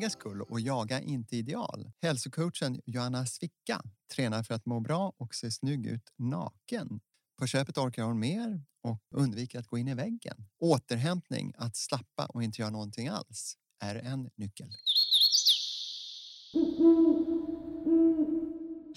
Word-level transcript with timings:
egen 0.00 0.10
skull 0.10 0.42
och 0.42 0.60
jaga 0.60 1.00
inte 1.00 1.36
ideal. 1.36 1.90
Hälsocoachen 2.02 2.80
Joanna 2.86 3.26
Svicka 3.26 3.82
tränar 4.14 4.42
för 4.42 4.54
att 4.54 4.66
må 4.66 4.80
bra 4.80 5.12
och 5.16 5.34
se 5.34 5.50
snygg 5.50 5.86
ut 5.86 6.12
naken. 6.16 7.00
På 7.38 7.46
köpet 7.46 7.78
orkar 7.78 8.02
hon 8.02 8.18
mer 8.18 8.62
och 8.82 8.98
undviker 9.14 9.58
att 9.58 9.66
gå 9.66 9.78
in 9.78 9.88
i 9.88 9.94
väggen. 9.94 10.36
Återhämtning, 10.58 11.52
att 11.56 11.76
slappa 11.76 12.26
och 12.26 12.42
inte 12.42 12.62
göra 12.62 12.70
någonting 12.70 13.08
alls, 13.08 13.56
är 13.80 13.94
en 13.94 14.30
nyckel. 14.36 14.70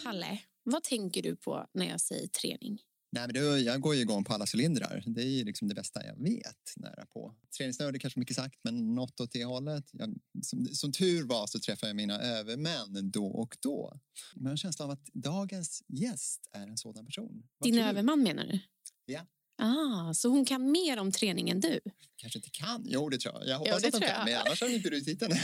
Palle, 0.03 0.39
vad 0.63 0.83
tänker 0.83 1.21
du 1.21 1.35
på 1.35 1.67
när 1.73 1.85
jag 1.85 2.01
säger 2.01 2.27
träning? 2.27 2.79
Nej, 3.13 3.27
men 3.27 3.33
det, 3.33 3.59
jag 3.59 3.81
går 3.81 3.95
ju 3.95 4.01
igång 4.01 4.23
på 4.23 4.33
alla 4.33 4.45
cylindrar. 4.53 5.03
Det 5.05 5.21
är 5.21 5.27
ju 5.27 5.43
liksom 5.43 5.67
det 5.67 5.75
bästa 5.75 6.05
jag 6.05 6.23
vet 6.23 6.73
nära 6.75 7.05
på. 7.05 7.35
Träningsnörd 7.57 7.95
är 7.95 7.99
kanske 7.99 8.19
mycket 8.19 8.35
sagt, 8.35 8.59
men 8.63 8.95
något 8.95 9.19
åt 9.19 9.31
det 9.31 9.45
hållet. 9.45 9.85
Jag, 9.91 10.15
som, 10.41 10.65
som 10.65 10.91
tur 10.91 11.23
var 11.23 11.47
så 11.47 11.59
träffade 11.59 11.89
jag 11.89 11.95
mina 11.95 12.21
övermän 12.21 13.11
då 13.11 13.25
och 13.25 13.57
då. 13.61 13.99
Men 14.35 14.43
jag 14.43 14.49
har 14.49 14.51
en 14.51 14.57
känsla 14.57 14.85
av 14.85 14.91
att 14.91 15.05
dagens 15.13 15.83
gäst 15.87 16.49
är 16.51 16.67
en 16.67 16.77
sådan 16.77 17.05
person. 17.05 17.43
Vad 17.57 17.71
Din 17.71 17.79
överman 17.79 18.23
menar 18.23 18.45
du? 18.45 18.59
Ja. 19.05 19.25
Ah, 19.57 20.13
så 20.13 20.29
hon 20.29 20.45
kan 20.45 20.71
mer 20.71 20.99
om 20.99 21.11
träning 21.11 21.49
än 21.49 21.59
du? 21.59 21.79
Kanske 22.15 22.39
inte 22.39 22.49
kan. 22.49 22.85
Jo, 22.87 23.09
det 23.09 23.17
tror 23.17 23.35
jag. 23.35 23.47
Jag 23.47 23.57
hoppas 23.57 23.81
det 23.81 23.87
att 23.87 23.93
tror 23.93 24.07
kan, 24.07 24.17
jag. 24.17 24.25
men 24.25 24.35
annars 24.35 24.61
har 24.61 24.67
de 24.67 24.75
inte 24.75 24.89
bjudit 24.89 25.07
hit 25.07 25.21
henne. 25.21 25.41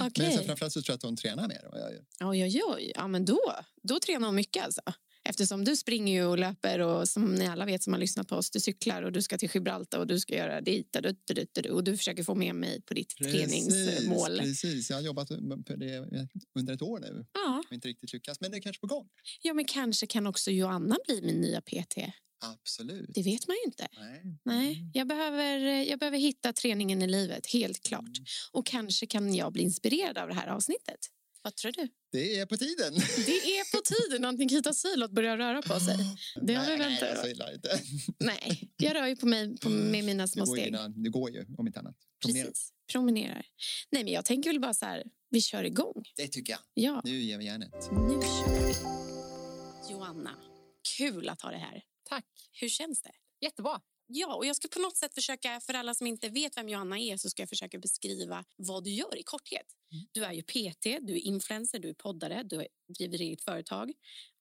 Okej. 0.00 0.26
Men 0.28 0.38
så 0.38 0.44
framförallt 0.44 0.72
så 0.72 0.82
tror 0.82 0.92
jag 0.92 0.96
att 0.96 1.02
hon 1.02 1.16
tränar 1.16 1.48
mer 1.48 1.64
än 1.64 1.70
vad 1.70 1.80
jag 1.80 1.92
gör. 1.92 2.04
Oj, 2.20 2.44
oj, 2.44 2.62
oj. 2.64 2.92
Ja, 2.94 3.08
men 3.08 3.24
då, 3.24 3.40
då 3.82 4.00
tränar 4.00 4.26
hon 4.28 4.34
mycket 4.34 4.64
alltså. 4.64 4.82
Eftersom 5.24 5.64
du 5.64 5.76
springer 5.76 6.26
och 6.26 6.38
löper 6.38 6.78
och 6.78 7.08
som 7.08 7.34
ni 7.34 7.46
alla 7.46 7.64
vet 7.64 7.82
som 7.82 7.92
har 7.92 8.00
lyssnat 8.00 8.28
på 8.28 8.36
oss, 8.36 8.50
du 8.50 8.60
cyklar 8.60 9.02
och 9.02 9.12
du 9.12 9.22
ska 9.22 9.38
till 9.38 9.50
Gibraltar 9.54 9.98
och 9.98 10.06
du 10.06 10.20
ska 10.20 10.36
göra 10.36 10.60
dit 10.60 10.96
och, 11.70 11.84
du 11.84 11.96
försöker 11.96 12.22
få 12.22 12.34
med 12.34 12.54
mig 12.54 12.82
på 12.82 12.94
ditt 12.94 13.16
träningsmål. 13.16 14.38
Precis, 14.38 14.90
jag 14.90 14.96
har 14.96 15.02
jobbat 15.02 15.28
på 15.66 15.76
det 15.76 16.28
under 16.54 16.74
ett 16.74 16.82
år 16.82 17.00
nu. 17.00 17.26
Ja. 17.32 17.62
Inte 17.70 17.88
riktigt 17.88 18.12
lyckats, 18.12 18.40
men 18.40 18.50
det 18.50 18.56
är 18.56 18.60
kanske 18.60 18.80
på 18.80 18.86
gång. 18.86 19.08
ja, 19.42 19.54
men 19.54 19.64
kanske 19.64 20.06
kan 20.06 20.26
också 20.26 20.50
Joanna 20.50 20.96
bli 21.06 21.22
min 21.22 21.40
nya 21.40 21.60
PT. 21.60 21.98
Absolut. 22.44 23.10
Det 23.14 23.22
vet 23.22 23.48
man 23.48 23.56
ju 23.56 23.62
inte. 23.64 23.88
Nej. 23.98 24.22
Nej, 24.44 24.90
jag 24.94 25.08
behöver, 25.08 25.58
jag 25.82 25.98
behöver 25.98 26.18
hitta 26.18 26.52
träningen 26.52 27.02
i 27.02 27.06
livet, 27.06 27.46
helt 27.46 27.80
klart. 27.80 28.18
Och 28.52 28.66
kanske 28.66 29.06
kan 29.06 29.34
jag 29.34 29.52
bli 29.52 29.62
inspirerad 29.62 30.18
av 30.18 30.28
det 30.28 30.34
här 30.34 30.48
avsnittet. 30.48 30.98
Vad 31.42 31.56
tror 31.56 31.72
du? 31.72 31.88
Det 32.12 32.38
är 32.38 32.46
på 32.46 32.56
tiden. 32.56 32.94
Det 33.26 33.58
är 33.58 33.76
på 33.76 33.82
tiden 33.84 34.24
att 34.24 34.38
Nikita 34.38 34.72
Silot 34.72 35.10
börjar 35.10 35.36
röra 35.36 35.62
på 35.62 35.80
sig. 35.80 35.96
Det 36.42 36.54
har 36.54 36.64
vi 36.66 36.68
nej, 36.70 36.78
nej, 36.78 36.88
väntat 36.90 37.08
jag 37.08 37.22
på. 37.22 37.28
gillar 37.28 37.54
inte. 37.54 37.80
Nej, 38.18 38.70
jag 38.76 38.94
rör 38.94 39.06
ju 39.06 39.16
på 39.16 39.26
mig 39.26 39.56
på, 39.58 39.68
med 39.68 40.04
mina 40.04 40.28
små 40.28 40.44
går, 40.44 40.58
ju 40.58 40.62
steg. 40.64 41.02
det 41.04 41.10
går 41.10 41.30
ju, 41.30 41.46
om 41.58 41.66
inte 41.66 41.78
annat. 41.78 41.96
Promenera. 42.24 42.46
Precis, 42.46 42.72
promenerar. 42.92 43.46
Nej, 43.90 44.04
men 44.04 44.12
jag 44.12 44.24
tänker 44.24 44.50
väl 44.50 44.60
bara 44.60 44.74
så 44.74 44.84
här, 44.86 45.04
vi 45.30 45.40
kör 45.40 45.64
igång. 45.64 46.02
Det 46.16 46.28
tycker 46.28 46.52
jag. 46.52 46.60
Ja, 46.74 47.00
Nu 47.04 47.20
ger 47.20 47.38
vi 47.38 47.44
järnet. 47.44 47.72
nu 47.92 48.20
kör 48.22 48.66
vi. 48.66 48.74
Joanna, 49.92 50.30
kul 50.96 51.28
att 51.28 51.42
ha 51.42 51.50
dig 51.50 51.60
här. 51.60 51.82
Tack. 52.08 52.24
Hur 52.60 52.68
känns 52.68 53.02
det? 53.02 53.12
Jättebra. 53.40 53.80
Ja, 54.14 54.34
och 54.34 54.46
jag 54.46 54.56
ska 54.56 54.68
på 54.68 54.78
något 54.78 54.96
sätt 54.96 55.14
försöka, 55.14 55.60
för 55.60 55.74
alla 55.74 55.94
som 55.94 56.06
inte 56.06 56.28
vet 56.28 56.56
vem 56.56 56.68
Johanna 56.68 56.98
är, 56.98 57.16
så 57.16 57.30
ska 57.30 57.42
jag 57.42 57.48
försöka 57.48 57.78
beskriva 57.78 58.44
vad 58.56 58.84
du 58.84 58.90
gör 58.90 59.18
i 59.18 59.22
korthet. 59.22 59.66
Du 60.12 60.24
är 60.24 60.32
ju 60.32 60.42
PT, 60.42 60.82
du 60.82 61.12
är 61.12 61.26
influencer, 61.26 61.78
du 61.78 61.88
är 61.88 61.94
poddare, 61.94 62.42
du 62.42 62.66
driver 62.98 63.18
eget 63.20 63.44
företag 63.44 63.92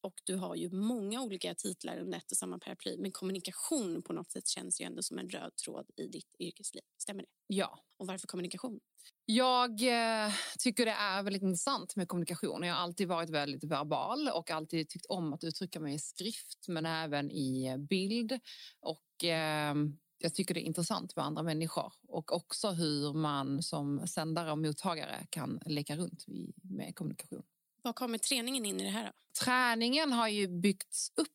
och 0.01 0.13
du 0.23 0.35
har 0.35 0.55
ju 0.55 0.69
många 0.69 1.21
olika 1.21 1.55
titlar 1.55 1.99
under 1.99 2.17
ett 2.17 2.31
och 2.31 2.37
samma 2.37 2.59
paraply. 2.59 2.97
Men 2.97 3.11
kommunikation 3.11 4.01
på 4.01 4.13
något 4.13 4.31
sätt 4.31 4.47
känns 4.47 4.81
ju 4.81 4.85
ändå 4.85 5.01
som 5.01 5.17
en 5.19 5.29
röd 5.29 5.55
tråd 5.55 5.89
i 5.97 6.07
ditt 6.07 6.35
yrkesliv. 6.39 6.83
Stämmer 6.97 7.23
det? 7.23 7.29
Ja. 7.47 7.79
Och 7.97 8.07
varför 8.07 8.27
kommunikation? 8.27 8.79
Jag 9.25 9.71
eh, 9.71 10.33
tycker 10.59 10.85
det 10.85 10.91
är 10.91 11.23
väldigt 11.23 11.41
intressant 11.41 11.95
med 11.95 12.07
kommunikation. 12.07 12.63
Jag 12.63 12.73
har 12.73 12.81
alltid 12.81 13.07
varit 13.07 13.29
väldigt 13.29 13.63
verbal 13.63 14.29
och 14.29 14.51
alltid 14.51 14.89
tyckt 14.89 15.05
om 15.05 15.33
att 15.33 15.43
uttrycka 15.43 15.79
mig 15.79 15.95
i 15.95 15.99
skrift 15.99 16.67
men 16.67 16.85
även 16.85 17.31
i 17.31 17.77
bild. 17.77 18.39
Och 18.79 19.23
eh, 19.23 19.75
jag 20.17 20.33
tycker 20.33 20.53
det 20.53 20.63
är 20.63 20.65
intressant 20.65 21.15
med 21.15 21.25
andra 21.25 21.43
människor 21.43 21.93
och 22.07 22.35
också 22.35 22.71
hur 22.71 23.13
man 23.13 23.63
som 23.63 24.07
sändare 24.07 24.51
och 24.51 24.57
mottagare 24.57 25.25
kan 25.29 25.59
leka 25.65 25.95
runt 25.95 26.25
med 26.63 26.95
kommunikation. 26.95 27.43
Var 27.81 27.93
kommer 27.93 28.17
träningen 28.17 28.65
in 28.65 28.79
i 28.79 28.83
det 28.83 28.89
här 28.89 29.05
då? 29.05 29.11
Träningen 29.45 30.13
har 30.13 30.27
ju 30.27 30.47
byggts 30.47 31.11
upp. 31.15 31.27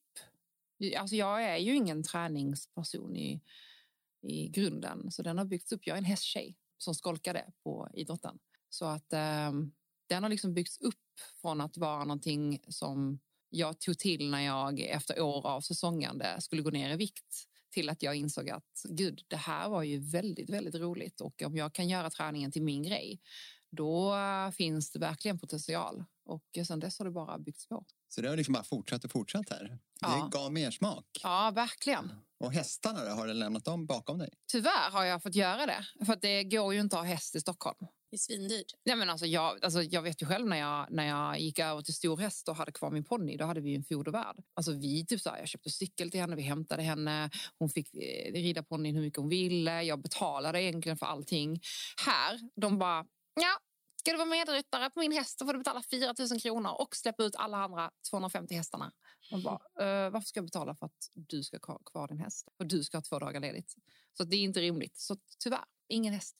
Alltså 0.99 1.17
jag 1.17 1.45
är 1.45 1.57
ju 1.57 1.75
ingen 1.75 2.03
träningsperson 2.03 3.17
i, 3.17 3.41
i 4.23 4.49
grunden, 4.49 5.11
så 5.11 5.23
den 5.23 5.39
har 5.39 5.45
byggts 5.45 5.73
upp. 5.73 5.87
Jag 5.87 5.95
är 5.95 5.99
en 5.99 6.05
hästtjej 6.05 6.57
som 6.79 6.95
skolkade 6.95 7.53
på 7.63 7.89
idrotten. 7.95 8.39
Så 8.69 8.85
att 8.85 9.13
eh, 9.13 9.53
den 10.07 10.23
har 10.23 10.29
liksom 10.29 10.55
byggts 10.55 10.81
upp 10.81 11.21
från 11.41 11.61
att 11.61 11.77
vara 11.77 12.05
någonting 12.05 12.61
som 12.69 13.19
jag 13.51 13.79
tog 13.81 13.99
till 13.99 14.31
när 14.31 14.41
jag 14.41 14.81
efter 14.81 15.21
år 15.21 15.47
av 15.47 15.61
säsongande 15.61 16.37
skulle 16.41 16.63
gå 16.63 16.71
ner 16.71 16.91
i 16.91 16.97
vikt 16.97 17.49
till 17.71 17.89
att 17.89 18.03
jag 18.03 18.15
insåg 18.15 18.51
att 18.51 18.83
gud, 18.85 19.25
det 19.29 19.37
här 19.37 19.69
var 19.69 19.83
ju 19.83 19.99
väldigt, 19.99 20.51
väldigt 20.51 20.75
roligt 20.75 21.21
och 21.21 21.43
om 21.43 21.57
jag 21.57 21.73
kan 21.73 21.89
göra 21.89 22.11
träningen 22.11 22.53
till 22.53 22.63
min 22.63 22.83
grej, 22.83 23.21
då 23.77 24.15
finns 24.55 24.91
det 24.91 24.99
verkligen 24.99 25.39
potential. 25.39 26.05
Och 26.25 26.67
sen 26.67 26.81
dess 26.81 26.99
har 26.99 27.07
det 27.07 27.11
bara 27.11 27.39
byggts 27.39 27.69
på. 27.69 27.85
Så 28.09 28.21
det 28.21 28.29
har 28.29 28.37
liksom 28.37 28.55
bara 28.55 28.65
fortsatt 28.65 29.05
och 29.05 29.11
fortsatt 29.11 29.51
här. 29.51 29.79
Ja. 30.01 30.31
Det 30.33 30.39
gav 30.39 30.53
mer 30.53 30.71
smak. 30.71 31.05
Ja, 31.23 31.53
verkligen. 31.55 32.13
Och 32.41 32.53
hästarna 32.53 33.05
då, 33.05 33.11
har 33.11 33.27
du 33.27 33.35
lämnat 33.35 33.65
dem 33.65 33.87
bakom 33.87 34.19
dig? 34.19 34.31
Tyvärr 34.53 34.91
har 34.91 35.05
jag 35.05 35.23
fått 35.23 35.35
göra 35.35 35.67
det, 35.67 35.87
för 36.07 36.13
att 36.13 36.23
det 36.23 36.45
går 36.45 36.75
ju 36.75 36.81
inte 36.81 36.97
att 36.97 37.03
ha 37.03 37.09
häst 37.09 37.37
i 37.37 37.41
Stockholm. 37.41 37.77
Det 38.11 38.17
är 38.17 38.19
svindyrt. 38.19 38.73
Nej, 38.85 38.97
men 38.97 39.11
alltså 39.11 39.27
jag, 39.27 39.65
alltså 39.65 39.83
jag 39.83 40.03
vet 40.03 40.23
ju 40.23 40.27
själv 40.27 40.47
när 40.47 40.57
jag, 40.57 40.87
när 40.91 41.07
jag 41.07 41.41
gick 41.41 41.59
över 41.59 41.83
till 41.83 41.95
stor 41.95 42.17
häst 42.17 42.49
och 42.49 42.57
hade 42.57 42.73
kvar 42.73 42.91
min 42.91 43.05
ponny, 43.05 43.37
då 43.37 43.45
hade 43.45 43.61
vi 43.61 43.71
ju 43.71 43.77
en 43.77 43.85
fodervärd. 43.85 44.37
Alltså 44.55 44.73
vi, 44.73 45.07
typ 45.07 45.21
så 45.21 45.31
här, 45.31 45.39
jag 45.39 45.49
köpte 45.49 45.71
cykel 45.71 46.11
till 46.11 46.21
henne, 46.21 46.37
vi 46.37 46.43
hämtade 46.43 46.83
henne, 46.83 47.31
hon 47.59 47.69
fick 47.69 47.95
eh, 47.95 48.33
rida 48.33 48.63
ponnyn 48.63 48.95
hur 48.95 49.03
mycket 49.03 49.19
hon 49.19 49.29
ville, 49.29 49.83
jag 49.83 50.03
betalade 50.03 50.63
egentligen 50.63 50.99
för 50.99 51.07
allting. 51.07 51.61
Här, 52.07 52.41
de 52.61 52.79
bara, 52.79 53.07
ja, 53.41 53.59
ska 54.07 54.13
du 54.13 54.19
vara 54.19 54.29
medryttare 54.29 54.91
på 54.91 55.01
min 55.01 55.13
häst 55.13 55.39
så 55.39 55.47
får 55.47 55.53
du 55.53 55.59
betala 55.59 55.83
4 55.91 56.15
000 56.31 56.41
kronor 56.41 56.71
och 56.81 56.97
släppa 56.97 57.23
ut 57.25 57.37
alla 57.37 57.57
andra 57.57 57.91
250 58.11 58.55
hästarna. 58.55 58.93
Man 59.31 59.43
bara, 59.43 59.55
eh, 59.55 60.11
varför 60.11 60.27
ska 60.27 60.39
jag 60.39 60.45
betala 60.45 60.75
för 60.75 60.87
att 60.87 61.11
du 61.15 61.43
ska 61.43 61.59
ha 61.67 61.79
kvar 61.79 62.09
din 62.09 62.19
häst? 62.19 62.49
Och 62.59 62.67
du 62.67 62.85
ska 62.85 62.97
ha 62.97 63.03
två 63.03 63.19
dagar 63.19 63.41
ledigt. 63.41 63.75
Så 64.17 64.25
det 64.25 64.37
är 64.37 64.41
inte 64.41 64.61
rimligt. 64.61 64.97
Så 64.97 65.17
tyvärr, 65.39 65.65
ingen 65.89 66.15
häst. 66.15 66.37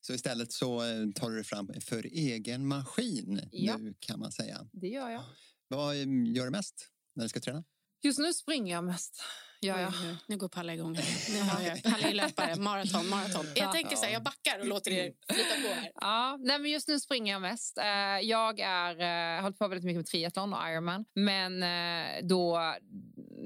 Så 0.00 0.12
istället 0.12 0.52
så 0.52 0.82
eh, 0.82 1.10
tar 1.14 1.28
du 1.30 1.34
dig 1.34 1.44
fram 1.44 1.70
för 1.80 2.06
egen 2.06 2.66
maskin 2.66 3.40
Ja. 3.52 3.76
nu 3.76 3.94
kan 3.98 4.20
man 4.20 4.32
säga. 4.32 4.68
Det 4.72 4.88
gör 4.88 5.10
jag. 5.10 5.22
Vad 5.68 5.94
eh, 5.94 6.34
gör 6.34 6.44
du 6.44 6.50
mest 6.50 6.88
när 7.14 7.24
du 7.24 7.28
ska 7.28 7.40
träna? 7.40 7.64
Just 8.02 8.18
nu 8.18 8.32
springer 8.32 8.74
jag 8.74 8.84
mest. 8.84 9.22
Jag. 9.66 9.88
Oj, 9.88 10.16
nu, 10.26 10.36
går 10.36 10.48
Palle 10.48 10.72
igång. 10.74 10.94
Här. 10.94 11.32
Nu 11.34 11.40
har 11.50 11.60
jag, 11.62 11.82
Palle 11.82 12.08
är 12.08 12.14
löpare, 12.14 12.56
maraton, 12.56 13.08
maraton. 13.08 13.46
Jag 13.54 13.72
tänker 13.72 13.96
så 13.96 14.04
här, 14.04 14.12
jag 14.12 14.22
backar 14.22 14.58
och 14.58 14.66
låter 14.66 14.90
er 14.90 15.12
flyta 15.32 15.68
på 15.68 15.74
här. 15.80 15.92
Ja, 15.94 16.36
nej, 16.40 16.58
men 16.58 16.70
just 16.70 16.88
nu 16.88 17.00
springer 17.00 17.32
jag 17.32 17.42
mest. 17.42 17.78
Eh, 17.78 17.84
Jag 18.22 18.60
är, 18.60 19.00
eh, 19.00 19.34
har 19.36 19.42
hållit 19.42 19.58
på 19.58 19.68
väldigt 19.68 19.84
mycket 19.84 19.96
med 19.98 20.06
triathlon 20.06 20.54
och 20.54 20.68
Ironman. 20.70 21.04
Men 21.14 21.62
eh, 21.62 22.26
då 22.26 22.74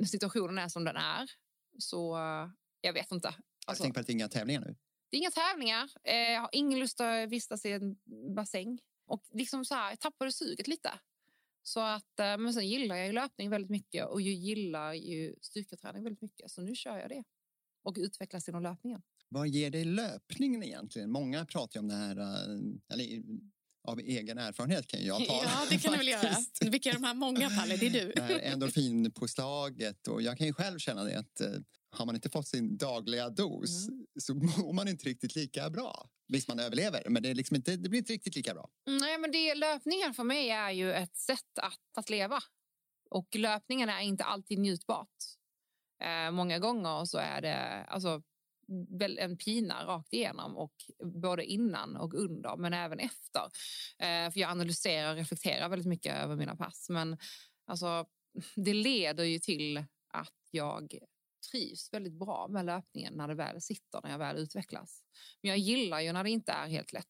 situationen 0.06 0.58
är 0.58 0.68
som 0.68 0.84
den 0.84 0.96
är 0.96 1.30
så 1.78 2.18
jag 2.80 2.92
vet 2.92 3.12
inte. 3.12 3.28
Alltså, 3.28 3.42
Alltså, 3.66 3.82
Tänk 3.82 3.94
på 3.94 4.00
att 4.00 4.06
det 4.06 4.10
är 4.10 4.14
inga 4.14 4.28
tävlingar 4.28 4.60
nu. 4.60 4.76
det 5.10 5.16
är 5.16 5.18
inga 5.18 5.30
tävlingar. 5.30 5.88
Jag 6.02 6.40
har 6.40 6.48
ingen 6.52 6.78
lust 6.78 7.00
att 7.00 7.28
vistas 7.28 7.64
i 7.66 7.72
en 7.72 7.96
bassäng. 8.36 8.78
Och 9.06 9.22
liksom 9.32 9.64
så 9.64 9.74
här, 9.74 9.90
jag 9.90 10.00
tappade 10.00 10.32
suget 10.32 10.68
lite. 10.68 10.90
Så 11.62 11.80
att, 11.80 12.20
eh, 12.20 12.38
men 12.38 12.54
sen 12.54 12.68
gillar 12.68 12.96
jag 12.96 13.06
ju 13.06 13.12
löpning 13.12 13.50
väldigt 13.50 13.70
mycket 13.70 14.06
och 14.06 14.20
jag 14.22 14.34
gillar 14.34 14.92
ju 14.92 15.34
styrketräning 15.40 16.04
väldigt 16.04 16.22
mycket. 16.22 16.50
Så 16.50 16.62
nu 16.62 16.74
kör 16.74 16.98
jag 16.98 17.08
det. 17.08 17.24
Och 17.82 17.96
utvecklas 17.98 18.48
inom 18.48 18.62
löpningen. 18.62 19.02
Vad 19.28 19.48
ger 19.48 19.70
dig 19.70 19.84
löpningen 19.84 20.62
egentligen? 20.62 21.10
Många 21.10 21.46
pratar 21.46 21.76
ju 21.76 21.80
om 21.80 21.88
det 21.88 21.94
här, 21.94 22.16
eh, 22.18 22.58
eller 22.92 23.22
av 23.88 24.00
egen 24.00 24.38
erfarenhet 24.38 24.86
kan 24.86 25.04
jag 25.04 25.26
tala. 25.26 25.42
Ja, 25.44 25.66
det 25.70 25.78
kan 25.78 25.92
du 25.92 25.98
väl 25.98 26.08
göra. 26.08 26.36
Vilka 26.60 26.90
är 26.90 26.94
de 26.94 27.04
här 27.04 27.14
många, 27.14 27.50
Palle? 27.50 27.76
Det 27.76 27.86
är 27.86 27.90
du. 27.90 28.12
Det 28.16 28.22
här 28.22 28.38
endorfinpåslaget 28.38 30.08
och 30.08 30.22
jag 30.22 30.38
kan 30.38 30.46
ju 30.46 30.52
själv 30.52 30.78
känna 30.78 31.04
det 31.04 31.18
att 31.18 31.40
eh, 31.40 31.48
har 31.90 32.06
man 32.06 32.14
inte 32.14 32.30
fått 32.30 32.48
sin 32.48 32.76
dagliga 32.76 33.30
dos 33.30 33.88
Mm. 33.88 34.06
så 34.20 34.34
mår 34.34 34.72
man 34.72 34.88
inte 34.88 35.08
riktigt 35.08 35.36
lika 35.36 35.70
bra. 35.70 36.08
Visst, 36.28 36.48
man 36.48 36.58
överlever, 36.58 37.02
men 37.08 37.22
det, 37.22 37.34
liksom 37.34 37.56
inte, 37.56 37.76
det 37.76 37.88
blir 37.88 37.98
inte 37.98 38.12
riktigt 38.12 38.36
lika 38.36 38.54
bra. 38.54 38.70
Nej, 38.86 39.18
men 39.18 39.32
det, 39.32 39.54
löpningen 39.54 40.14
för 40.14 40.24
mig 40.24 40.50
är 40.50 40.70
ju 40.70 40.92
ett 40.92 41.16
sätt 41.16 41.58
att, 41.62 41.98
att 41.98 42.10
leva. 42.10 42.40
Och 43.10 43.36
löpningen 43.36 43.88
är 43.88 44.00
inte 44.00 44.24
alltid 44.24 44.58
njutbart. 44.58 45.16
Eh, 46.02 46.30
många 46.30 46.58
gånger 46.58 47.04
så 47.04 47.18
är 47.18 47.40
det 47.40 47.84
alltså, 47.88 48.22
väl 48.98 49.18
en 49.18 49.36
pina 49.36 49.84
rakt 49.86 50.12
igenom, 50.12 50.56
och 50.56 50.74
både 51.04 51.44
innan 51.44 51.96
och 51.96 52.14
under, 52.14 52.56
men 52.56 52.72
även 52.74 52.98
efter. 52.98 53.42
Eh, 53.98 54.32
för 54.32 54.40
jag 54.40 54.50
analyserar 54.50 55.10
och 55.10 55.16
reflekterar 55.16 55.68
väldigt 55.68 55.88
mycket 55.88 56.16
över 56.16 56.36
mina 56.36 56.56
pass. 56.56 56.86
Men 56.88 57.18
alltså, 57.66 58.06
det 58.56 58.74
leder 58.74 59.24
ju 59.24 59.38
till 59.38 59.84
att 60.12 60.34
jag 60.50 60.98
trivs 61.40 61.92
väldigt 61.92 62.18
bra 62.18 62.48
med 62.50 62.66
löpningen 62.66 63.14
när 63.14 63.28
det 63.28 63.34
väl 63.34 63.60
sitter, 63.60 64.00
när 64.02 64.10
jag 64.10 64.18
väl 64.18 64.36
utvecklas. 64.36 65.02
Men 65.42 65.48
jag 65.48 65.58
gillar 65.58 66.00
ju 66.00 66.12
när 66.12 66.24
det 66.24 66.30
inte 66.30 66.52
är 66.52 66.68
helt 66.68 66.92
lätt. 66.92 67.06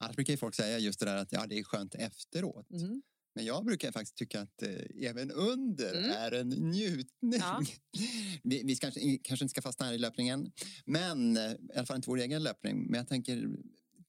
Annars 0.00 0.16
brukar 0.16 0.32
ju 0.32 0.36
folk 0.36 0.54
säga 0.54 0.78
just 0.78 1.00
det 1.00 1.06
där 1.06 1.16
att 1.16 1.32
ja, 1.32 1.46
det 1.46 1.58
är 1.58 1.64
skönt 1.64 1.94
efteråt. 1.94 2.70
Mm. 2.70 3.02
Men 3.34 3.44
jag 3.44 3.64
brukar 3.64 3.92
faktiskt 3.92 4.16
tycka 4.16 4.40
att 4.40 4.62
eh, 4.62 5.08
även 5.08 5.30
under 5.30 5.94
Mm. 5.94 6.10
är 6.10 6.32
en 6.32 6.48
njutning. 6.48 7.40
Ja. 7.40 7.62
vi 8.42 8.62
vi 8.64 8.76
kanske, 8.76 9.18
kanske 9.22 9.44
inte 9.44 9.50
ska 9.50 9.62
fastna 9.62 9.86
här 9.86 9.92
i 9.92 9.98
löpningen, 9.98 10.52
men 10.84 11.36
eh, 11.36 11.52
i 11.52 11.56
alla 11.76 11.86
fall 11.86 11.96
inte 11.96 12.10
vår 12.10 12.18
egen 12.18 12.42
löpning. 12.42 12.86
Men 12.90 12.98
jag 12.98 13.08
tänker, 13.08 13.48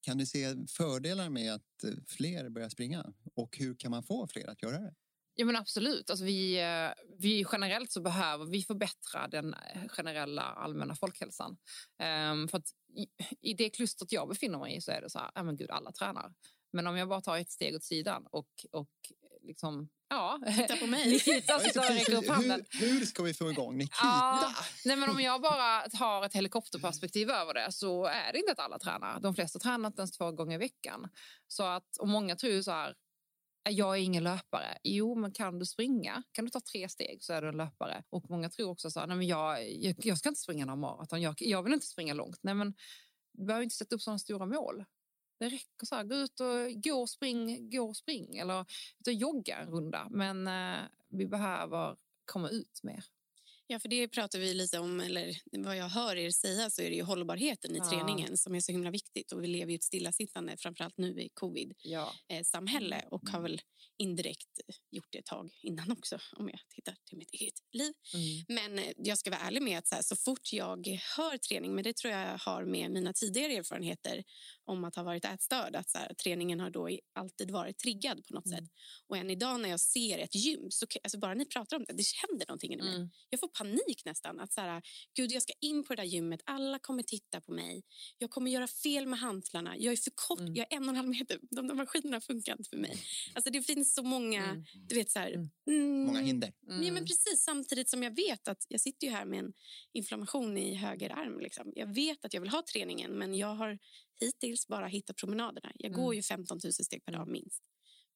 kan 0.02 0.18
du 0.18 0.26
se 0.26 0.56
fördelar 0.68 1.30
med 1.30 1.54
att 1.54 1.84
eh, 1.84 1.92
fler 2.08 2.50
börjar 2.50 2.70
springa? 2.70 3.14
Och 3.36 3.58
hur 3.58 3.76
kan 3.76 3.92
man 3.92 4.04
få 4.04 4.28
fler 4.28 4.50
att 4.50 4.62
göra 4.62 4.80
det? 4.80 4.96
Ja 5.40 5.46
men 5.46 5.56
absolut. 5.56 6.10
Alltså 6.10 6.26
vi, 6.26 6.60
eh, 6.60 7.04
vi 7.18 7.46
generellt 7.52 7.92
så 7.92 8.02
behöver 8.02 8.46
vi 8.46 8.64
förbättra 8.64 9.28
den 9.28 9.54
eh, 9.54 9.88
generella 9.88 10.42
allmänna 10.42 10.96
folkhälsan. 10.96 11.58
Ehm, 12.00 12.48
för 12.48 12.62
i, 12.96 13.08
I 13.42 13.54
det 13.54 13.70
klustret 13.70 14.12
jag 14.12 14.28
befinner 14.30 14.60
mig 14.60 14.76
i 14.76 14.82
så 14.82 14.92
är 14.92 15.02
det 15.02 15.10
så 15.10 15.20
här, 15.20 15.32
ja 15.36 15.44
men 15.44 15.58
gud 15.58 15.72
alla 15.72 15.92
tränar. 15.92 16.34
Men 16.74 16.88
om 16.88 16.98
jag 16.98 17.10
bara 17.10 17.22
tar 17.22 17.38
ett 17.38 17.52
steg 17.52 17.76
åt 17.76 17.84
sidan 17.84 18.28
och, 18.32 18.48
och 18.72 18.90
liksom, 19.42 19.90
ja. 20.10 20.40
Titta 20.58 20.76
på 20.76 20.88
mig. 20.88 21.10
Nikita 21.12 21.56
och 21.56 21.62
räcker 21.62 22.16
upp 22.16 22.30
handen. 22.30 22.66
hur, 22.70 22.88
hur 22.88 23.06
ska 23.06 23.24
vi 23.24 23.34
få 23.34 23.52
igång 23.52 23.78
Nikita? 23.78 23.98
Ja, 24.02 24.54
nej 24.86 24.96
men 24.96 25.10
om 25.10 25.22
jag 25.22 25.42
bara 25.42 25.84
har 25.94 26.26
ett 26.26 26.34
helikopterperspektiv 26.34 27.30
över 27.30 27.54
det 27.54 27.72
så 27.72 28.06
är 28.06 28.34
det 28.34 28.40
inte 28.40 28.52
att 28.52 28.60
alla 28.60 28.80
tränar. 28.80 29.20
De 29.20 29.36
flesta 29.36 29.60
tränar 29.60 29.88
inte 29.88 30.02
ens 30.02 30.12
två 30.12 30.32
gånger 30.32 30.56
i 30.56 30.58
veckan. 30.60 31.10
Så 31.48 31.64
att, 31.64 31.98
och 32.00 32.08
många 32.08 32.36
tror 32.36 32.62
så 32.62 32.72
här, 32.72 32.90
"Äh, 32.90 32.94
jag 33.64 33.98
är 33.98 34.02
ingen 34.02 34.24
löpare. 34.24 34.78
Jo, 34.84 35.16
men 35.16 35.32
kan 35.32 35.60
du 35.60 35.66
springa? 35.66 36.24
Kan 36.32 36.46
du 36.46 36.52
ta 36.52 36.60
tre 36.60 36.90
steg 36.90 37.24
så 37.24 37.34
är 37.34 37.42
du 37.42 37.50
en 37.50 37.58
löpare. 37.58 38.04
Och 38.10 38.30
många 38.30 38.50
tror 38.50 38.70
också 38.70 38.92
så 38.92 39.00
här, 39.00 39.08
nej 39.08 39.18
men 39.18 39.28
jag, 39.28 39.72
jag, 39.72 39.96
jag 39.98 40.18
ska 40.18 40.30
inte 40.30 40.42
springa 40.42 40.66
någon 40.66 40.80
maraton. 40.80 41.22
Jag, 41.22 41.36
jag 41.38 41.64
vill 41.64 41.74
inte 41.74 41.88
springa 41.88 42.14
långt. 42.14 42.40
Nej 42.42 42.54
men 42.54 42.74
du 43.34 43.46
behöver 43.46 43.64
inte 43.64 43.76
sätta 43.76 43.96
upp 43.96 44.02
sådana 44.02 44.20
stora 44.20 44.46
mål. 44.46 44.86
Det 45.40 45.50
räcker 45.50 45.86
så 45.86 45.96
här, 45.96 46.04
gå 46.04 46.16
ut 46.16 46.40
och 46.40 46.84
gå 46.84 47.02
och 47.02 47.10
spring, 47.10 47.70
gå 47.70 47.90
och 47.90 47.98
spring 47.98 48.38
eller 48.38 48.62
ut 49.00 49.08
och 49.08 49.14
jogga 49.14 49.58
en 49.58 49.70
runda. 49.70 50.08
Men 50.12 50.48
eh, 50.48 50.80
vi 51.10 51.26
behöver 51.28 51.96
komma 52.26 52.50
ut 52.50 52.80
mer. 52.84 53.04
Ja, 53.72 53.80
för 53.80 53.90
det 53.90 54.08
pratar 54.08 54.40
vi 54.40 54.54
lite 54.54 54.80
om, 54.80 55.00
eller 55.00 55.38
vad 55.52 55.78
jag 55.78 55.90
hör 55.90 56.16
er 56.16 56.32
säga 56.32 56.70
så 56.70 56.82
är 56.82 56.90
det 56.90 56.96
ju 56.96 57.04
hållbarheten 57.04 57.76
i 57.76 57.78
Ja. 57.78 57.90
träningen 57.90 58.38
som 58.38 58.56
är 58.56 58.60
så 58.60 58.72
himla 58.72 58.92
viktigt 58.92 59.32
och 59.32 59.44
vi 59.44 59.48
lever 59.48 59.72
ju 59.72 59.76
ett 59.76 59.84
stillasittande, 59.84 60.58
framförallt 60.58 60.98
nu 60.98 61.22
i 61.22 61.30
covid-samhälle 61.34 63.00
Ja. 63.04 63.08
och 63.12 63.30
har 63.30 63.42
väl 63.42 63.62
indirekt 63.98 64.60
gjort 64.92 65.08
det 65.12 65.18
ett 65.18 65.26
tag 65.26 65.50
innan 65.62 65.92
också 65.92 66.20
om 66.38 66.50
jag 66.50 66.60
tittar 66.76 66.96
till 67.06 67.18
mitt 67.18 67.34
eget 67.34 67.54
liv. 67.72 67.94
Mm. 68.14 68.46
Men 68.48 68.80
eh, 68.86 68.92
jag 68.98 69.18
ska 69.18 69.30
vara 69.30 69.40
ärlig 69.42 69.62
med 69.62 69.78
att 69.80 69.88
så, 69.88 69.96
här, 69.96 70.02
så 70.02 70.16
fort 70.16 70.54
jag 70.54 70.88
hör 71.18 71.38
träning, 71.38 71.76
men 71.76 71.84
det 71.84 71.96
tror 71.98 72.14
jag 72.14 72.38
har 72.38 72.66
med 72.66 72.92
mina 72.92 73.14
tidigare 73.14 73.54
erfarenheter 73.54 74.24
om 74.66 74.84
att 74.84 74.96
ha 74.96 75.04
varit 75.04 75.26
ätstörd, 75.26 75.76
att 75.76 75.90
så 75.90 75.98
här, 75.98 76.14
träningen 76.14 76.60
har 76.60 76.70
då 76.70 76.90
alltid 77.14 77.52
varit 77.52 77.78
triggad 77.78 78.26
på 78.26 78.34
något 78.34 78.46
Mm. 78.46 78.60
sätt. 78.60 78.70
Och 79.08 79.18
än 79.18 79.30
idag 79.30 79.60
när 79.62 79.70
jag 79.70 79.80
ser 79.80 80.18
ett 80.20 80.36
gym, 80.36 80.72
så 80.72 80.86
alltså 81.04 81.20
bara 81.20 81.34
ni 81.34 81.46
pratar 81.46 81.78
om 81.78 81.84
det, 81.88 81.94
det 81.94 82.04
händer 82.28 82.46
någonting 82.48 82.74
i 82.74 82.78
mig. 82.78 82.96
Mm. 82.96 83.10
Jag 83.30 83.40
får 83.40 83.48
panik 83.60 84.06
nästan. 84.06 84.40
Att 84.40 84.54
så 84.54 84.62
här, 84.62 84.82
Gud, 85.16 85.32
jag 85.32 85.42
ska 85.42 85.54
in 85.62 85.84
på 85.84 85.96
det 85.96 86.02
där 86.02 86.08
gymmet. 86.08 86.42
Alla 86.46 86.80
kommer 86.80 87.04
titta 87.04 87.42
på 87.42 87.52
mig. 87.52 87.84
Jag 88.18 88.30
kommer 88.30 88.52
göra 88.52 88.68
fel 88.68 89.08
med 89.08 89.20
hantlarna. 89.20 89.78
Jag 89.78 89.92
är 89.94 89.98
för 89.98 90.12
kort. 90.16 90.40
Mm. 90.40 90.56
Jag 90.56 90.68
är 90.74 90.78
en 90.78 90.84
och 90.84 90.90
en 90.90 90.96
halv 90.96 91.10
meter. 91.10 91.40
De 91.52 91.68
där 91.68 91.76
maskinerna 91.76 92.22
funkar 92.22 92.52
inte 92.58 92.70
för 92.70 92.78
mig. 92.78 92.96
Alltså, 93.34 93.52
det 93.52 93.62
finns 93.62 93.94
så 93.94 94.04
många... 94.04 94.44
Mm. 94.44 94.64
Du 94.90 94.96
vet, 94.96 95.12
så 95.12 95.20
här, 95.20 95.32
Mm. 95.34 95.50
mm, 95.68 96.04
Många 96.06 96.20
hinder. 96.20 96.54
Mm. 96.70 96.84
Ja, 96.84 96.92
men 96.94 97.06
precis. 97.06 97.44
Samtidigt 97.44 97.90
som 97.90 98.04
jag 98.04 98.16
vet 98.16 98.48
att 98.48 98.66
jag 98.68 98.82
sitter 98.82 99.08
ju 99.08 99.14
här 99.14 99.26
med 99.26 99.40
en 99.40 99.54
inflammation 99.94 100.58
i 100.58 100.74
höger 100.76 101.10
arm. 101.10 101.40
Liksom. 101.40 101.72
Jag 101.76 101.94
vet 101.94 102.26
att 102.26 102.34
jag 102.34 102.42
vill 102.42 102.50
ha 102.50 102.64
träningen, 102.74 103.12
men 103.12 103.36
jag 103.36 103.56
har 103.56 103.80
hittills 104.20 104.68
bara 104.68 104.88
hittat 104.88 105.16
promenaderna. 105.16 105.72
Jag 105.76 105.92
Mm. 105.92 106.04
går 106.04 106.16
ju 106.16 106.22
15 106.24 106.60
000 106.64 106.74
steg 106.74 107.06
per 107.06 107.14
dag 107.14 107.28
minst. 107.28 107.64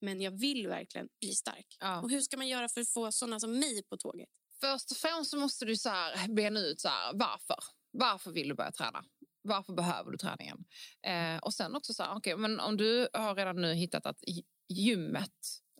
Men 0.01 0.21
jag 0.21 0.31
vill 0.31 0.67
verkligen 0.67 1.07
bli 1.21 1.35
stark. 1.35 1.77
Ja. 1.79 2.01
Och 2.01 2.09
hur 2.11 2.21
ska 2.21 2.37
man 2.37 2.47
göra 2.47 2.69
för 2.69 2.81
att 2.81 2.89
få 2.89 3.11
såna 3.11 3.39
som 3.39 3.59
mig 3.59 3.83
på 3.83 3.97
tåget? 3.97 4.29
Först 4.63 4.91
och 4.91 4.97
främst 4.97 5.31
så 5.31 5.37
måste 5.37 5.65
du 5.65 5.75
så 5.75 5.89
här 5.89 6.33
bena 6.33 6.59
ut 6.59 6.81
så 6.81 6.87
här, 6.87 7.13
varför. 7.13 7.57
Varför 7.91 8.31
vill 8.31 8.47
du 8.47 8.55
börja 8.55 8.71
träna? 8.71 9.05
Varför 9.41 9.73
behöver 9.73 10.11
du 10.11 10.17
träningen? 10.17 10.65
Eh, 11.07 11.37
och 11.37 11.53
sen 11.53 11.75
också 11.75 11.93
så 11.93 12.03
här, 12.03 12.15
okay, 12.15 12.35
men 12.35 12.59
om 12.59 12.77
du 12.77 13.07
har 13.13 13.35
redan 13.35 13.61
nu 13.61 13.73
hittat 13.73 14.05
att 14.05 14.19
gymmet 14.69 15.31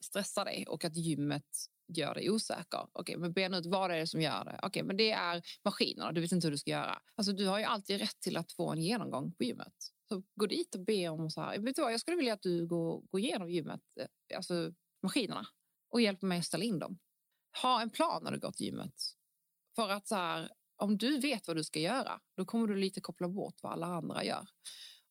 stressar 0.02 0.46
dig 0.46 0.66
och 0.68 0.86
att 0.86 0.96
gymmet 0.96 1.46
gör 1.88 2.14
dig 2.14 2.30
osäker. 2.30 2.88
Okej, 2.92 3.18
men 3.18 3.34
bena 3.34 3.58
ut 3.58 3.66
vad 3.66 3.90
det 3.90 3.96
är 3.96 4.06
som 4.06 4.22
gör 4.22 4.46
det. 4.46 4.60
Okej, 4.64 4.84
men 4.84 4.98
det 4.98 5.12
är 5.12 5.44
maskinerna, 5.66 6.12
du 6.12 6.22
vet 6.22 6.32
inte 6.32 6.48
hur 6.48 6.52
du 6.52 6.58
ska 6.58 6.72
göra. 6.72 7.02
Alltså, 7.16 7.34
du 7.34 7.48
har 7.48 7.60
ju 7.60 7.66
alltid 7.66 8.00
rätt 8.00 8.20
till 8.20 8.38
att 8.38 8.52
få 8.52 8.72
en 8.72 8.82
genomgång 8.82 9.32
på 9.36 9.44
gymmet. 9.44 9.74
Så 10.10 10.24
gå 10.36 10.46
dit 10.46 10.76
och 10.76 10.86
be 10.86 11.10
om 11.10 11.30
så 11.30 11.42
här, 11.42 11.60
vet 11.60 11.76
du 11.76 11.82
vad, 11.82 11.94
jag 11.94 12.00
skulle 12.00 12.18
vilja 12.18 12.34
att 12.34 12.42
du 12.42 12.68
går, 12.68 13.02
går 13.02 13.22
igenom 13.22 13.50
gymmet, 13.50 13.82
eh, 14.00 14.38
alltså 14.38 14.72
maskinerna 15.04 15.48
och 15.90 16.02
hjälper 16.02 16.28
mig 16.28 16.40
att 16.40 16.46
ställa 16.46 16.64
in 16.64 16.80
dem 16.80 17.00
ha 17.62 17.82
en 17.82 17.90
plan 17.90 18.24
när 18.24 18.32
du 18.32 18.40
går 18.40 18.52
till 18.52 18.66
gymmet. 18.66 18.94
För 19.76 19.90
att 19.90 20.08
så 20.08 20.16
här, 20.16 20.50
om 20.78 20.98
du 20.98 21.20
vet 21.20 21.48
vad 21.48 21.58
du 21.58 21.64
ska 21.64 21.80
göra, 21.80 22.20
då 22.38 22.46
kommer 22.46 22.68
du 22.68 22.76
lite 22.76 23.02
koppla 23.02 23.28
bort 23.28 23.56
vad 23.62 23.72
alla 23.72 23.88
andra 23.88 24.24
gör. 24.24 24.48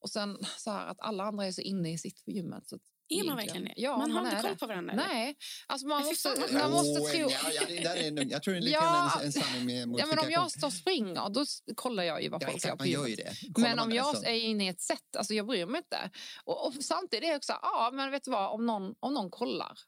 Och 0.00 0.10
sen 0.10 0.38
så 0.56 0.70
här 0.70 0.86
att 0.86 1.00
alla 1.00 1.24
andra 1.24 1.46
är 1.46 1.52
så 1.52 1.60
inne 1.60 1.92
i 1.92 1.98
sitt 1.98 2.24
på 2.24 2.30
gymmet. 2.30 2.68
Så 2.68 2.76
att 2.76 2.82
Är 3.08 3.24
man 3.26 3.36
verkligen 3.36 3.64
det? 3.64 3.74
Ja, 3.76 3.98
man 3.98 4.10
har 4.10 4.24
inte 4.24 4.36
är 4.36 4.42
koll 4.42 4.56
på 4.56 4.66
varandra? 4.66 4.94
Nej, 4.94 5.36
alltså 5.66 5.86
man 5.86 6.04
måste, 6.04 6.28
man 6.52 6.70
måste 6.70 7.00
Åh, 7.00 7.10
tro... 7.10 7.20
ja, 7.30 7.50
ja, 7.54 7.62
det 7.68 7.80
där 7.82 7.96
är, 7.96 8.10
nog- 8.10 8.30
jag 8.32 8.42
tror 8.42 8.54
det 8.54 8.58
är 8.58 8.62
lite 8.62 8.72
Ja. 8.82 9.12
en, 9.20 9.26
en 9.26 9.32
sanning 9.32 9.66
med 9.86 10.00
Ja, 10.00 10.06
men 10.06 10.18
om 10.18 10.30
jag 10.30 10.50
står 10.50 10.66
och 10.66 10.72
springer, 10.72 11.28
då 11.28 11.44
kollar 11.74 12.02
jag 12.02 12.22
ju 12.22 12.28
vad 12.28 12.42
Ja, 12.42 12.46
folk 12.46 12.56
exakt, 12.56 12.78
på 12.78 12.86
gör 12.86 13.06
ju 13.06 13.14
gymmet. 13.14 13.58
Men 13.58 13.78
om 13.78 13.92
jag 13.92 14.16
så- 14.16 14.24
är 14.24 14.30
inne 14.40 14.64
i 14.64 14.68
ett 14.68 14.80
sätt, 14.80 15.16
alltså 15.16 15.34
jag 15.34 15.46
bryr 15.46 15.66
mig 15.66 15.78
inte. 15.78 16.10
Och, 16.44 16.66
och 16.66 16.74
samtidigt 16.74 17.24
är 17.24 17.30
det 17.30 17.36
också, 17.36 17.52
ja 17.62 17.90
men 17.94 18.10
vet 18.10 18.24
du 18.24 18.30
vad, 18.30 18.50
om 18.54 18.66
någon, 18.66 18.94
om 19.00 19.14
någon 19.14 19.30
kollar, 19.30 19.78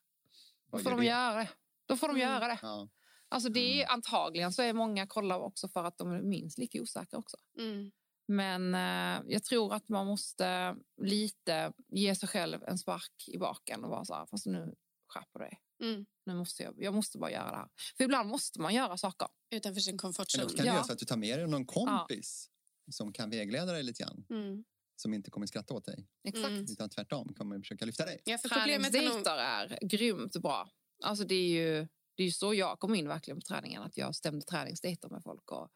då 0.71 0.71
Vad 0.71 0.83
får 0.83 0.91
de 0.91 1.05
göra 1.05 1.35
det. 1.35 1.49
Då 1.87 1.97
får 1.97 2.09
de 2.09 2.17
Mm. 2.17 2.29
göra 2.29 2.49
det. 2.49 2.59
Ja. 2.63 2.89
Alltså 3.29 3.49
det 3.49 3.83
är, 3.83 3.89
antagligen 3.93 4.53
så 4.53 4.63
är 4.63 4.73
många 4.73 5.07
kollar 5.07 5.39
också 5.39 5.69
för 5.69 5.85
att 5.85 5.99
de 5.99 6.13
är 6.13 6.23
minst 6.23 6.59
lika 6.59 6.83
osäkra 6.83 7.19
också. 7.19 7.37
Mm. 7.59 7.91
Men 8.29 8.75
eh, 8.75 9.23
jag 9.33 9.45
tror 9.45 9.75
att 9.75 9.89
man 9.89 10.07
måste 10.07 10.77
lite 11.03 11.73
ge 11.89 12.15
sig 12.15 12.29
själv 12.29 12.63
en 12.63 12.79
spark 12.79 13.29
i 13.29 13.39
baken 13.39 13.85
och 13.85 13.91
vara 13.91 14.05
så 14.05 14.15
här, 14.15 14.27
fast 14.27 14.47
nu 14.47 14.75
skärper 15.09 15.39
du 15.39 15.45
dig. 15.45 15.61
Mm. 15.83 16.07
Nu 16.27 16.35
måste 16.35 16.63
jag, 16.63 16.75
jag 16.79 16.95
måste 16.95 17.19
bara 17.19 17.31
göra 17.31 17.51
det 17.51 17.57
här. 17.57 17.69
För 17.97 18.05
ibland 18.05 18.29
måste 18.29 18.61
man 18.61 18.75
göra 18.75 18.97
saker. 18.97 19.29
Utanför 19.51 19.81
sin 19.81 19.99
comfort 19.99 20.35
Eller 20.35 20.49
så 20.49 20.57
kan 20.57 20.65
du 20.65 20.69
Ja. 20.71 20.75
göra 20.75 20.85
så 20.85 20.93
att 20.93 20.99
du 20.99 21.05
tar 21.05 21.17
med 21.17 21.39
dig 21.39 21.49
någon 21.49 21.67
kompis 21.67 22.51
som 22.91 23.13
kan 23.13 23.31
vägleda 23.31 23.73
dig 23.73 23.83
lite 23.83 24.03
grann. 24.03 24.27
Mm. 24.31 24.65
Som 24.97 25.15
inte 25.15 25.31
kommer 25.31 25.47
skratta 25.47 25.75
åt 25.75 25.85
dig. 25.85 26.07
Exakt. 26.25 26.47
Mm. 26.49 26.63
Utan 26.63 26.91
tvärtom 26.91 27.35
kommer 27.35 27.59
försöka 27.59 27.85
lyfta 27.85 28.05
dig. 28.05 28.21
Ja, 28.25 28.39
för 28.39 28.49
problemet 28.49 28.95
är 28.95 29.09
nog... 29.09 29.27
Är 29.27 29.79
grymt 29.89 30.37
bra. 30.37 30.71
Alltså 31.05 31.25
det 31.25 31.35
är 31.35 31.49
ju 31.49 31.89
det 32.17 32.25
är 32.25 32.31
så 32.31 32.55
jag 32.55 32.81
kom 32.81 32.95
in 32.95 33.09
verkligen 33.09 33.41
på 33.41 33.47
träningen. 33.47 33.83
Att 33.83 33.97
jag 33.97 34.15
stämde 34.15 34.47
träningsdejter 34.47 35.09
med 35.09 35.23
folk 35.23 35.53
och 35.53 35.69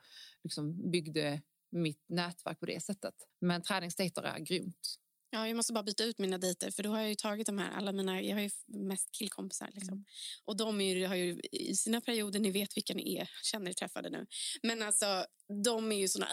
liksom 0.44 0.90
byggde 0.90 1.42
mitt 1.70 2.04
nätverk 2.08 2.60
på 2.60 2.66
det 2.66 2.80
sättet. 2.80 3.14
Men 3.40 3.62
träningsdejter 3.62 4.22
är 4.22 4.38
grymt. 4.38 4.98
Ja, 5.30 5.48
jag 5.48 5.56
måste 5.56 5.72
bara 5.72 5.82
byta 5.82 6.04
ut 6.04 6.18
mina 6.18 6.38
dejter 6.38 6.70
för 6.70 6.82
då 6.82 6.90
har 6.90 7.00
jag 7.00 7.08
ju 7.08 7.14
tagit 7.14 7.46
de 7.46 7.58
här, 7.58 7.70
alla 7.70 7.92
mina, 7.92 8.22
jag 8.22 8.36
har 8.36 8.42
ju 8.42 8.50
mest 8.66 9.12
killkompisar 9.12 9.70
liksom. 9.72 9.92
Mm. 9.92 10.04
Och 10.44 10.56
de 10.56 10.80
är 10.80 10.94
ju, 10.94 11.06
har 11.06 11.14
ju 11.14 11.40
i 11.52 11.76
sina 11.76 12.00
perioder, 12.00 12.40
ni 12.40 12.50
vet 12.50 12.76
vilka 12.76 12.94
ni 12.94 13.16
är, 13.16 13.30
känner 13.42 13.70
er 13.70 13.74
träffade 13.74 14.10
nu. 14.10 14.26
Men 14.62 14.82
alltså, 14.82 15.26
de 15.64 15.92
är 15.92 15.96
ju 15.96 16.08
såna, 16.08 16.28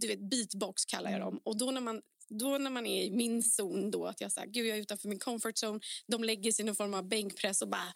du 0.00 0.06
vet, 0.06 0.30
beatbox 0.30 0.84
kallar 0.84 1.10
jag 1.10 1.20
Mm. 1.20 1.30
dem. 1.30 1.40
Och 1.44 1.58
då 1.58 1.70
när 1.70 1.80
man 1.80 2.02
då 2.28 2.58
när 2.58 2.70
man 2.70 2.86
är 2.86 3.04
i 3.04 3.10
min 3.10 3.42
zon 3.42 3.90
då 3.90 4.06
att 4.06 4.20
jag 4.20 4.32
säger 4.32 4.48
gud 4.48 4.66
jag 4.66 4.76
är 4.76 4.82
utanför 4.82 5.08
min 5.08 5.18
comfort 5.18 5.54
zone 5.64 5.80
de 6.06 6.24
lägger 6.24 6.52
sig 6.52 6.62
i 6.62 6.66
någon 6.66 6.76
form 6.76 6.94
av 6.94 7.08
bänkpress 7.08 7.62
och 7.62 7.68
bara 7.68 7.92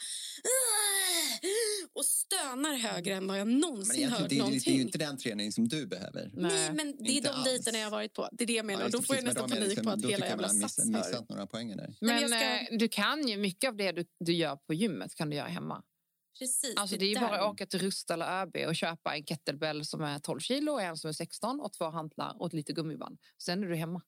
och 1.92 2.04
stönar 2.04 2.74
högre 2.74 3.14
än 3.14 3.26
vad 3.26 3.38
jag 3.40 3.48
någonsin 3.48 4.08
hört 4.08 4.18
det, 4.18 4.24
är, 4.24 4.24
ju- 4.24 4.28
det 4.28 4.34
är 4.34 4.38
någonting. 4.38 4.76
ju 4.76 4.82
inte 4.82 4.98
den 4.98 5.16
träning 5.16 5.52
som 5.52 5.68
du 5.68 5.86
behöver. 5.86 6.30
Nej, 6.34 6.72
men 6.72 6.96
det 7.04 7.18
är 7.18 7.22
de 7.22 7.28
alls. 7.28 7.44
dejterna 7.44 7.78
jag 7.78 7.86
har 7.86 7.90
varit 7.90 8.12
på. 8.14 8.28
Det 8.32 8.44
är 8.44 8.46
det 8.46 8.52
jag 8.52 8.66
menar. 8.66 8.82
Ja, 8.82 8.88
då 8.88 9.02
får 9.02 9.16
jag 9.16 9.24
nästan 9.24 9.50
panik 9.50 9.54
jag 9.56 9.64
på 9.64 9.68
liksom- 9.68 9.88
att 10.04 10.10
hela 10.10 10.26
jävla 10.26 10.52
miss, 10.52 10.78
hör. 10.78 10.84
missat 10.86 11.28
några 11.28 11.46
poänger 11.46 11.76
där. 11.76 11.94
Men 12.00 12.20
men 12.20 12.28
ska- 12.28 12.74
eh, 12.74 12.78
du 12.78 12.88
kan 12.88 13.28
ju 13.28 13.36
mycket 13.36 13.68
av 13.68 13.76
det 13.76 13.92
du, 13.92 14.04
du 14.20 14.32
gör 14.32 14.56
på 14.56 14.74
gymmet 14.74 15.14
kan 15.14 15.30
du 15.30 15.36
göra 15.36 15.48
hemma. 15.48 15.82
Precis, 16.38 16.74
Alltså 16.76 16.96
det 16.96 17.04
är 17.04 17.08
ju 17.08 17.14
där. 17.14 17.20
bara 17.20 17.40
att 17.40 17.52
åka 17.52 17.66
till 17.66 17.78
Rusta 17.78 18.14
eller 18.14 18.42
ÖB 18.42 18.56
och 18.68 18.76
köpa 18.76 19.16
en 19.16 19.24
kettlebell 19.24 19.84
som 19.84 20.00
är 20.02 20.18
12 20.18 20.40
kilo, 20.40 20.72
och 20.72 20.82
en 20.82 20.96
som 20.96 21.08
är 21.08 21.12
16 21.12 21.60
och 21.60 21.72
två 21.72 21.84
hantlar 21.90 22.36
och 22.42 22.54
lite 22.54 22.72
gummiband. 22.72 23.18
Sen 23.42 23.64
är 23.64 23.68
du 23.68 23.76
hemma. 23.76 24.02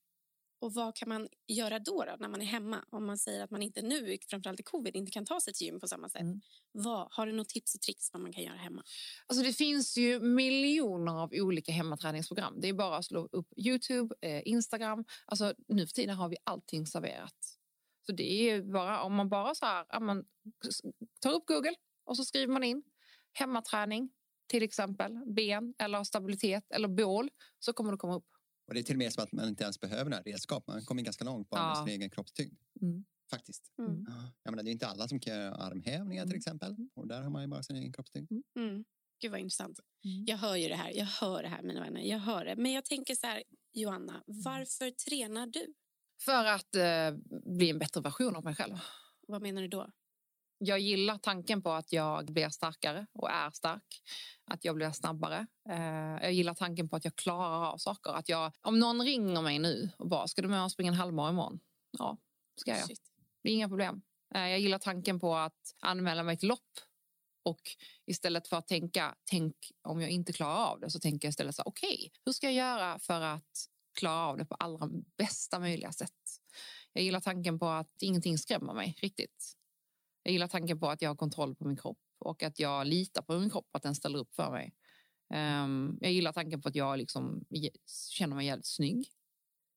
Och 0.60 0.74
vad 0.74 0.96
kan 0.96 1.08
man 1.08 1.28
göra 1.46 1.78
då, 1.78 2.04
då 2.04 2.16
när 2.18 2.28
man 2.28 2.40
är 2.40 2.46
hemma? 2.46 2.84
Om 2.90 3.06
man 3.06 3.18
säger 3.18 3.44
att 3.44 3.50
man 3.50 3.62
inte 3.62 3.82
nu, 3.82 4.18
framförallt 4.30 4.60
i 4.60 4.62
covid, 4.62 4.96
inte 4.96 5.12
kan 5.12 5.24
ta 5.24 5.40
sig 5.40 5.52
till 5.52 5.66
gym 5.66 5.80
på 5.80 5.88
samma 5.88 6.08
sätt. 6.08 6.20
Mm. 6.20 6.40
Vad, 6.72 7.08
har 7.10 7.26
du 7.26 7.32
något 7.32 7.48
tips 7.48 7.74
och 7.74 7.80
tricks 7.80 8.12
vad 8.12 8.22
man 8.22 8.32
kan 8.32 8.42
göra 8.42 8.56
hemma? 8.56 8.82
Alltså 9.26 9.44
det 9.44 9.52
finns 9.52 9.96
ju 9.96 10.20
miljoner 10.20 11.22
av 11.22 11.30
olika 11.32 11.72
hemmaträningsprogram. 11.72 12.60
Det 12.60 12.68
är 12.68 12.72
bara 12.72 12.96
att 12.96 13.04
slå 13.04 13.28
upp 13.32 13.48
Youtube, 13.56 14.14
eh, 14.20 14.42
Instagram. 14.44 15.04
Alltså 15.26 15.54
nu 15.68 15.86
för 15.86 15.92
tiden 15.92 16.16
har 16.16 16.28
vi 16.28 16.36
allting 16.44 16.86
serverat. 16.86 17.58
Så 18.06 18.12
det 18.12 18.50
är 18.50 18.62
bara 18.62 19.02
om 19.02 19.14
man 19.14 19.28
bara 19.28 19.54
så 19.54 19.66
här, 19.66 20.00
man 20.00 20.24
tar 21.20 21.32
upp 21.32 21.46
Google 21.46 21.74
och 22.04 22.16
så 22.16 22.24
skriver 22.24 22.52
man 22.52 22.64
in 22.64 22.82
hemmaträning, 23.32 24.10
till 24.46 24.62
exempel 24.62 25.18
ben 25.26 25.74
eller 25.78 26.04
stabilitet 26.04 26.64
eller 26.70 26.88
bål, 26.88 27.30
så 27.58 27.72
kommer 27.72 27.92
det 27.92 27.98
komma 27.98 28.16
upp. 28.16 28.29
Och 28.70 28.74
det 28.74 28.80
är 28.80 28.82
till 28.82 28.94
och 28.94 28.98
med 28.98 29.12
som 29.12 29.24
att 29.24 29.32
man 29.32 29.48
inte 29.48 29.62
ens 29.64 29.80
behöver 29.80 30.10
några 30.10 30.22
redskap. 30.22 30.66
Man 30.66 30.84
kommer 30.84 31.02
ganska 31.02 31.24
långt 31.24 31.50
bara 31.50 31.62
med 31.62 31.70
Ja. 31.70 31.84
sin 31.86 31.88
egen 31.94 32.10
kroppstyngd. 32.10 32.56
Mm. 32.82 33.04
Faktiskt. 33.30 33.72
Mm. 33.78 34.04
Ja, 34.08 34.32
Jag 34.42 34.50
menar, 34.52 34.62
det 34.62 34.70
är 34.70 34.72
inte 34.72 34.86
alla 34.86 35.08
som 35.08 35.20
kan 35.20 35.34
göra 35.34 35.54
armhävningar 35.54 36.22
till 36.24 36.30
Mm. 36.32 36.38
exempel. 36.38 36.76
Och 36.94 37.06
där 37.08 37.22
har 37.22 37.30
man 37.30 37.42
ju 37.42 37.48
bara 37.48 37.62
sin 37.62 37.76
egen 37.76 37.92
kroppstyngd. 37.92 38.30
Mm. 38.56 38.84
Gud 39.20 39.30
vad 39.30 39.40
intressant. 39.40 39.80
Mm. 40.04 40.24
Jag 40.26 40.36
hör 40.36 40.56
ju 40.56 40.68
det 40.68 40.74
här. 40.74 40.90
Jag 40.90 41.04
hör 41.06 41.42
det 41.42 41.48
här 41.48 41.62
mina 41.62 41.80
vänner. 41.80 42.00
Jag 42.00 42.18
hör 42.18 42.44
det. 42.44 42.56
Men 42.56 42.72
jag 42.72 42.84
tänker 42.84 43.14
så 43.14 43.26
här, 43.26 43.42
Johanna, 43.72 44.22
varför 44.26 44.90
tränar 44.90 45.46
du? 45.46 45.74
För 46.24 46.44
att 46.44 46.74
eh, 46.74 47.18
bli 47.56 47.70
en 47.70 47.78
bättre 47.78 48.00
version 48.00 48.36
av 48.36 48.44
mig 48.44 48.54
själv. 48.54 48.74
Vad 49.28 49.42
menar 49.42 49.62
du 49.62 49.68
då? 49.68 49.90
Jag 50.62 50.78
gillar 50.80 51.18
tanken 51.18 51.62
på 51.62 51.70
att 51.72 51.92
jag 51.92 52.32
blir 52.32 52.48
starkare 52.48 53.06
och 53.12 53.30
är 53.30 53.50
stark. 53.50 54.02
Att 54.44 54.64
jag 54.64 54.76
blir 54.76 54.90
snabbare. 54.90 55.46
Eh, 55.68 56.22
jag 56.22 56.32
gillar 56.32 56.54
tanken 56.54 56.88
på 56.88 56.96
att 56.96 57.04
jag 57.04 57.16
klarar 57.16 57.72
av 57.72 57.78
saker. 57.78 58.10
Att 58.10 58.28
jag, 58.28 58.52
om 58.60 58.78
någon 58.78 59.02
ringer 59.02 59.42
mig 59.42 59.58
nu 59.58 59.90
och 59.98 60.08
bara, 60.08 60.28
ska 60.28 60.42
du 60.42 60.48
med 60.48 60.64
och 60.64 60.72
springa 60.72 60.90
en 60.90 60.98
halvmara 60.98 61.30
imorgon? 61.30 61.60
Ja, 61.98 62.16
ska 62.56 62.70
jag. 62.70 62.86
Shit. 62.86 63.00
Det 63.42 63.48
är 63.48 63.52
inga 63.54 63.68
problem. 63.68 64.02
Eh, 64.34 64.48
Jag 64.48 64.60
gillar 64.60 64.78
tanken 64.78 65.20
på 65.20 65.36
att 65.36 65.74
anmäla 65.80 66.22
mig 66.22 66.38
till 66.38 66.48
lopp. 66.48 66.70
Och 67.44 67.60
istället 68.06 68.48
för 68.48 68.56
att 68.56 68.68
tänka, 68.68 69.14
tänk 69.30 69.54
om 69.82 70.00
jag 70.00 70.10
inte 70.10 70.32
klarar 70.32 70.64
av 70.64 70.80
det, 70.80 70.90
så 70.90 71.00
tänker 71.00 71.26
jag 71.28 71.30
istället 71.30 71.54
så 71.56 71.62
okej, 71.66 72.12
hur 72.24 72.32
ska 72.32 72.46
jag 72.46 72.54
göra 72.54 72.98
för 72.98 73.20
att 73.20 73.66
klara 73.98 74.26
av 74.26 74.38
det 74.38 74.44
på 74.44 74.54
allra 74.54 74.88
bästa 75.18 75.58
möjliga 75.58 75.92
sätt? 75.92 76.10
Jag 76.92 77.04
gillar 77.04 77.20
tanken 77.20 77.58
på 77.58 77.68
att 77.68 78.02
ingenting 78.02 78.38
skrämmer 78.38 78.74
mig 78.74 78.98
riktigt. 79.02 79.56
Jag 80.30 80.32
gillar 80.32 80.48
tanken 80.48 80.80
på 80.80 80.90
att 80.90 81.02
jag 81.02 81.10
har 81.10 81.16
kontroll 81.16 81.54
på 81.54 81.64
min 81.64 81.76
kropp 81.76 81.98
och 82.18 82.42
att 82.42 82.58
jag 82.58 82.86
litar 82.86 83.22
på 83.22 83.38
min 83.38 83.50
kropp, 83.50 83.68
att 83.72 83.82
den 83.82 83.94
ställer 83.94 84.18
upp 84.18 84.34
för 84.34 84.50
mig. 84.50 84.74
Ehm, 85.34 85.98
jag 86.00 86.12
gillar 86.12 86.32
tanken 86.32 86.62
på 86.62 86.68
att 86.68 86.74
jag 86.74 86.98
liksom 86.98 87.44
känner 88.10 88.36
mig 88.36 88.46
jävligt 88.46 88.66
snygg. 88.66 89.08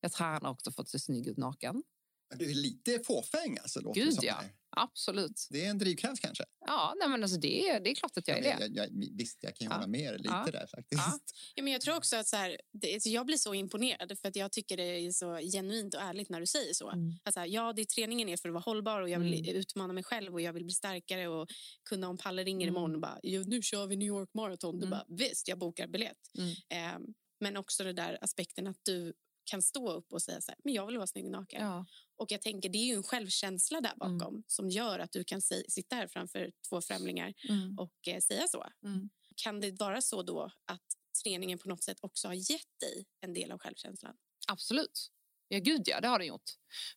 Jag 0.01 0.11
tränar 0.11 0.49
också 0.49 0.71
för 0.71 0.81
att 0.81 0.89
se 0.89 0.99
snygg 0.99 1.27
ut 1.27 1.37
naken. 1.37 1.83
Men 2.29 2.37
Du 2.37 2.51
är 2.51 2.55
lite 2.55 2.99
fåfäng 2.99 3.57
alltså. 3.61 3.81
Låter 3.81 4.01
Gud, 4.01 4.17
ja. 4.21 4.33
här. 4.33 4.51
Absolut. 4.75 5.47
Det 5.49 5.65
är 5.65 5.69
en 5.69 5.77
drivkraft 5.77 6.21
kanske. 6.21 6.43
Ja, 6.65 6.93
nej, 6.99 7.09
men 7.09 7.23
alltså 7.23 7.39
det, 7.39 7.67
är, 7.69 7.79
det 7.79 7.89
är 7.89 7.95
klart 7.95 8.17
att 8.17 8.27
jag 8.27 8.37
är 8.37 8.41
det. 8.41 8.57
jag, 8.59 8.75
jag, 8.75 9.07
visst, 9.17 9.37
jag 9.41 9.55
kan 9.55 9.65
ju 9.65 9.71
Ja. 9.71 9.75
hålla 9.75 9.87
med 9.87 10.01
er 10.01 10.17
lite 10.17 10.29
Ja. 10.45 10.51
där 10.51 10.67
faktiskt. 10.67 11.01
Ja. 11.07 11.19
Ja, 11.55 11.63
men 11.63 11.73
jag 11.73 11.81
tror 11.81 11.95
också 11.97 12.15
att 12.15 12.27
så 12.27 12.35
här, 12.35 12.57
det, 12.73 13.03
så 13.03 13.09
jag 13.09 13.25
blir 13.25 13.37
så 13.37 13.53
imponerad 13.53 14.19
för 14.19 14.27
att 14.27 14.35
jag 14.35 14.51
tycker 14.51 14.77
det 14.77 14.83
är 14.83 15.11
så 15.11 15.37
genuint 15.37 15.93
och 15.93 16.01
ärligt 16.01 16.29
när 16.29 16.39
du 16.39 16.45
säger 16.45 16.73
så. 16.73 16.91
Mm. 16.91 17.13
Att 17.23 17.33
så 17.33 17.39
här, 17.39 17.47
ja, 17.47 17.73
det 17.73 17.89
träningen 17.89 18.29
är 18.29 18.37
för 18.37 18.49
att 18.49 18.53
vara 18.53 18.63
hållbar 18.63 19.01
och 19.01 19.09
jag 19.09 19.19
vill 19.19 19.33
Mm. 19.33 19.55
utmana 19.55 19.93
mig 19.93 20.03
själv 20.03 20.33
och 20.33 20.41
jag 20.41 20.53
vill 20.53 20.63
bli 20.65 20.73
starkare 20.73 21.27
och 21.27 21.49
kunna 21.89 22.09
om 22.09 22.17
Palle 22.17 22.43
ringer 22.43 22.67
Mm. 22.67 22.75
imorgon 22.77 22.95
och 22.95 23.01
bara, 23.01 23.19
"Jo, 23.23 23.43
nu 23.47 23.61
kör 23.61 23.87
vi 23.87 23.95
New 23.95 24.07
York 24.07 24.29
Marathon. 24.33 24.79
Du 24.79 24.85
Mm. 24.87 24.89
bara, 24.89 25.05
visst, 25.17 25.47
jag 25.47 25.57
bokar 25.59 25.87
biljett. 25.87 26.17
Mm. 26.37 26.53
Ehm, 26.69 27.01
men 27.39 27.57
också 27.57 27.83
det 27.83 27.93
där 27.93 28.17
aspekten 28.21 28.67
att 28.67 28.77
du 28.83 29.13
kan 29.45 29.61
stå 29.61 29.91
upp 29.91 30.13
och 30.13 30.21
säga 30.21 30.41
så 30.41 30.51
här, 30.51 30.59
men 30.63 30.73
jag 30.73 30.85
vill 30.87 30.97
vara 30.97 31.07
snygg 31.07 31.25
naken. 31.31 31.61
Ja. 31.65 31.85
Och 32.15 32.31
jag 32.31 32.41
tänker 32.41 32.69
det 32.69 32.77
är 32.77 32.85
ju 32.85 32.93
en 32.93 33.03
självkänsla 33.03 33.81
där 33.81 33.93
Mm. 34.01 34.17
bakom 34.17 34.43
som 34.47 34.69
gör 34.69 34.99
att 34.99 35.11
du 35.11 35.23
kan 35.23 35.41
si- 35.41 35.65
sitta 35.69 35.95
här 35.95 36.07
framför 36.07 36.51
två 36.69 36.81
främlingar 36.81 37.33
Mm. 37.49 37.79
och 37.79 38.07
eh, 38.07 38.19
säga 38.19 38.47
så. 38.47 38.65
Mm. 38.85 39.09
Kan 39.35 39.59
det 39.59 39.79
vara 39.79 40.01
så 40.01 40.23
då 40.23 40.51
att 40.65 40.81
träningen 41.23 41.59
på 41.59 41.69
något 41.69 41.83
sätt 41.83 41.97
också 42.01 42.27
har 42.27 42.33
gett 42.51 42.79
dig 42.79 43.05
en 43.21 43.33
del 43.33 43.51
av 43.51 43.59
självkänslan? 43.59 44.15
Absolut. 44.47 45.09
Ja, 45.47 45.59
gud 45.59 45.81
ja, 45.85 46.01
det 46.01 46.07
har 46.07 46.19
den 46.19 46.27
gjort. 46.27 46.43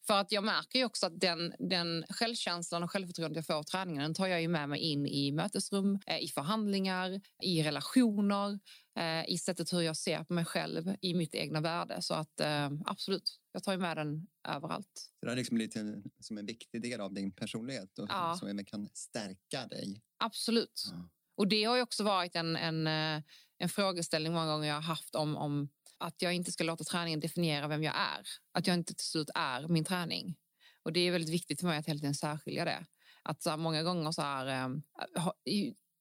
För 0.07 0.15
att 0.15 0.33
jag 0.33 0.45
märker 0.45 0.79
ju 0.79 0.85
också 0.85 1.07
att 1.07 1.21
den, 1.21 1.55
den 1.59 2.05
självkänslan 2.11 2.83
och 2.83 2.91
självförtroendet 2.91 3.37
jag 3.37 3.47
får 3.47 3.55
av 3.55 3.63
träningen 3.63 4.03
den 4.03 4.15
tar 4.15 4.27
jag 4.27 4.43
ju 4.43 4.49
med 4.49 4.69
mig 4.69 4.81
in 4.81 5.07
i 5.07 5.33
mötesrum, 5.33 5.99
eh, 6.07 6.19
i 6.19 6.29
förhandlingar, 6.29 7.21
i 7.43 7.63
relationer, 7.63 8.59
eh, 8.97 9.29
i 9.29 9.39
sättet 9.39 9.73
hur 9.73 9.81
jag 9.81 9.97
ser 9.97 10.25
på 10.25 10.33
mig 10.33 10.45
själv, 10.45 10.97
i 11.01 11.15
mitt 11.15 11.35
egna 11.35 11.61
värde. 11.61 12.03
Så 12.03 12.15
att 12.15 12.41
eh, 12.41 12.71
absolut, 12.87 13.41
jag 13.53 13.63
tar 13.63 13.73
ju 13.73 13.79
med 13.79 13.97
den 13.97 14.27
överallt. 14.49 15.11
Så 15.21 15.27
det 15.27 15.31
har 15.31 15.37
liksom 15.37 15.55
blivit 15.55 15.77
en, 15.77 16.11
som 16.21 16.39
en 16.39 16.47
viktig 16.47 16.83
del 16.83 17.01
av 17.01 17.13
din 17.13 17.33
personlighet 17.33 17.99
och 17.99 18.07
Ja. 18.09 18.37
som 18.41 18.65
kan 18.65 18.89
stärka 18.95 19.67
dig. 19.67 20.03
Absolut. 20.19 20.83
Ja. 20.91 21.09
Och 21.37 21.49
det 21.49 21.65
har 21.65 21.77
ju 21.77 21.83
också 21.83 22.05
varit 22.05 22.37
en, 22.37 22.57
en, 22.57 22.87
eh, 22.87 23.23
en 23.59 23.69
frågeställning 23.69 24.33
många 24.33 24.47
gånger 24.47 24.69
jag 24.69 24.75
har 24.75 24.83
haft 24.83 25.15
om, 25.15 25.37
om 25.37 25.69
att 25.99 26.23
jag 26.23 26.35
inte 26.35 26.53
ska 26.53 26.65
låta 26.65 26.85
träningen 26.85 27.21
definiera 27.21 27.69
vem 27.69 27.83
jag 27.83 27.95
är. 27.97 28.27
Att 28.53 28.67
jag 28.67 28.75
inte 28.75 28.95
till 28.95 29.07
slut 29.07 29.31
är 29.35 29.69
min 29.69 29.85
träning. 29.85 30.37
Och 30.83 30.93
det 30.93 31.01
är 31.01 31.13
väldigt 31.13 31.35
viktigt 31.35 31.61
för 31.61 31.67
mig 31.67 31.79
att 31.79 31.87
hela 31.87 32.01
tiden 32.01 32.15
särskilja 32.15 32.65
det. 32.65 32.87
Att 33.23 33.43
så 33.43 33.57
många 33.57 33.83
gånger 33.83 34.13
så 34.13 34.23
här, 34.23 34.71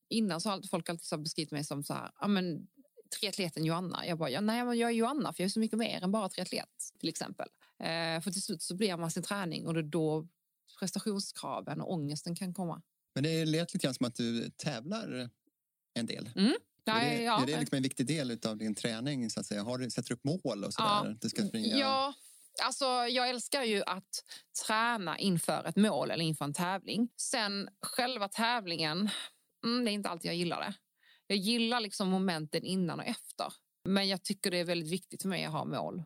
innan 0.09 0.41
så 0.41 0.49
har 0.49 0.67
folk 0.69 0.89
alltid 0.89 1.05
så 1.05 1.17
beskrivit 1.17 1.51
mig 1.51 1.63
som 1.63 1.83
så 1.83 1.93
här, 1.93 2.11
ja 2.19 2.27
men 2.27 2.67
triatleten 3.19 3.65
Joanna. 3.65 4.07
Jag 4.07 4.17
bara, 4.17 4.29
ja, 4.29 4.41
nej 4.41 4.65
men 4.65 4.77
jag 4.77 4.89
är 4.89 4.93
Joanna 4.93 5.33
för 5.33 5.43
jag 5.43 5.45
är 5.45 5.51
så 5.51 5.59
mycket 5.59 5.79
mer 5.79 6.03
än 6.03 6.11
bara 6.11 6.29
triatlet 6.29 6.69
till 6.99 7.09
exempel. 7.09 7.47
Eh, 7.79 8.21
för 8.21 8.31
till 8.31 8.41
slut 8.41 8.61
så 8.61 8.75
blir 8.75 8.97
man 8.97 9.11
sin 9.11 9.23
träning 9.23 9.67
och 9.67 9.73
det 9.73 9.79
är 9.79 9.83
då 9.83 10.27
prestationskraven 10.79 11.81
och 11.81 11.93
ångesten 11.93 12.35
kan 12.35 12.53
komma. 12.53 12.81
Men 13.15 13.23
det 13.23 13.45
lät 13.45 13.73
lite 13.73 13.85
grann 13.85 13.93
som 13.93 14.05
att 14.05 14.15
du 14.15 14.49
tävlar 14.49 15.29
en 15.93 16.05
del. 16.05 16.29
Nej, 16.87 17.13
är 17.13 17.17
det, 17.17 17.23
ja, 17.23 17.41
är 17.41 17.45
det 17.45 17.59
liksom 17.59 17.75
en 17.75 17.83
viktig 17.83 18.07
del 18.07 18.39
av 18.45 18.57
din 18.57 18.75
träning? 18.75 19.29
Så 19.29 19.39
att 19.39 19.45
säga? 19.45 19.63
Har 19.63 19.77
du, 19.77 19.89
sätter 19.89 20.09
du 20.09 20.13
upp 20.13 20.23
mål 20.23 20.63
och 20.63 20.73
sådär? 20.73 20.87
Ja. 20.87 21.15
Du 21.21 21.29
ska 21.29 21.45
springa? 21.45 21.77
Ja, 21.77 22.13
alltså 22.63 22.85
jag 22.85 23.29
älskar 23.29 23.63
ju 23.63 23.83
att 23.83 24.23
träna 24.65 25.19
inför 25.19 25.65
ett 25.67 25.75
mål 25.75 26.11
eller 26.11 26.25
inför 26.25 26.45
en 26.45 26.53
tävling. 26.53 27.09
Sen 27.17 27.69
själva 27.81 28.27
tävlingen, 28.27 29.09
mm, 29.63 29.85
det 29.85 29.91
är 29.91 29.93
inte 29.93 30.09
alltid 30.09 30.29
jag 30.29 30.35
gillar 30.35 30.59
det. 30.59 30.73
Jag 31.27 31.37
gillar 31.37 31.79
liksom 31.79 32.09
momenten 32.09 32.63
innan 32.63 32.99
och 32.99 33.05
efter. 33.05 33.53
Men 33.89 34.07
jag 34.07 34.23
tycker 34.23 34.51
det 34.51 34.57
är 34.57 34.65
väldigt 34.65 34.91
viktigt 34.91 35.21
för 35.21 35.29
mig 35.29 35.45
att 35.45 35.51
ha 35.51 35.65
mål. 35.65 36.03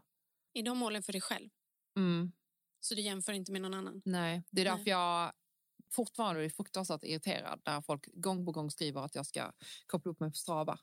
Är 0.54 0.64
de 0.64 0.78
målen 0.78 1.04
för 1.04 1.12
dig 1.12 1.22
själv? 1.22 1.50
Mm, 1.98 2.32
Så 2.80 2.96
du 2.96 3.02
jämför 3.02 3.34
inte 3.34 3.52
med 3.52 3.62
någon 3.62 3.74
annan? 3.74 4.02
nej, 4.06 4.44
det 4.52 4.62
är 4.62 4.66
Nej. 4.66 4.78
därför 4.78 4.90
jag 4.92 5.34
fortfarande 5.92 6.46
är 6.46 6.50
fruktansvärt 6.50 7.04
irriterad 7.04 7.62
när 7.66 7.82
folk 7.82 8.06
gång 8.14 8.46
på 8.46 8.52
gång 8.52 8.72
skriver 8.72 9.02
att 9.02 9.16
jag 9.16 9.26
ska 9.26 9.52
koppla 9.88 10.12
upp 10.12 10.20
mig 10.20 10.30
på 10.32 10.36
Strava. 10.36 10.80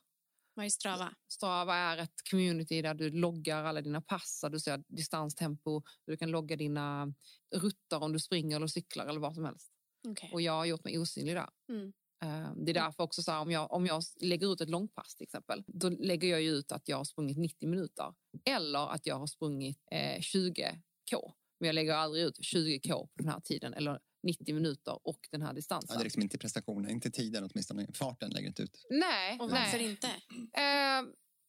Vad 0.53 0.65
är 0.65 0.69
Strava? 0.69 1.15
Strava 1.27 1.75
är 1.75 1.97
ett 1.97 2.29
community 2.31 2.81
där 2.81 2.93
du 2.93 3.09
loggar 3.09 3.63
alla 3.63 3.81
dina 3.81 4.01
pass, 4.01 4.43
du 4.51 4.59
ser 4.59 4.83
distanstempo, 4.87 5.83
du 6.05 6.17
kan 6.17 6.31
logga 6.31 6.55
dina 6.55 7.13
rutter 7.55 8.03
om 8.03 8.13
du 8.13 8.19
springer 8.19 8.55
eller 8.55 8.67
cyklar 8.67 9.05
eller 9.05 9.19
vad 9.19 9.35
som 9.35 9.45
helst. 9.45 9.71
Okej. 10.07 10.29
Och 10.33 10.41
jag 10.41 10.53
har 10.53 10.65
gjort 10.65 10.83
mig 10.83 10.97
osynlig 10.99 11.35
där. 11.35 11.49
Mm. 11.69 11.93
Eh, 12.23 12.51
Det 12.55 12.71
är 12.71 12.73
därför 12.73 13.03
också 13.03 13.23
så 13.23 13.31
här, 13.31 13.39
om 13.41 13.51
jag, 13.51 13.71
om 13.73 13.85
jag 13.85 14.03
lägger 14.21 14.53
ut 14.53 14.61
ett 14.61 14.69
långpass 14.69 15.15
till 15.15 15.23
exempel, 15.23 15.63
då 15.67 15.89
lägger 15.89 16.27
jag 16.27 16.41
ju 16.41 16.49
ut 16.51 16.71
att 16.71 16.87
jag 16.87 16.97
har 16.97 17.03
sprungit 17.03 17.37
90 17.37 17.69
minuter 17.69 18.13
eller 18.45 18.87
att 18.93 19.05
jag 19.05 19.15
har 19.15 19.27
sprungit 19.27 19.79
eh, 19.91 20.19
20k. 20.19 21.31
Men 21.59 21.67
jag 21.67 21.73
lägger 21.73 21.93
aldrig 21.93 22.23
ut 22.23 22.39
20k 22.39 22.91
på 22.93 23.09
den 23.17 23.29
här 23.29 23.39
tiden 23.39 23.73
eller 23.73 23.99
90 24.23 24.55
minuter 24.55 25.07
och 25.07 25.19
den 25.31 25.41
här 25.41 25.49
Ja, 25.49 25.53
distansen. 25.53 25.97
det 25.97 26.01
är 26.01 26.03
liksom 26.03 26.21
inte 26.21 26.37
prestationen, 26.37 26.91
inte 26.91 27.11
tiden 27.11 27.49
åtminstone. 27.51 27.87
Farten 27.93 28.29
lägger 28.29 28.47
inte 28.47 28.63
ut. 28.63 28.85
Nej, 28.89 29.39
Och 29.39 29.51
varför 29.51 29.77
nej. 29.77 29.89
inte? 29.89 30.07
Eh, 30.07 31.01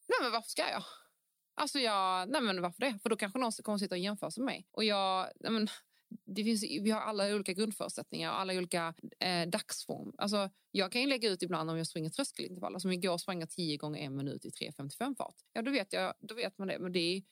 nej, 0.09 0.19
men 0.23 0.33
varför 0.33 0.49
ska 0.51 0.63
jag? 0.71 0.83
Alltså 1.61 1.79
jag, 1.79 2.29
nej 2.31 2.41
men 2.41 2.63
varför 2.63 2.81
det? 2.81 2.99
För 3.03 3.11
då 3.11 3.17
kanske 3.17 3.39
någon 3.39 3.53
kommer 3.53 3.79
sitta 3.79 3.95
och 3.95 3.99
jämföra 3.99 4.31
sig 4.31 4.45
med 4.45 4.53
mig. 4.55 4.69
Och 4.71 4.85
jag, 4.85 5.29
nej 5.41 5.53
men, 5.53 5.69
det 6.25 6.45
finns, 6.45 6.63
vi 6.63 6.91
har 6.91 7.01
alla 7.01 7.35
olika 7.35 7.53
grundförutsättningar, 7.53 8.31
och 8.31 8.41
alla 8.41 8.55
olika 8.55 8.95
eh, 9.21 9.49
dagsform. 9.49 10.13
Alltså, 10.19 10.51
jag 10.71 10.93
kan 10.93 11.01
ju 11.01 11.07
lägga 11.07 11.31
ut 11.31 11.43
ibland 11.43 11.71
om 11.71 11.77
jag 11.77 11.87
springer 11.87 12.11
tröskelintervaller. 12.11 12.79
Som 12.79 12.93
igår 12.93 13.19
sprang 13.19 13.41
jag 13.41 13.51
10 13.51 13.77
gånger 13.77 14.01
en 14.01 14.17
minut 14.17 14.45
i 14.45 14.51
3.55 14.51 15.17
fart. 15.17 15.37
Ja, 15.53 15.63
då 15.63 15.71
vet, 15.71 15.93
jag, 15.93 16.15
då 16.21 16.35
vet 16.35 16.59
man 16.59 16.69
det. 16.69 16.79
Men 16.79 16.93
det 16.93 16.99
är, 16.99 17.23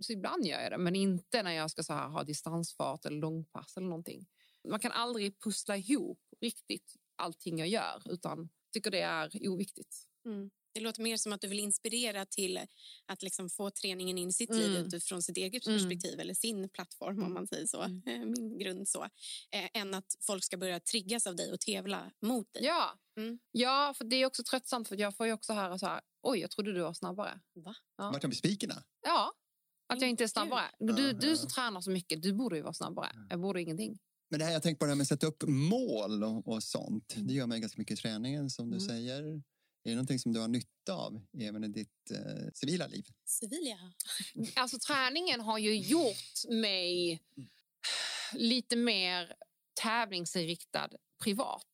så 0.00 0.12
ibland 0.12 0.46
gör 0.46 0.60
jag 0.60 0.72
det, 0.72 0.78
men 0.78 0.96
inte 0.96 1.42
när 1.42 1.52
jag 1.52 1.70
ska 1.70 1.82
så 1.82 1.92
här, 1.92 2.08
ha 2.08 2.24
distansfart 2.24 3.04
eller 3.04 3.18
långpass 3.18 3.76
eller 3.76 3.88
någonting. 3.88 4.26
Man 4.68 4.80
kan 4.80 4.92
aldrig 4.92 5.40
pussla 5.40 5.76
ihop 5.76 6.20
riktigt 6.40 6.96
allting 7.16 7.58
jag 7.58 7.68
gör, 7.68 8.02
utan 8.10 8.48
tycker 8.72 8.90
det 8.90 9.00
är 9.00 9.48
oviktigt. 9.48 9.96
Mm. 10.24 10.50
Det 10.78 10.82
låter 10.84 11.02
mer 11.02 11.16
som 11.16 11.32
att 11.32 11.40
du 11.40 11.48
vill 11.48 11.58
inspirera 11.58 12.26
till 12.26 12.60
att 13.06 13.22
liksom 13.22 13.50
få 13.50 13.70
träningen 13.70 14.18
in 14.18 14.28
i 14.28 14.32
sitt 14.32 14.50
Mm. 14.50 14.62
liv 14.62 14.86
utifrån 14.86 15.22
sitt 15.22 15.36
eget 15.36 15.66
Mm. 15.66 15.78
perspektiv 15.78 16.20
eller 16.20 16.34
sin 16.34 16.68
plattform 16.68 17.22
om 17.22 17.34
man 17.34 17.46
säger 17.46 17.66
så, 17.66 17.82
Mm. 17.82 18.02
Eh, 18.06 18.18
min 18.26 18.58
grund 18.58 18.88
så, 18.88 19.04
eh, 19.04 19.68
än 19.74 19.94
att 19.94 20.04
folk 20.20 20.44
ska 20.44 20.56
börja 20.56 20.80
triggas 20.80 21.26
av 21.26 21.36
dig 21.36 21.52
och 21.52 21.60
tävla 21.60 22.10
mot 22.22 22.52
dig. 22.52 22.64
Ja. 22.64 22.98
Mm. 23.16 23.38
ja, 23.52 23.94
för 23.96 24.04
det 24.04 24.16
är 24.16 24.26
också 24.26 24.42
tröttsamt 24.42 24.88
för 24.88 24.96
jag 25.00 25.16
får 25.16 25.26
ju 25.26 25.32
också 25.32 25.52
höra 25.52 25.78
så 25.78 25.86
här, 25.86 26.00
oj 26.22 26.38
jag 26.38 26.50
trodde 26.50 26.72
du 26.72 26.80
var 26.80 26.92
snabbare. 26.94 27.40
Va? 27.54 27.74
Ja. 27.96 28.10
Vart 28.10 28.22
de 28.22 28.28
besvikna? 28.28 28.82
Ja, 29.02 29.32
att 29.88 30.00
jag 30.00 30.10
inte 30.10 30.24
är 30.24 30.28
snabbare. 30.28 30.64
Du, 30.78 31.12
du 31.12 31.36
som 31.36 31.48
tränar 31.48 31.80
så 31.80 31.90
mycket, 31.90 32.22
du 32.22 32.32
borde 32.32 32.56
ju 32.56 32.62
vara 32.62 32.72
snabbare. 32.74 33.10
Jag 33.30 33.40
borde 33.40 33.62
ingenting. 33.62 33.98
Men 34.30 34.38
det 34.40 34.44
här, 34.46 34.52
jag 34.52 34.62
tänker 34.62 34.78
på 34.78 34.84
det 34.84 34.90
här 34.90 34.96
med 34.96 35.02
att 35.02 35.08
sätta 35.08 35.26
upp 35.26 35.42
mål 35.46 36.24
och, 36.24 36.48
och 36.48 36.62
sånt. 36.62 37.14
Det 37.16 37.32
gör 37.34 37.46
man 37.46 37.60
ganska 37.60 37.78
mycket 37.80 37.98
i 37.98 38.02
träningen 38.02 38.50
som 38.50 38.70
du 38.70 38.76
Mm. 38.76 38.88
säger. 38.88 39.42
Är 39.88 39.92
det 39.92 39.96
någonting 39.96 40.18
som 40.18 40.32
du 40.32 40.40
har 40.40 40.48
nytta 40.48 40.94
av 40.94 41.20
även 41.40 41.64
i 41.64 41.68
ditt 41.68 42.10
eh, 42.10 42.52
civila 42.54 42.86
liv? 42.86 43.04
Civila? 43.24 43.92
Alltså 44.54 44.78
träningen 44.78 45.40
har 45.40 45.58
ju 45.58 45.76
gjort 45.78 46.48
mig 46.48 47.22
lite 48.32 48.76
mer 48.76 49.32
tävlingsinriktad 49.82 50.88
privat. 51.24 51.64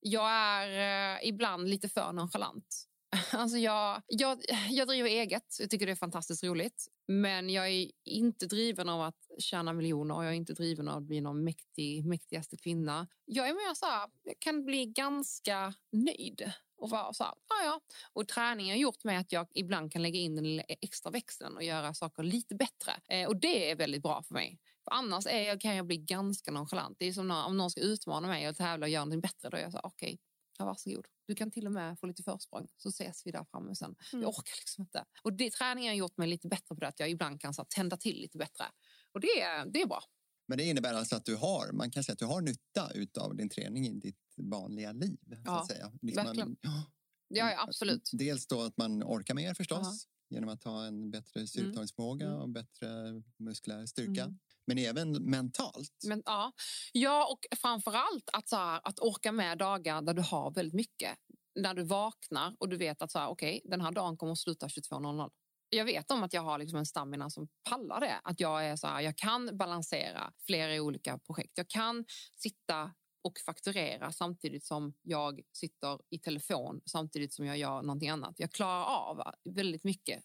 Jag 0.00 0.30
är 0.30 1.16
eh, 1.16 1.28
ibland 1.28 1.68
lite 1.68 1.88
för 1.88 2.12
nonchalant. 2.12 2.84
Alltså 3.32 3.58
jag, 3.58 4.02
jag, 4.06 4.44
jag 4.70 4.88
driver 4.88 5.08
eget. 5.08 5.56
Jag 5.60 5.70
tycker 5.70 5.86
det 5.86 5.92
är 5.92 5.96
fantastiskt 5.96 6.44
roligt. 6.44 6.88
Men 7.08 7.50
jag 7.50 7.68
är 7.68 7.90
inte 8.04 8.46
driven 8.46 8.88
av 8.88 9.02
att 9.02 9.30
tjäna 9.38 9.72
miljoner 9.72 10.14
och 10.14 10.24
jag 10.24 10.30
är 10.30 10.36
inte 10.36 10.52
driven 10.52 10.88
av 10.88 10.96
att 10.96 11.02
bli 11.02 11.20
någon 11.20 11.44
mäktig, 11.44 12.04
mäktigaste 12.04 12.56
kvinna. 12.56 13.08
Jag 13.24 13.48
är 13.48 13.52
mer 13.52 13.74
så 13.74 13.86
här, 13.86 14.10
jag 14.22 14.38
kan 14.38 14.64
bli 14.64 14.86
ganska 14.86 15.74
nöjd 15.92 16.52
och 16.78 16.90
vara 16.90 17.12
så 17.12 17.24
här, 17.24 17.34
ja 17.48 17.64
ja. 17.64 17.80
Och 18.12 18.28
träningen 18.28 18.74
har 18.74 18.80
gjort 18.80 19.04
mig 19.04 19.16
att 19.16 19.32
jag 19.32 19.46
ibland 19.54 19.92
kan 19.92 20.02
lägga 20.02 20.18
in 20.18 20.36
den 20.36 20.44
lilla 20.44 20.62
extra 20.62 21.10
växeln 21.10 21.56
och 21.56 21.62
göra 21.62 21.94
saker 21.94 22.22
lite 22.22 22.54
bättre. 22.54 22.92
Eh, 23.08 23.28
och 23.28 23.36
det 23.36 23.70
är 23.70 23.76
väldigt 23.76 24.02
bra 24.02 24.22
för 24.22 24.34
mig. 24.34 24.58
För 24.84 24.90
annars 24.90 25.26
är 25.26 25.42
jag, 25.42 25.60
kan 25.60 25.76
jag 25.76 25.86
bli 25.86 25.96
ganska 25.96 26.50
nonchalant. 26.50 26.96
Det 26.98 27.06
är 27.06 27.12
som 27.12 27.28
när, 27.28 27.46
om 27.46 27.56
någon 27.56 27.70
ska 27.70 27.80
utmana 27.80 28.28
mig 28.28 28.48
och 28.48 28.56
tävla 28.56 28.86
och 28.86 28.90
göra 28.90 29.04
någonting 29.04 29.20
bättre. 29.20 29.48
Då 29.50 29.56
är 29.56 29.62
jag 29.62 29.72
så 29.72 29.80
okej, 29.82 30.06
okay, 30.06 30.18
ja, 30.58 30.64
varsågod. 30.64 31.06
Du 31.26 31.34
kan 31.34 31.50
till 31.50 31.66
och 31.66 31.72
med 31.72 31.98
få 31.98 32.06
lite 32.06 32.22
försprång 32.22 32.68
så 32.76 32.88
ses 32.88 33.26
vi 33.26 33.30
där 33.30 33.44
framme 33.50 33.74
sen. 33.74 33.96
Mm. 34.12 34.22
Jag 34.22 34.28
orkar 34.28 34.56
liksom 34.56 34.82
inte. 34.82 35.04
Och 35.22 35.32
det, 35.32 35.50
träningen 35.50 35.90
har 35.90 35.96
gjort 35.96 36.16
mig 36.16 36.28
lite 36.28 36.48
bättre 36.48 36.74
på 36.74 36.80
det. 36.80 36.88
Att 36.88 37.00
jag 37.00 37.10
ibland 37.10 37.40
kan 37.40 37.54
så 37.54 37.62
här, 37.62 37.66
tända 37.66 37.96
till 37.96 38.20
lite 38.20 38.38
bättre. 38.38 38.64
Och 39.12 39.20
det, 39.20 39.64
det 39.66 39.82
är 39.82 39.86
bra. 39.86 40.02
Men 40.48 40.58
det 40.58 40.64
innebär 40.64 40.94
alltså 40.94 41.16
att 41.16 41.24
du 41.24 41.36
har, 41.36 41.72
man 41.72 41.90
kan 41.90 42.04
säga 42.04 42.12
att 42.12 42.18
du 42.18 42.26
har 42.26 42.40
nytta 42.40 42.90
av 43.20 43.36
din 43.36 43.48
träning 43.48 43.86
i 43.86 43.92
ditt 43.92 44.34
vanliga 44.36 44.92
liv? 44.92 45.18
Ja, 45.26 45.44
så 45.44 45.52
att 45.52 45.66
säga. 45.66 45.92
Liksom 46.02 46.24
verkligen. 46.24 46.48
Man, 46.48 46.82
ja, 47.28 47.50
ja, 47.50 47.64
absolut. 47.68 48.10
Dels 48.12 48.46
då 48.46 48.62
att 48.62 48.76
man 48.76 49.02
orkar 49.02 49.34
mer 49.34 49.54
förstås. 49.54 50.06
Ja 50.06 50.18
genom 50.30 50.48
att 50.48 50.64
ha 50.64 50.86
en 50.86 51.10
bättre 51.10 51.46
styrketagningsförmåga 51.46 52.26
mm. 52.26 52.40
och 52.40 52.48
bättre 52.48 53.22
muskulär 53.36 53.86
styrka. 53.86 54.22
Mm. 54.22 54.38
Men 54.66 54.78
även 54.78 55.12
mentalt. 55.12 55.92
Men, 56.06 56.22
ja. 56.24 56.52
ja, 56.92 57.28
och 57.32 57.58
framför 57.58 57.92
allt 57.92 58.30
att, 58.32 58.48
så 58.48 58.56
här, 58.56 58.80
att 58.84 58.98
orka 58.98 59.32
med 59.32 59.58
dagar 59.58 60.02
där 60.02 60.14
du 60.14 60.22
har 60.22 60.50
väldigt 60.50 60.74
mycket. 60.74 61.18
När 61.54 61.74
du 61.74 61.82
vaknar 61.82 62.56
och 62.58 62.68
du 62.68 62.76
vet 62.76 63.02
att 63.02 63.12
så 63.12 63.18
här, 63.18 63.28
okay, 63.28 63.60
den 63.64 63.80
här 63.80 63.92
dagen 63.92 64.16
kommer 64.16 64.32
att 64.32 64.38
sluta 64.38 64.66
22.00. 64.66 65.30
Jag 65.70 65.84
vet 65.84 66.10
om 66.10 66.22
att 66.22 66.32
jag 66.32 66.42
har 66.42 66.58
liksom 66.58 66.78
en 66.78 66.86
stamina 66.86 67.30
som 67.30 67.48
pallar 67.70 68.00
det. 68.00 68.20
Att 68.24 68.40
jag, 68.40 68.66
är 68.66 68.76
så 68.76 68.86
här, 68.86 69.00
jag 69.00 69.16
kan 69.16 69.56
balansera 69.56 70.32
flera 70.46 70.82
olika 70.82 71.18
projekt. 71.18 71.52
Jag 71.54 71.68
kan 71.68 72.04
sitta 72.36 72.94
och 73.22 73.38
fakturera 73.46 74.12
samtidigt 74.12 74.64
som 74.64 74.94
jag 75.02 75.40
sitter 75.52 76.00
i 76.10 76.18
telefon 76.18 76.80
samtidigt 76.86 77.34
som 77.34 77.46
jag 77.46 77.58
gör 77.58 77.82
någonting 77.82 78.08
annat. 78.08 78.34
Jag 78.38 78.52
klarar 78.52 78.84
av 78.84 79.22
väldigt 79.44 79.84
mycket 79.84 80.24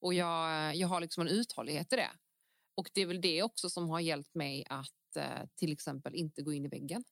och 0.00 0.14
jag, 0.14 0.76
jag 0.76 0.88
har 0.88 1.00
liksom 1.00 1.20
en 1.20 1.28
uthållighet 1.28 1.92
i 1.92 1.96
det. 1.96 2.10
Och 2.76 2.90
det 2.94 3.00
är 3.00 3.06
väl 3.06 3.20
det 3.20 3.42
också 3.42 3.70
som 3.70 3.88
har 3.88 4.00
hjälpt 4.00 4.34
mig 4.34 4.66
att 4.68 5.16
eh, 5.16 5.46
till 5.54 5.72
exempel 5.72 6.14
inte 6.14 6.42
gå 6.42 6.52
in 6.52 6.64
i 6.64 6.68
väggen. 6.68 7.04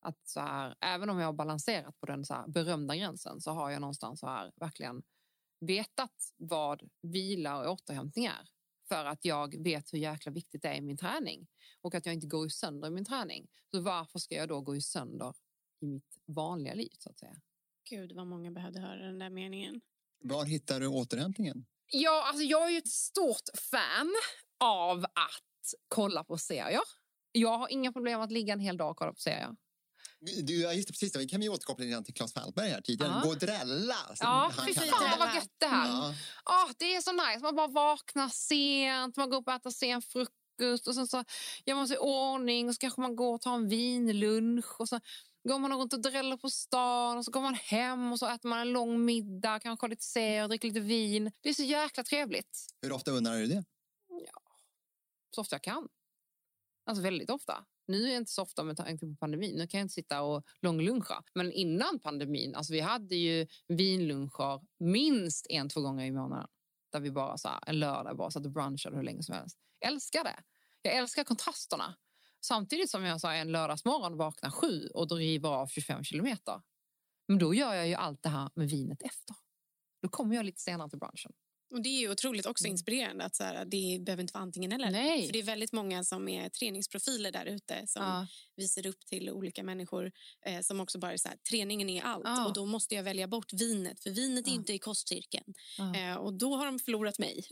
Att 0.00 0.28
så 0.28 0.40
här, 0.40 0.76
även 0.80 1.10
om 1.10 1.18
jag 1.18 1.26
har 1.26 1.32
balanserat 1.32 2.00
på 2.00 2.06
den 2.06 2.24
så 2.24 2.34
här 2.34 2.48
berömda 2.48 2.96
gränsen 2.96 3.40
så 3.40 3.50
har 3.50 3.70
jag 3.70 3.80
någonstans 3.80 4.20
så 4.20 4.26
här 4.26 4.52
verkligen 4.56 5.02
vetat 5.60 6.34
vad 6.36 6.82
vila 7.02 7.58
och 7.58 7.72
återhämtning 7.72 8.24
är 8.24 8.48
för 8.88 9.04
att 9.04 9.24
jag 9.24 9.62
vet 9.62 9.92
hur 9.92 9.98
jäkla 9.98 10.32
viktigt 10.32 10.62
det 10.62 10.68
är 10.68 10.74
i 10.74 10.80
min 10.80 10.96
träning 10.96 11.46
och 11.80 11.94
att 11.94 12.06
jag 12.06 12.14
inte 12.14 12.26
går 12.26 12.48
sönder 12.48 12.88
i 12.88 12.90
min 12.90 13.04
träning. 13.04 13.48
Så 13.70 13.80
varför 13.80 14.18
ska 14.18 14.34
jag 14.34 14.48
då 14.48 14.60
gå 14.60 14.80
sönder 14.80 15.34
i 15.80 15.86
mitt 15.86 16.18
vanliga 16.26 16.74
liv 16.74 16.92
så 16.98 17.10
att 17.10 17.18
säga? 17.18 17.40
Gud 17.90 18.12
vad 18.12 18.26
många 18.26 18.50
behövde 18.50 18.80
höra 18.80 19.06
den 19.06 19.18
där 19.18 19.30
meningen. 19.30 19.80
Var 20.20 20.44
hittar 20.44 20.80
du 20.80 20.86
återhämtningen? 20.86 21.66
Ja, 21.92 22.24
alltså 22.28 22.42
jag 22.42 22.66
är 22.66 22.70
ju 22.70 22.78
ett 22.78 22.88
stort 22.88 23.48
fan 23.70 24.14
av 24.58 25.04
att 25.04 25.74
kolla 25.88 26.24
på 26.24 26.38
serier. 26.38 26.80
Jag 27.32 27.58
har 27.58 27.68
inga 27.68 27.92
problem 27.92 28.20
att 28.20 28.32
ligga 28.32 28.52
en 28.52 28.60
hel 28.60 28.76
dag 28.76 28.90
och 28.90 28.96
kolla 28.96 29.12
på 29.12 29.20
serier. 29.20 29.56
Du, 30.20 30.54
just 30.54 30.88
det, 30.88 30.92
precis. 30.92 31.16
Vi 31.16 31.28
kan 31.28 31.40
vi 31.40 31.48
återkoppla 31.48 32.02
till 32.02 32.14
Claes 32.14 32.32
Fallberg 32.32 32.70
här 32.70 32.80
tidigare. 32.80 33.22
Ja. 33.24 33.34
Drälla. 33.34 33.96
Ja, 34.20 34.52
fy 34.66 34.74
fan 34.74 35.18
vad 35.18 35.34
gött 35.34 35.54
det 35.58 35.66
här. 35.66 35.88
Ja. 35.88 36.14
Oh, 36.44 36.72
det 36.78 36.94
är 36.94 37.00
så 37.00 37.12
nice. 37.12 37.38
Man 37.42 37.56
bara 37.56 37.66
vaknar 37.66 38.28
sent, 38.28 39.16
man 39.16 39.30
går 39.30 39.36
upp 39.36 39.48
och 39.48 39.54
äter 39.54 39.70
sen 39.70 40.02
frukost 40.02 40.86
och 40.86 40.94
sen 40.94 41.06
så 41.06 41.24
gör 41.66 41.74
man 41.74 41.88
sig 41.88 41.96
i 41.96 42.00
ordning 42.00 42.68
och 42.68 42.74
så 42.74 42.78
kanske 42.78 43.00
man 43.00 43.16
går 43.16 43.34
och 43.34 43.40
tar 43.40 43.54
en 43.54 43.68
vinlunch 43.68 44.80
och 44.80 44.88
så 44.88 45.00
går 45.48 45.58
man 45.58 45.72
runt 45.72 45.92
och 45.92 46.02
dräller 46.02 46.36
på 46.36 46.50
stan 46.50 47.18
och 47.18 47.24
så 47.24 47.30
går 47.30 47.40
man 47.40 47.54
hem 47.54 48.12
och 48.12 48.18
så 48.18 48.28
äter 48.28 48.48
man 48.48 48.58
en 48.58 48.72
lång 48.72 49.04
middag, 49.04 49.60
kanske 49.60 49.84
har 49.84 49.88
lite 49.88 50.04
serier 50.04 50.42
och 50.42 50.48
dricker 50.48 50.68
lite 50.68 50.80
vin. 50.80 51.32
Det 51.40 51.48
är 51.48 51.54
så 51.54 51.62
jäkla 51.62 52.04
trevligt. 52.04 52.66
Hur 52.82 52.92
ofta 52.92 53.10
unnar 53.10 53.36
du 53.36 53.46
det? 53.46 53.64
Ja, 54.08 54.42
så 55.34 55.40
ofta 55.40 55.54
jag 55.54 55.62
kan. 55.62 55.88
Alltså 56.86 57.02
väldigt 57.02 57.30
ofta. 57.30 57.64
Nu 57.86 58.04
är 58.04 58.08
jag 58.08 58.16
inte 58.16 58.32
så 58.32 58.42
ofta 58.42 58.62
med 58.62 58.76
tanke 58.76 59.06
på 59.06 59.16
pandemin. 59.20 59.56
Nu 59.56 59.66
kan 59.66 59.78
jag 59.78 59.84
inte 59.84 59.94
sitta 59.94 60.22
och 60.22 60.44
långluncha. 60.62 61.22
Men 61.34 61.52
innan 61.52 62.00
pandemin, 62.00 62.54
alltså 62.54 62.72
vi 62.72 62.80
hade 62.80 63.16
ju 63.16 63.46
vinluncher 63.68 64.60
minst 64.78 65.46
en, 65.50 65.68
två 65.68 65.80
gånger 65.80 66.06
i 66.06 66.12
månaden. 66.12 66.48
Där 66.92 67.00
vi 67.00 67.10
bara 67.10 67.38
så 67.38 67.48
här, 67.48 67.60
en 67.66 67.78
lördag 67.78 68.16
bara 68.16 68.30
satt 68.30 68.44
och 68.44 68.52
brunchade 68.52 68.96
hur 68.96 69.02
länge 69.02 69.22
som 69.22 69.34
helst. 69.34 69.58
Älskar 69.80 70.24
det. 70.24 70.42
Jag 70.82 70.94
älskar 70.94 71.24
kontrasterna. 71.24 71.96
Samtidigt 72.40 72.90
som 72.90 73.04
jag 73.04 73.20
sa 73.20 73.32
en 73.32 73.52
lördagsmorgon 73.52 74.16
vaknar 74.16 74.50
sju 74.50 74.86
och 74.86 75.08
driver 75.08 75.48
av 75.48 75.66
25 75.66 76.04
kilometer. 76.04 76.62
Men 77.28 77.38
då 77.38 77.54
gör 77.54 77.74
jag 77.74 77.88
ju 77.88 77.94
allt 77.94 78.22
det 78.22 78.28
här 78.28 78.50
med 78.54 78.68
vinet 78.68 79.02
efter. 79.02 79.36
Då 80.02 80.08
kommer 80.08 80.36
jag 80.36 80.44
lite 80.44 80.60
senare 80.60 80.90
till 80.90 80.98
brunchen. 80.98 81.32
Och 81.70 81.82
Det 81.82 81.88
är 81.88 82.00
ju 82.00 82.10
otroligt 82.10 82.46
också 82.46 82.64
mm. 82.64 82.72
inspirerande 82.72 83.24
att 83.24 83.36
så 83.36 83.44
här, 83.44 83.64
det 83.64 83.98
behöver 84.00 84.20
inte 84.20 84.34
vara 84.34 84.42
antingen 84.42 84.72
eller. 84.72 84.90
Nej. 84.90 85.26
För 85.26 85.32
Det 85.32 85.38
är 85.38 85.42
väldigt 85.42 85.72
många 85.72 86.04
som 86.04 86.28
är 86.28 86.48
träningsprofiler 86.48 87.32
där 87.32 87.46
ute 87.46 87.86
som 87.86 88.02
ja. 88.02 88.26
visar 88.56 88.86
upp 88.86 89.06
till 89.06 89.30
olika 89.30 89.62
människor 89.62 90.12
eh, 90.46 90.60
som 90.60 90.80
också 90.80 90.98
bara 90.98 91.12
är 91.12 91.16
så 91.16 91.28
här, 91.28 91.36
träningen 91.50 91.88
är 91.88 92.02
allt 92.02 92.24
ja. 92.24 92.46
och 92.46 92.52
då 92.52 92.66
måste 92.66 92.94
jag 92.94 93.02
välja 93.02 93.28
bort 93.28 93.52
vinet 93.52 94.02
för 94.02 94.10
vinet 94.10 94.46
ja. 94.46 94.52
är 94.52 94.56
inte 94.56 94.72
i 94.72 94.78
kostcirkeln. 94.78 95.54
Eh, 95.96 96.14
och 96.14 96.32
då 96.32 96.56
har 96.56 96.66
de 96.66 96.78
förlorat 96.78 97.18
mig. 97.18 97.44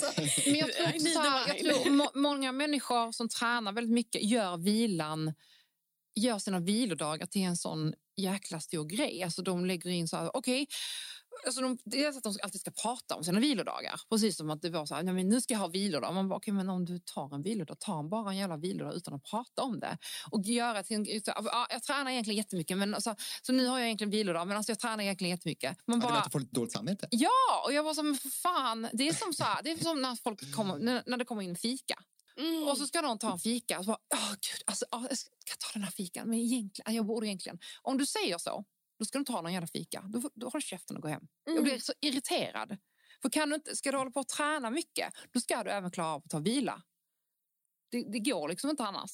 så, 0.00 0.06
Men 0.46 0.58
jag 0.58 0.72
tror, 0.72 0.86
också, 0.88 1.18
här, 1.18 1.48
jag 1.48 1.58
tror 1.58 1.90
må 1.90 2.10
många 2.14 2.52
människor 2.52 3.12
som 3.12 3.28
tränar 3.28 3.72
väldigt 3.72 3.94
mycket 3.94 4.22
gör 4.22 4.56
vilan 4.56 5.32
gör 6.16 6.38
sina 6.38 6.60
vilodagar 6.60 7.26
till 7.26 7.42
en 7.42 7.56
sån 7.56 7.94
jäkla 8.16 8.60
stor 8.60 8.84
grej. 8.84 9.22
Alltså 9.22 9.42
de 9.42 9.66
lägger 9.66 9.90
in 9.90 10.08
så 10.08 10.16
här, 10.16 10.36
okej, 10.36 10.62
okay, 10.62 10.66
Alltså 11.46 11.60
de, 11.60 11.78
dels 11.84 12.16
att 12.16 12.22
de 12.22 12.34
alltid 12.42 12.60
ska 12.60 12.70
prata 12.70 13.14
om 13.16 13.24
sina 13.24 13.40
vilodagar. 13.40 14.00
Precis 14.08 14.36
som 14.36 14.50
att 14.50 14.62
det 14.62 14.70
var 14.70 14.86
så 14.86 14.94
här, 14.94 15.02
nej, 15.02 15.14
men 15.14 15.28
nu 15.28 15.40
ska 15.40 15.54
jag 15.54 15.58
ha 15.60 15.68
vilodag. 15.68 16.14
Man 16.14 16.28
bara, 16.28 16.36
okay, 16.36 16.54
men 16.54 16.68
om 16.68 16.84
du 16.84 16.98
tar 16.98 17.34
en 17.34 17.42
vilodag, 17.42 17.78
ta 17.78 18.02
bara 18.02 18.30
en 18.30 18.36
jävla 18.36 18.56
vilodag 18.56 18.94
utan 18.94 19.14
att 19.14 19.24
prata 19.24 19.62
om 19.62 19.80
det. 19.80 19.98
Och 20.30 20.42
göra 20.42 20.82
till 20.82 21.22
ja, 21.26 21.66
jag 21.70 21.82
tränar 21.82 22.10
egentligen 22.10 22.36
jättemycket, 22.36 22.78
men 22.78 22.94
alltså, 22.94 23.16
så 23.42 23.52
nu 23.52 23.66
har 23.66 23.78
jag 23.78 23.86
egentligen 23.86 24.10
vilodag, 24.10 24.46
men 24.48 24.56
alltså, 24.56 24.72
jag 24.72 24.78
tränar 24.78 25.04
egentligen 25.04 25.30
jättemycket. 25.30 25.78
Man 25.86 26.00
bara, 26.00 26.14
ja, 26.14 26.22
du 26.24 26.30
får 26.30 26.40
lite 26.40 26.54
dåligt 26.54 26.72
samvete? 26.72 27.08
Ja, 27.10 27.62
och 27.64 27.72
jag 27.72 27.82
var 27.82 27.94
som 27.94 28.18
fan, 28.42 28.88
det 28.92 29.08
är 29.08 29.12
som, 29.12 29.32
så 29.32 29.44
här, 29.44 29.62
det 29.62 29.70
är 29.70 29.84
som 29.84 30.02
när, 30.02 30.16
folk 30.16 30.54
kommer, 30.54 30.78
när, 30.78 31.02
när 31.06 31.16
det 31.16 31.24
kommer 31.24 31.42
in 31.42 31.56
fika. 31.56 31.94
Mm. 32.38 32.68
Och 32.68 32.78
så 32.78 32.86
ska 32.86 33.00
någon 33.00 33.18
ta 33.18 33.32
en 33.32 33.38
fika. 33.38 33.78
Och 33.78 33.84
så 33.84 33.88
bara, 33.88 34.18
oh, 34.20 34.30
gud, 34.30 34.62
alltså, 34.66 34.84
oh, 34.90 35.06
jag 35.08 35.18
ska 35.18 35.56
ta 35.58 35.72
den 35.72 35.82
här 35.82 35.90
fikan, 35.90 36.28
men 36.28 36.38
egentligen, 36.38 36.94
jag 36.94 37.06
borde 37.06 37.26
egentligen. 37.26 37.58
Om 37.82 37.98
du 37.98 38.06
säger 38.06 38.38
så, 38.38 38.64
då 38.98 39.04
ska 39.04 39.18
du 39.18 39.20
inte 39.20 39.32
ha 39.32 39.42
någon 39.42 39.52
jävla 39.52 39.66
fika. 39.66 40.04
Då, 40.08 40.30
då 40.34 40.46
har 40.46 40.60
du 40.60 40.66
käften 40.66 40.96
och 40.96 41.02
gå 41.02 41.08
hem. 41.08 41.22
Mm. 41.46 41.54
Jag 41.56 41.64
blir 41.64 41.78
så 41.78 41.92
irriterad. 42.00 42.76
För 43.22 43.30
kan 43.30 43.48
du 43.48 43.54
inte, 43.54 43.76
ska 43.76 43.92
du 43.92 43.98
hålla 43.98 44.10
på 44.10 44.20
att 44.20 44.28
träna 44.28 44.70
mycket, 44.70 45.14
då 45.32 45.40
ska 45.40 45.64
du 45.64 45.70
även 45.70 45.90
klara 45.90 46.08
av 46.08 46.22
att 46.24 46.30
ta 46.30 46.38
vila. 46.38 46.82
Det, 47.90 48.12
det 48.12 48.18
går 48.18 48.48
liksom 48.48 48.70
inte 48.70 48.84
annars. 48.84 49.10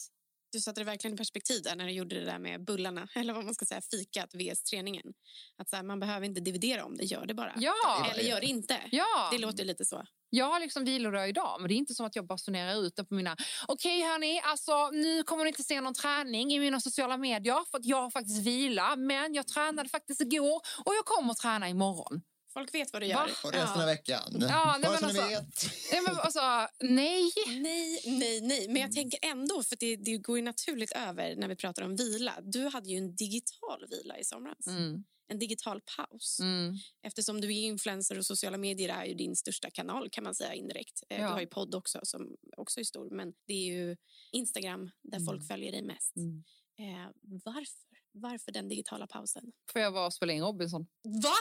Du 0.53 0.61
satte 0.61 0.81
det 0.81 0.85
verkligen 0.85 1.15
i 1.15 1.17
perspektiv 1.17 1.63
där 1.63 1.77
när 1.77 1.87
du 1.87 1.93
gjorde 1.93 2.21
det 2.21 2.25
där 2.25 2.39
med 2.39 2.65
bullarna, 2.65 3.09
eller 3.15 3.33
vad 3.33 3.45
man 3.45 3.55
ska 3.55 3.65
säga, 3.65 3.81
fikat 3.91 4.35
vs 4.35 4.63
träningen. 4.63 5.13
Att 5.57 5.69
så 5.69 5.77
här, 5.77 5.83
man 5.83 6.01
behöver 6.01 6.27
inte 6.27 6.41
dividera 6.41 6.85
om 6.85 6.97
det, 6.97 7.05
gör 7.05 7.27
det 7.27 7.35
bara. 7.35 7.53
Ja. 7.57 8.07
Eller 8.13 8.23
gör 8.23 8.41
det 8.41 8.47
inte. 8.47 8.79
Ja. 8.91 9.29
Det 9.33 9.39
låter 9.39 9.65
lite 9.65 9.85
så. 9.85 10.05
Jag 10.31 10.47
har 10.47 10.61
liksom 10.61 10.85
vilodag 10.85 11.29
idag, 11.29 11.57
men 11.61 11.69
det 11.69 11.75
är 11.75 11.77
inte 11.77 11.95
som 11.95 12.07
att 12.07 12.17
jag 12.17 12.27
basunerar 12.27 12.83
ut 12.83 12.97
det 12.97 13.05
på 13.05 13.15
mina... 13.15 13.37
Okej 13.69 13.99
okay, 13.99 14.11
hörni, 14.11 14.41
alltså, 14.45 14.91
nu 14.91 15.23
kommer 15.23 15.45
ni 15.45 15.49
inte 15.49 15.63
se 15.63 15.81
någon 15.81 15.95
träning 15.95 16.53
i 16.53 16.59
mina 16.59 16.81
sociala 16.81 17.17
medier 17.17 17.71
för 17.71 17.79
att 17.79 17.85
jag 17.85 18.03
har 18.03 18.11
faktiskt 18.11 18.47
vila. 18.47 18.97
Men 18.97 19.35
jag 19.35 19.49
tränade 19.49 19.89
faktiskt 19.89 20.21
igår 20.21 20.61
och 20.85 20.95
jag 20.95 21.05
kommer 21.05 21.31
att 21.31 21.39
träna 21.39 21.69
imorgon. 21.69 22.23
Folk 22.53 22.75
vet 22.75 22.93
vad 22.93 23.03
du 23.03 23.07
gör. 23.07 23.15
Va? 23.15 23.29
Och 23.45 23.53
resten 23.53 23.73
ja. 23.75 23.81
av 23.81 23.87
veckan. 23.87 24.37
Ja, 24.41 24.77
nej, 24.81 24.91
men 24.91 25.05
alltså, 25.05 25.23
vet. 25.29 25.45
Nej, 25.93 26.01
men 26.07 26.17
alltså, 26.17 26.69
nej. 26.81 27.33
Nej, 27.47 28.01
nej, 28.07 28.41
nej. 28.41 28.69
Men 28.69 28.83
jag 28.83 28.93
tänker 28.93 29.19
ändå, 29.23 29.63
för 29.63 29.77
det, 29.77 29.97
det 29.97 30.19
går 30.19 30.39
ju 30.39 30.45
naturligt 30.45 30.93
över 30.93 31.37
när 31.37 31.49
vi 31.49 31.57
pratar 31.57 31.83
om 31.83 31.97
vila. 31.97 32.33
Du 32.43 32.69
hade 32.69 32.89
ju 32.89 32.99
en 32.99 33.17
digital 33.17 33.87
vila 33.91 34.19
i 34.19 34.25
somras. 34.25 34.67
Mm 34.67 35.05
en 35.33 35.39
digital 35.39 35.81
paus. 35.97 36.41
Mm. 36.41 36.75
Eftersom 37.03 37.41
du 37.41 37.49
är 37.49 37.67
influencer 37.67 38.19
och 38.19 38.27
sociala 38.27 38.59
medier 38.59 38.89
är 38.89 39.05
ju 39.05 39.15
din 39.15 39.37
största 39.37 39.71
kanal 39.71 40.11
kan 40.11 40.25
man 40.25 40.35
säga 40.35 40.55
indirekt. 40.55 41.03
Eh, 41.09 41.21
ja. 41.21 41.27
Du 41.27 41.33
har 41.33 41.41
ju 41.41 41.47
podd 41.47 41.75
också 41.75 42.01
som 42.03 42.37
också 42.57 42.81
är 42.81 42.85
stor, 42.85 43.11
men 43.11 43.33
det 43.47 43.53
är 43.53 43.73
ju 43.73 43.97
Instagram 44.33 44.91
där 45.03 45.17
mm. 45.17 45.27
folk 45.27 45.47
följer 45.49 45.73
dig 45.73 45.83
mest. 45.83 46.17
Mm. 46.17 46.45
Eh, 46.79 47.11
varför? 47.45 47.93
Varför 48.15 48.53
den 48.53 48.69
digitala 48.69 49.07
pausen? 49.07 49.53
För 49.73 49.81
jag 49.81 49.91
var 49.91 50.07
och 50.07 50.15
spelade 50.15 50.37
in 50.37 50.43
Robinson. 50.43 50.87
Va? 51.03 51.35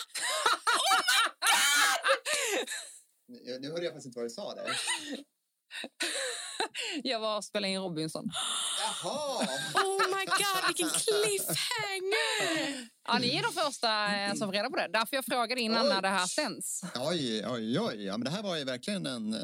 Nu 3.59 3.69
hörde 3.69 3.83
jag 3.83 3.93
faktiskt 3.93 4.05
inte 4.05 4.19
vad 4.19 4.25
du 4.25 4.29
sa 4.29 4.55
där. 4.55 4.63
jag 7.03 7.19
var 7.19 7.37
och 7.37 7.45
spelade 7.45 7.73
in 7.73 7.81
Robinson. 7.81 8.29
Jaha! 8.79 9.47
Oh 9.75 10.17
my 10.17 10.25
god, 10.25 10.67
vilken 10.67 10.89
cliffhanger! 10.89 12.89
Ja, 13.07 13.17
ni 13.19 13.35
är 13.35 13.43
de 13.43 13.53
första 13.53 14.15
eh, 14.17 14.29
som 14.33 14.47
får 14.47 14.53
reda 14.53 14.69
på 14.69 14.75
det. 14.75 14.89
Därför 14.93 15.15
jag 15.15 15.25
frågade 15.25 15.61
innan 15.61 15.83
Oj. 15.83 15.89
när 15.89 16.01
det 16.01 16.07
här 16.07 16.27
sänds. 16.27 16.81
Oj, 16.95 17.45
oj, 17.47 17.79
oj. 17.79 18.03
Ja, 18.05 18.17
men 18.17 18.25
det 18.25 18.29
här 18.31 18.43
var 18.43 18.57
ju 18.57 18.63
verkligen 18.63 19.05
en... 19.05 19.33
eh, 19.33 19.39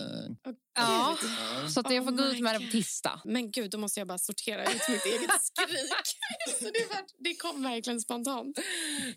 Ja, 0.79 1.17
ja. 1.21 1.69
så 1.69 1.79
att 1.79 1.93
jag 1.93 2.03
får 2.05 2.11
Oh 2.11 2.17
gå 2.17 2.23
ut 2.23 2.39
med 2.39 2.55
det 2.55 2.59
på 2.59 2.63
God. 2.63 2.71
tisdag. 2.71 3.21
Men 3.25 3.51
gud, 3.51 3.71
då 3.71 3.77
måste 3.77 3.99
jag 3.99 4.07
bara 4.07 4.17
sortera 4.17 4.63
ut 4.63 4.69
mitt 4.89 5.05
eget 5.05 5.29
skrik. 5.43 6.07
så 6.59 6.65
det, 6.65 6.85
var, 6.89 7.03
det 7.23 7.35
kom 7.35 7.63
verkligen 7.63 8.01
spontant. 8.01 8.59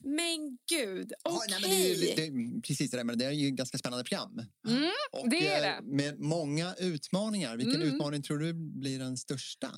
Men 0.02 0.58
gud, 0.70 1.12
Ja, 1.24 1.30
okej. 1.30 1.58
nej, 1.60 1.96
men 2.26 2.54
det 2.54 2.62
precis 2.66 2.90
det 2.90 2.96
där, 2.96 3.04
men 3.04 3.18
det 3.18 3.24
är 3.24 3.30
ju 3.30 3.48
ett 3.48 3.54
ganska 3.54 3.78
spännande 3.78 4.04
program. 4.04 4.32
Mm, 4.68 4.90
Och, 5.12 5.30
det 5.30 5.48
är 5.48 5.56
eh, 5.56 5.62
det. 5.62 5.82
Med 5.96 6.20
många 6.20 6.74
utmaningar. 6.74 7.56
Vilken 7.56 7.74
Mm. 7.82 7.88
utmaning 7.94 8.22
tror 8.22 8.38
du 8.38 8.52
blir 8.54 8.98
den 8.98 9.16
största? 9.16 9.70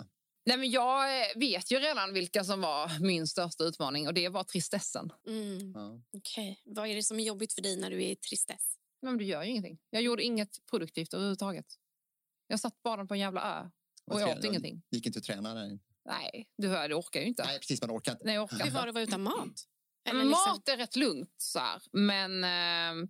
Nej, 0.45 0.57
men 0.57 0.71
jag 0.71 1.21
eh, 1.21 1.27
vet 1.37 1.71
ju 1.71 1.79
redan 1.79 2.13
vilka 2.15 2.45
som 2.45 2.61
var 2.61 3.01
min 3.01 3.27
största 3.27 3.65
utmaning 3.65 4.07
och 4.09 4.15
det 4.15 4.29
var 4.29 4.45
tristessen. 4.45 5.13
Mm, 5.27 5.73
Ja. 5.75 6.01
okej. 6.17 6.63
Vad 6.65 6.89
är 6.89 6.95
det 6.95 7.03
som 7.03 7.21
är 7.21 7.25
jobbigt 7.25 7.53
för 7.53 7.63
dig 7.63 7.77
när 7.77 7.91
du 7.91 8.05
är 8.05 8.11
i 8.11 8.17
tristess? 8.17 8.79
Men 9.03 9.19
du 9.19 9.25
gör 9.25 9.43
ju 9.43 9.51
ingenting. 9.51 9.79
Jag 9.91 10.03
gjorde 10.03 10.23
inget 10.23 10.67
produktivt 10.71 11.15
överhuvudtaget. 11.15 11.67
Jag 12.47 12.61
satt 12.61 12.83
bara 12.83 13.07
på 13.07 13.15
en 13.15 13.21
jävla 13.21 13.61
ö 13.61 13.71
och 14.07 14.21
jag 14.21 14.39
åt 14.39 14.45
ingenting. 14.45 14.83
Gick 14.91 15.07
inte 15.07 15.19
att 15.19 15.25
träna 15.25 15.55
där? 15.55 15.79
Nej, 16.05 16.49
du 16.57 16.69
hör, 16.69 16.89
det 16.89 16.95
orkar 16.95 17.21
ju 17.21 17.27
inte. 17.27 17.45
Nej, 17.45 17.59
precis. 17.59 17.81
Man 17.81 17.91
orkar 17.91 18.13
inte. 18.13 18.25
Nej, 18.25 18.35
jag 18.35 18.45
orkar 18.45 18.65
Hur 18.65 18.71
var 18.71 18.83
det 18.83 18.89
att 18.89 18.95
vara 18.95 19.05
utan 19.05 19.23
mat? 19.23 19.69
Eller 20.09 20.25
liksom- 20.25 20.51
Mat 20.53 20.69
är 20.69 20.77
rätt 20.77 20.97
lugnt, 20.97 21.35
så 21.37 21.59
här. 21.59 21.83
men 21.93 22.45
eh, 22.45 23.09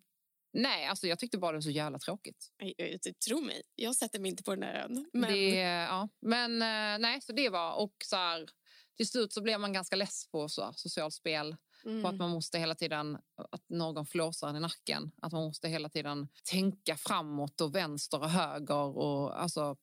nej, 0.52 0.86
alltså, 0.86 1.06
jag 1.06 1.18
tyckte 1.18 1.38
bara 1.38 1.52
det 1.52 1.56
var 1.56 1.62
så 1.62 1.70
jävla 1.70 1.98
tråkigt. 1.98 2.52
Jag- 2.56 2.74
jag- 2.76 3.18
Tro 3.28 3.40
mig, 3.40 3.62
jag 3.74 3.96
sätter 3.96 4.18
mig 4.20 4.30
inte 4.30 4.42
på 4.42 4.50
den 4.50 4.60
där 4.60 4.74
ön. 4.84 5.10
Men... 5.12 5.32
Det, 5.32 5.54
ja. 5.60 6.08
men 6.20 6.52
eh, 6.62 6.98
nej, 6.98 7.20
så 7.20 7.32
det 7.32 7.48
var... 7.48 7.74
Och 7.74 7.94
så 8.04 8.16
här, 8.16 8.48
till 8.96 9.08
slut 9.08 9.32
så 9.32 9.42
blev 9.42 9.60
man 9.60 9.72
ganska 9.72 9.96
less 9.96 10.28
på 10.30 10.48
så 10.48 10.64
här, 10.64 10.72
socialt 10.76 11.14
spel. 11.14 11.56
Mm. 11.84 12.02
På 12.02 12.08
att 12.08 12.14
man 12.16 12.30
måste 12.30 12.58
hela 12.58 12.74
tiden, 12.74 13.18
att 13.50 13.68
någon 13.68 14.06
flåsar 14.06 14.48
en 14.48 14.56
i 14.56 14.60
nacken. 14.60 15.12
Att 15.22 15.32
man 15.32 15.42
måste 15.44 15.68
hela 15.68 15.88
tiden 15.88 16.28
tänka 16.44 16.96
framåt 16.96 17.60
och 17.60 17.74
vänster 17.74 18.20
och 18.20 18.30
höger. 18.30 18.96
Och, 18.98 19.42
alltså, 19.42 19.76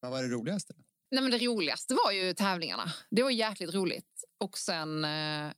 Vad 0.00 0.10
var 0.10 0.22
det 0.22 0.28
roligaste? 0.28 0.74
nej 1.10 1.22
men 1.22 1.30
det 1.30 1.38
roligaste 1.38 1.94
var 1.94 2.12
ju 2.12 2.34
tävlingarna. 2.34 2.92
Det 3.10 3.22
var 3.22 3.30
jäkligt 3.30 3.74
roligt. 3.74 4.24
Och 4.38 4.58
sen... 4.58 5.04
Eh, 5.04 5.50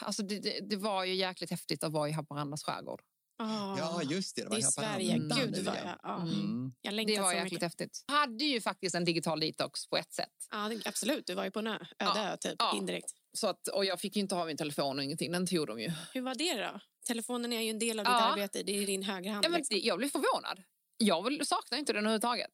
alltså 0.00 0.22
det, 0.22 0.38
det, 0.38 0.60
det 0.60 0.76
var 0.76 1.04
ju 1.04 1.14
jäkligt 1.14 1.50
häftigt 1.50 1.84
att 1.84 1.92
vara 1.92 2.08
i 2.08 2.12
Haparandas 2.12 2.62
skärgård. 2.64 3.02
Ah, 3.42 3.78
Ja, 3.78 4.02
just 4.02 4.36
det. 4.36 4.42
Det, 4.42 4.48
var 4.48 4.56
det 4.56 4.62
är 4.62 4.64
Haparanda 4.64 4.94
Sverige. 4.94 5.14
Mm. 5.14 5.28
Gud 5.52 5.64
vad 5.64 5.76
ja. 5.76 5.80
jag... 5.84 5.98
Ja. 6.02 6.16
Mm. 6.22 6.34
Mm. 6.40 6.72
Jag 6.82 6.92
Det 6.92 6.96
längtar 6.96 7.22
var 7.22 7.30
så 7.30 7.34
jäkligt 7.36 7.52
mycket. 7.52 7.62
häftigt. 7.62 8.04
Jag 8.06 8.14
hade 8.14 8.44
ju 8.44 8.60
faktiskt 8.60 8.94
en 8.94 9.04
digital 9.04 9.40
detox 9.40 9.86
på 9.88 9.96
ett 9.96 10.12
sätt. 10.12 10.28
Ja, 10.50 10.68
det, 10.68 10.86
absolut, 10.86 11.26
du 11.26 11.34
var 11.34 11.44
ju 11.44 11.50
på 11.50 11.58
en 11.58 11.66
ö. 11.66 11.74
Öde 11.74 11.88
Ja. 11.98 12.36
typ, 12.36 12.54
Ja. 12.58 12.76
indirekt. 12.76 13.10
Så 13.32 13.46
att, 13.46 13.68
och 13.68 13.84
jag 13.84 14.00
fick 14.00 14.16
ju 14.16 14.22
inte 14.22 14.34
ha 14.34 14.44
min 14.46 14.56
telefon 14.56 14.98
och 14.98 15.04
ingenting. 15.04 15.32
Den 15.32 15.46
tog 15.46 15.66
de 15.66 15.80
ju. 15.80 15.90
Hur 16.14 16.20
var 16.22 16.34
det 16.34 16.60
då? 16.60 16.80
Telefonen 17.06 17.52
är 17.52 17.60
ju 17.60 17.70
en 17.70 17.78
del 17.78 17.98
av 17.98 18.04
ditt 18.04 18.10
Ja. 18.12 18.20
arbete. 18.32 18.62
Det 18.62 18.72
är 18.82 18.86
din 18.86 19.02
högra 19.02 19.32
hand. 19.32 19.44
Ja, 19.44 19.48
men 19.48 19.58
liksom. 19.58 19.74
det, 19.74 19.80
jag 19.86 19.98
blev 19.98 20.08
förvånad. 20.08 20.62
Jag 20.98 21.46
saknar 21.46 21.78
inte 21.78 21.92
den 21.92 22.00
överhuvudtaget. 22.04 22.50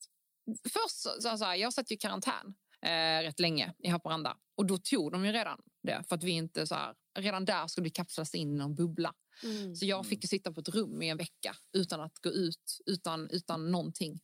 Först 0.63 0.97
så, 1.03 1.11
så, 1.21 1.39
så 1.39 1.45
här, 1.45 1.55
jag 1.55 1.73
satt 1.73 1.91
ju 1.91 1.95
i 1.95 1.99
karantän 1.99 2.55
eh, 2.83 3.23
rätt 3.23 3.41
länge 3.41 3.75
i 3.79 3.89
Haparanda. 3.89 4.37
Och 4.57 4.67
då 4.67 4.79
tog 4.79 5.13
de 5.13 5.25
ju 5.25 5.33
redan 5.33 5.61
det. 5.83 6.05
För 6.09 6.17
att 6.17 6.23
vi 6.23 6.31
inte 6.31 6.67
så 6.67 6.75
här, 6.75 6.95
redan 7.19 7.45
där 7.45 7.67
skulle 7.67 7.85
vi 7.85 7.91
kapslas 7.91 8.35
in 8.35 8.53
i 8.55 8.59
någon 8.59 8.75
bubbla. 8.75 9.15
Mm. 9.43 9.77
Så 9.77 9.85
jag 9.87 10.07
fick 10.07 10.25
ju 10.25 10.29
sitta 10.29 10.53
på 10.53 10.61
ett 10.61 10.69
rum 10.69 11.03
i 11.03 11.09
en 11.09 11.17
vecka 11.17 11.57
utan 11.73 12.01
att 12.01 12.19
gå 12.19 12.31
ut, 12.31 12.81
utan, 12.87 13.31
utan 13.31 13.71
någonting. 13.71 14.21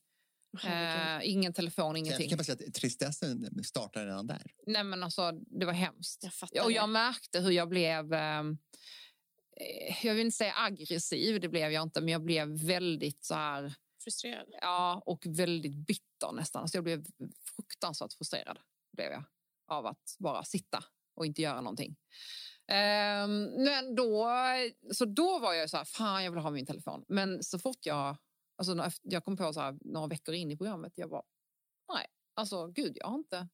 Eh, 0.64 1.20
ingen 1.22 1.52
telefon, 1.52 1.86
Jag 1.86 1.98
ingenting. 1.98 2.28
kan 2.28 2.38
bara 2.38 2.44
säga 2.44 2.58
att 2.68 2.74
tristessen 2.74 3.64
startade 3.64 4.06
redan 4.06 4.26
där. 4.26 4.52
Nej 4.66 4.84
men 4.84 5.02
alltså, 5.02 5.32
det 5.32 5.66
var 5.66 5.72
hemskt. 5.72 6.24
Jag 6.52 6.64
Och 6.64 6.72
jag 6.72 6.88
märkte 6.88 7.40
hur 7.40 7.50
jag 7.50 7.68
blev... 7.68 8.12
ehm, 8.12 8.58
Eh, 9.60 10.06
jag 10.06 10.14
vill 10.14 10.24
inte 10.26 10.36
säga 10.36 10.54
aggressiv, 10.56 11.40
det 11.40 11.48
blev 11.48 11.72
jag 11.72 11.82
inte, 11.82 12.00
men 12.00 12.08
jag 12.08 12.24
blev 12.24 12.48
väldigt 12.48 13.24
så 13.24 13.34
här... 13.34 13.74
Frustrerad. 14.04 14.46
Ja, 14.60 15.02
och 15.06 15.26
väldigt 15.26 15.76
bitter 15.86 16.32
nästan. 16.32 16.62
Alltså 16.62 16.76
jag 16.76 16.84
blev 16.84 17.04
fruktansvärt 17.56 18.12
frustrerad 18.12 18.58
blev 18.92 19.10
jag, 19.12 19.24
av 19.68 19.86
att 19.86 20.16
bara 20.18 20.44
sitta 20.44 20.84
och 21.14 21.26
inte 21.26 21.42
göra 21.42 21.60
någonting. 21.60 21.96
Ehm, 22.68 23.44
men 23.64 23.94
då, 23.94 24.28
så 24.94 25.04
då 25.04 25.38
var 25.38 25.54
jag 25.54 25.70
så 25.70 25.76
här, 25.76 25.84
fan 25.84 26.24
jag 26.24 26.30
vill 26.30 26.40
ha 26.40 26.50
min 26.50 26.66
telefon. 26.66 27.04
Men 27.08 27.42
så 27.42 27.58
fort 27.58 27.86
jag, 27.86 28.16
alltså 28.58 28.90
jag 29.02 29.24
kom 29.24 29.36
på 29.36 29.52
så 29.52 29.60
här, 29.60 29.78
några 29.80 30.06
veckor 30.06 30.34
in 30.34 30.50
i 30.50 30.56
programmet, 30.56 30.92
jag 30.96 31.10
bara, 31.10 31.22
nej, 31.92 32.06
alltså 32.34 32.66
gud, 32.66 32.96
jag 33.00 33.06
har 33.06 33.14
inte 33.18 33.48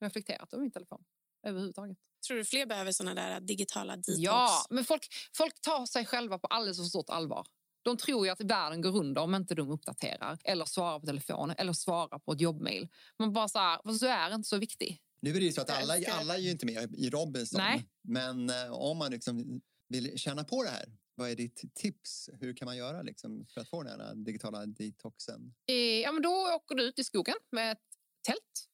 reflekterat 0.00 0.52
över 0.52 0.62
min 0.62 0.72
telefon 0.72 1.04
överhuvudtaget. 1.46 1.98
Tror 2.26 2.36
du 2.36 2.44
fler 2.44 2.66
behöver 2.66 2.92
såna 2.92 3.14
där 3.14 3.40
digitala 3.40 3.96
detox? 3.96 4.18
Ja, 4.18 4.64
men 4.70 4.84
folk, 4.84 5.06
folk 5.36 5.60
tar 5.60 5.86
sig 5.86 6.06
själva 6.06 6.38
på 6.38 6.46
alldeles 6.46 6.78
för 6.78 6.84
stort 6.84 7.10
allvar. 7.10 7.46
De 7.82 7.96
tror 7.96 8.26
ju 8.26 8.32
att 8.32 8.40
världen 8.40 8.80
går 8.80 8.96
under 8.96 9.22
om 9.22 9.34
inte 9.34 9.54
de 9.54 9.70
uppdaterar 9.70 10.38
eller 10.44 10.64
svarar 10.64 11.00
på 11.00 11.06
telefon 11.06 11.50
eller 11.50 11.72
svarar 11.72 12.18
på 12.18 12.32
ett 12.32 12.40
jobbmail. 12.40 12.88
Man 13.18 13.32
bara 13.32 13.48
så 13.48 13.58
här, 13.58 13.80
"Fast 13.84 14.00
du 14.00 14.08
är 14.08 14.34
inte 14.34 14.48
så 14.48 14.56
viktig. 14.58 15.00
Nu 15.24 15.30
är 15.30 15.34
det 15.40 15.46
ju 15.46 15.52
så 15.52 15.60
att 15.60 15.70
alla, 15.70 15.94
alla 16.10 16.34
är 16.34 16.38
ju 16.38 16.50
inte 16.50 16.66
med 16.66 16.94
i 16.94 17.10
Robinson. 17.10 17.60
Nej. 17.60 17.88
Men 18.02 18.50
eh, 18.50 18.72
om 18.72 18.98
man 18.98 19.10
liksom 19.10 19.60
vill 19.88 20.18
tjäna 20.18 20.44
på 20.44 20.62
det 20.62 20.68
här, 20.70 20.84
vad 21.14 21.30
är 21.30 21.34
ditt 21.36 21.74
tips? 21.74 22.28
Hur 22.40 22.56
kan 22.56 22.66
man 22.66 22.76
göra 22.76 23.02
liksom 23.02 23.46
för 23.46 23.60
att 23.60 23.68
få 23.68 23.82
den 23.82 24.00
här 24.00 24.14
digitala 24.14 24.66
detoxen? 24.66 25.54
Eh, 25.66 25.74
Ja, 25.76 26.12
men 26.12 26.22
då 26.22 26.30
åker 26.30 26.74
du 26.74 26.82
ut 26.82 26.98
i 26.98 27.04
skogen 27.04 27.34
med 27.52 27.72
ett 27.72 27.78
tält 28.26 28.68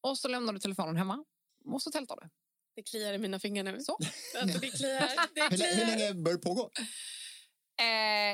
och 0.00 0.18
så 0.18 0.28
lämnar 0.28 0.52
du 0.52 0.58
telefonen 0.58 0.96
hemma 0.96 1.24
och 1.64 1.82
så 1.82 1.90
tältar 1.90 2.16
du. 2.22 2.28
Det 2.76 2.82
kliar 2.82 3.12
i 3.14 3.18
mina 3.18 3.38
fingrar 3.40 3.72
nu. 3.72 3.80
Så. 3.80 3.98
Alltså, 4.40 4.58
det 4.58 4.70
kliar. 4.70 5.00
Det 5.34 5.42
Hur, 5.50 5.56
lä- 5.58 5.66
hur 5.66 5.74
kliar. 5.84 5.98
länge 5.98 6.14
bör 6.14 6.32
det 6.32 6.38
pågå? 6.38 6.70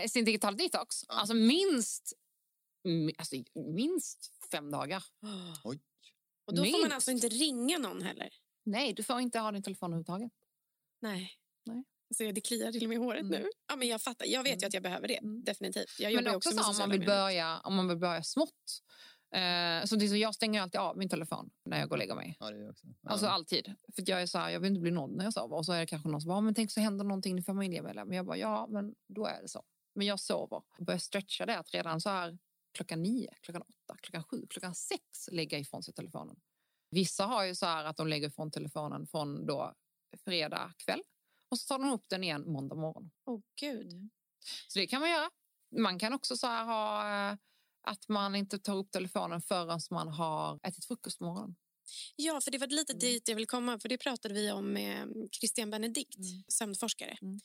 Eh, 0.02 0.08
sin 0.08 0.24
digital 0.24 0.56
detox, 0.56 0.96
Ja. 1.08 1.14
alltså 1.14 1.34
minst, 1.34 2.12
mi- 2.88 3.14
alltså 3.18 3.36
minst 3.74 4.32
fem 4.50 4.70
dagar. 4.70 5.04
Oj. 5.64 5.80
Och 6.44 6.54
då 6.54 6.64
får 6.64 6.70
man 6.72 6.80
Minst. 6.80 6.94
alltså 6.94 7.10
inte 7.10 7.28
ringa 7.28 7.78
någon 7.78 8.02
heller? 8.02 8.28
Nej, 8.64 8.92
du 8.92 9.02
får 9.02 9.20
inte 9.20 9.38
ha 9.38 9.52
din 9.52 9.62
telefon 9.62 9.90
överhuvudtaget. 9.90 10.32
Nej. 11.00 11.32
Nej. 11.66 11.84
Alltså, 12.10 12.32
det 12.32 12.40
kliar 12.40 12.72
till 12.72 12.82
och 12.82 12.88
med 12.88 12.96
i 12.96 12.98
håret 12.98 13.20
Mm. 13.20 13.42
nu. 13.42 13.48
Ja, 13.68 13.76
men 13.76 13.88
jag 13.88 14.02
fattar. 14.02 14.26
Jag 14.26 14.42
vet 14.42 14.52
ju 14.52 14.56
Mm. 14.56 14.66
att 14.66 14.74
jag 14.74 14.82
behöver 14.82 15.08
det. 15.08 15.16
Mm. 15.18 15.44
Definitivt. 15.44 15.96
Jag 15.98 16.14
Men 16.24 16.34
också, 16.34 16.50
också 16.50 16.70
om 16.70 16.76
man 16.78 16.90
vill 16.90 17.06
börja, 17.06 17.60
om 17.60 17.74
man 17.74 17.88
vill 17.88 17.96
börja 17.98 18.22
smått. 18.22 18.82
Eh, 19.34 19.84
så 19.84 19.96
det 19.96 20.04
är 20.04 20.08
så 20.08 20.16
jag 20.16 20.34
stänger 20.34 20.62
alltid 20.62 20.80
av 20.80 20.96
min 20.98 21.08
telefon 21.08 21.50
när 21.64 21.78
jag 21.78 21.88
går 21.88 21.94
och 21.96 21.98
lägger 21.98 22.14
mig. 22.14 22.36
Ja, 22.40 22.50
det 22.50 22.56
är 22.56 22.60
jag 22.60 22.70
också. 22.70 22.86
Ja. 23.02 23.10
Alltså 23.10 23.26
alltid. 23.26 23.74
För 23.94 24.04
jag 24.10 24.22
är 24.22 24.26
så 24.26 24.38
här, 24.38 24.50
jag 24.50 24.60
vill 24.60 24.68
inte 24.70 24.80
bli 24.80 24.90
nådd 24.90 25.10
när 25.10 25.24
jag 25.24 25.32
sover. 25.32 25.56
Och 25.56 25.66
så 25.66 25.72
är 25.72 25.80
det 25.80 25.86
kanske 25.86 26.08
någon 26.08 26.20
som 26.20 26.28
bara, 26.28 26.36
"Ja, 26.36 26.40
men 26.40 26.54
tänk 26.54 26.70
så 26.72 26.80
händer 26.80 27.04
någonting 27.04 27.38
i 27.38 27.42
familjemedlem. 27.42 28.08
Men 28.08 28.16
jag 28.16 28.26
bara, 28.26 28.36
ja 28.36 28.66
men 28.70 28.94
då 29.08 29.26
är 29.26 29.42
det 29.42 29.48
så. 29.48 29.64
Men 29.94 30.06
jag 30.06 30.20
sover 30.20 30.56
och 30.78 30.84
börjar 30.84 30.98
stretcha 30.98 31.46
det 31.46 31.58
att 31.58 31.74
redan 31.74 32.00
så 32.00 32.10
här 32.10 32.38
klockan 32.72 33.02
nio, 33.02 33.34
klockan 33.40 33.62
åtta, 33.62 33.96
klockan 34.02 34.24
sju, 34.24 34.46
klockan 34.50 34.74
sex 34.74 35.02
lägga 35.32 35.58
ifrån 35.58 35.82
sig 35.82 35.94
telefonen. 35.94 36.36
Vissa 36.90 37.24
har 37.26 37.44
ju 37.44 37.54
så 37.54 37.66
här 37.66 37.84
att 37.84 37.96
de 37.96 38.08
lägger 38.08 38.28
ifrån 38.28 38.50
telefonen 38.50 39.06
från 39.06 39.46
då 39.46 39.74
fredag 40.24 40.72
kväll 40.76 41.02
och 41.50 41.58
så 41.58 41.66
tar 41.66 41.78
de 41.78 41.92
upp 41.92 42.08
den 42.08 42.24
igen 42.24 42.52
måndag 42.52 42.74
morgon. 42.74 43.10
Åh, 43.26 43.40
gud. 43.60 44.10
Så 44.68 44.78
det 44.78 44.86
kan 44.86 45.00
man 45.00 45.10
göra. 45.10 45.30
Man 45.76 45.98
kan 45.98 46.12
också 46.12 46.36
så 46.36 46.46
ha 46.46 47.08
eh, 47.30 47.36
att 47.82 48.08
man 48.08 48.34
inte 48.34 48.58
tar 48.58 48.76
upp 48.76 48.90
telefonen 48.90 49.42
förrän 49.42 49.80
man 49.90 50.08
har 50.08 50.60
ätit 50.62 50.84
frukost 50.84 51.18
på 51.18 51.24
morgonen. 51.24 51.56
Ja, 52.16 52.40
för 52.40 52.50
det 52.50 52.58
var 52.58 52.66
lite 52.66 52.92
Mm. 52.92 53.00
dit 53.00 53.28
jag 53.28 53.36
vill 53.36 53.46
komma. 53.46 53.78
För 53.78 53.88
Det 53.88 53.98
pratade 53.98 54.34
vi 54.34 54.50
om 54.52 54.72
med 54.72 55.08
Christian 55.40 55.70
Benedikt, 55.70 56.16
Mm. 56.18 56.44
sömnforskare. 56.48 57.18
Mm. 57.22 57.40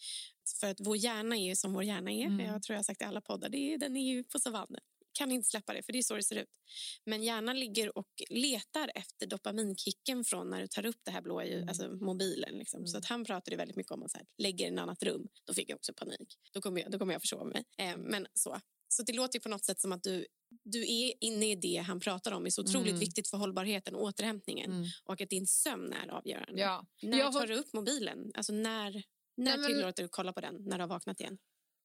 För 0.59 0.67
att 0.67 0.79
vår 0.79 0.97
hjärna 0.97 1.37
är 1.37 1.55
som 1.55 1.73
vår 1.73 1.83
hjärna 1.83 2.11
är. 2.11 2.25
Mm. 2.25 2.45
Jag 2.45 2.63
tror 2.63 2.73
jag 2.73 2.79
har 2.79 2.83
sagt 2.83 3.01
i 3.01 3.05
alla 3.05 3.21
poddar. 3.21 3.49
Det 3.49 3.57
är, 3.73 3.77
den 3.77 3.97
är 3.97 4.13
ju 4.13 4.23
på 4.23 4.39
savannen. 4.39 4.81
Kan 5.17 5.31
inte 5.31 5.49
släppa 5.49 5.73
det, 5.73 5.83
för 5.83 5.93
det 5.93 5.99
är 5.99 6.03
så 6.03 6.15
det 6.15 6.23
ser 6.23 6.35
ut. 6.35 6.59
Men 7.05 7.23
hjärnan 7.23 7.59
ligger 7.59 7.97
och 7.97 8.07
letar 8.29 8.91
efter 8.95 9.27
dopaminkicken 9.27 10.23
från 10.23 10.49
när 10.49 10.61
du 10.61 10.67
tar 10.67 10.85
upp 10.85 10.99
det 11.03 11.11
här 11.11 11.21
blåa 11.21 11.45
ljus, 11.45 11.55
Mm. 11.55 11.69
alltså 11.69 11.89
mobilen. 11.89 12.53
Liksom. 12.57 12.77
Mm. 12.77 12.87
Så 12.87 12.97
att 12.97 13.05
han 13.05 13.25
pratade 13.25 13.55
väldigt 13.57 13.77
mycket 13.77 13.91
om 13.91 14.03
att 14.03 14.11
så 14.11 14.17
här, 14.17 14.27
lägga 14.37 14.65
i 14.67 14.73
ett 14.73 14.79
annat 14.79 15.03
rum. 15.03 15.27
Då 15.45 15.53
fick 15.53 15.69
jag 15.69 15.75
också 15.75 15.93
panik. 15.93 16.37
Då 16.51 16.61
kommer 16.61 16.81
jag, 16.81 16.91
då 16.91 16.99
kommer 16.99 17.13
jag 17.13 17.21
försova 17.21 17.43
mig. 17.43 17.63
Eh, 17.77 17.97
men 17.97 18.27
så. 18.33 18.59
Så 18.87 19.03
det 19.03 19.13
låter 19.13 19.35
ju 19.39 19.41
på 19.43 19.49
något 19.49 19.65
sätt 19.65 19.79
som 19.79 19.91
att 19.91 20.03
du, 20.03 20.25
du 20.63 20.81
är 20.81 21.13
inne 21.23 21.51
i 21.51 21.55
det 21.55 21.77
han 21.77 21.99
pratar 21.99 22.31
om. 22.31 22.45
är 22.45 22.49
så 22.49 22.61
otroligt 22.61 22.87
Mm. 22.87 22.99
viktigt 22.99 23.27
för 23.27 23.37
hållbarheten 23.37 23.95
och 23.95 24.01
återhämtningen. 24.03 24.85
Och 25.05 25.21
att 25.21 25.29
din 25.29 25.47
sömn 25.47 25.93
är 25.93 26.07
avgörande. 26.07 26.61
Ja. 26.61 26.85
När 27.01 27.17
Jag 27.17 27.25
har- 27.31 27.39
tar 27.39 27.47
du 27.47 27.55
upp 27.55 27.73
mobilen? 27.73 28.31
Alltså 28.33 28.53
när, 28.53 28.91
när 28.91 29.03
Nej, 29.37 29.57
men- 29.57 29.67
tillåter 29.67 30.03
du 30.03 30.09
kolla 30.09 30.33
på 30.33 30.41
den 30.41 30.55
när 30.65 30.77
du 30.77 30.83
har 30.83 30.87
vaknat 30.87 31.19
igen? 31.19 31.37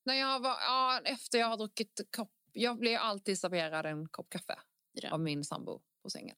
När 0.05 0.15
jag 0.15 0.41
var, 0.41 0.51
ja, 0.51 1.01
efter 1.05 1.39
jag 1.39 1.47
har 1.47 1.57
druckit 1.57 2.01
kopp, 2.17 2.31
jag 2.53 2.79
blir 2.79 2.97
alltid 2.97 3.39
serverad 3.39 3.87
en 3.87 4.09
kopp 4.09 4.31
kaffe 4.31 4.59
Ja. 4.93 5.11
av 5.13 5.21
min 5.21 5.45
sambo 5.45 5.81
på 6.03 6.11
sängen. 6.11 6.37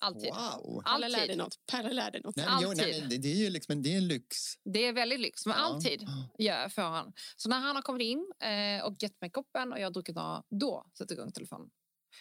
Alltid. 0.00 0.30
Wow! 0.34 0.82
Alla 0.84 1.08
lär 1.08 1.16
dig 1.18 1.22
Alltid. 1.22 1.38
något. 1.38 1.66
Perla 1.66 1.88
lär 1.90 2.10
dig 2.10 2.20
något. 2.24 2.36
Nej, 2.36 2.46
men, 2.46 2.58
jo, 2.62 2.72
nej, 2.76 2.84
Alltid. 3.02 3.08
det, 3.10 3.18
det 3.18 3.28
är 3.32 3.36
ju 3.44 3.50
liksom 3.50 3.82
det 3.82 3.92
är 3.94 3.96
en 3.98 4.08
lyx. 4.08 4.36
Det 4.64 4.78
är 4.86 4.92
väldigt 4.92 5.20
lyx, 5.20 5.46
men 5.46 5.56
Ja. 5.58 5.64
alltid 5.64 6.06
ja, 6.38 6.68
får 6.68 6.82
han. 6.82 7.12
Så 7.36 7.48
när 7.48 7.60
han 7.60 7.76
har 7.76 7.82
kommit 7.82 8.02
in 8.04 8.32
eh, 8.40 8.84
och 8.86 8.94
gett 9.02 9.20
mig 9.20 9.30
koppen 9.30 9.72
och 9.72 9.78
jag 9.80 9.86
har 9.86 9.90
druckit 9.90 10.16
några, 10.16 10.42
då 10.50 10.86
sätter 10.98 11.14
jag 11.14 11.20
igång 11.22 11.32
telefonen. 11.32 11.70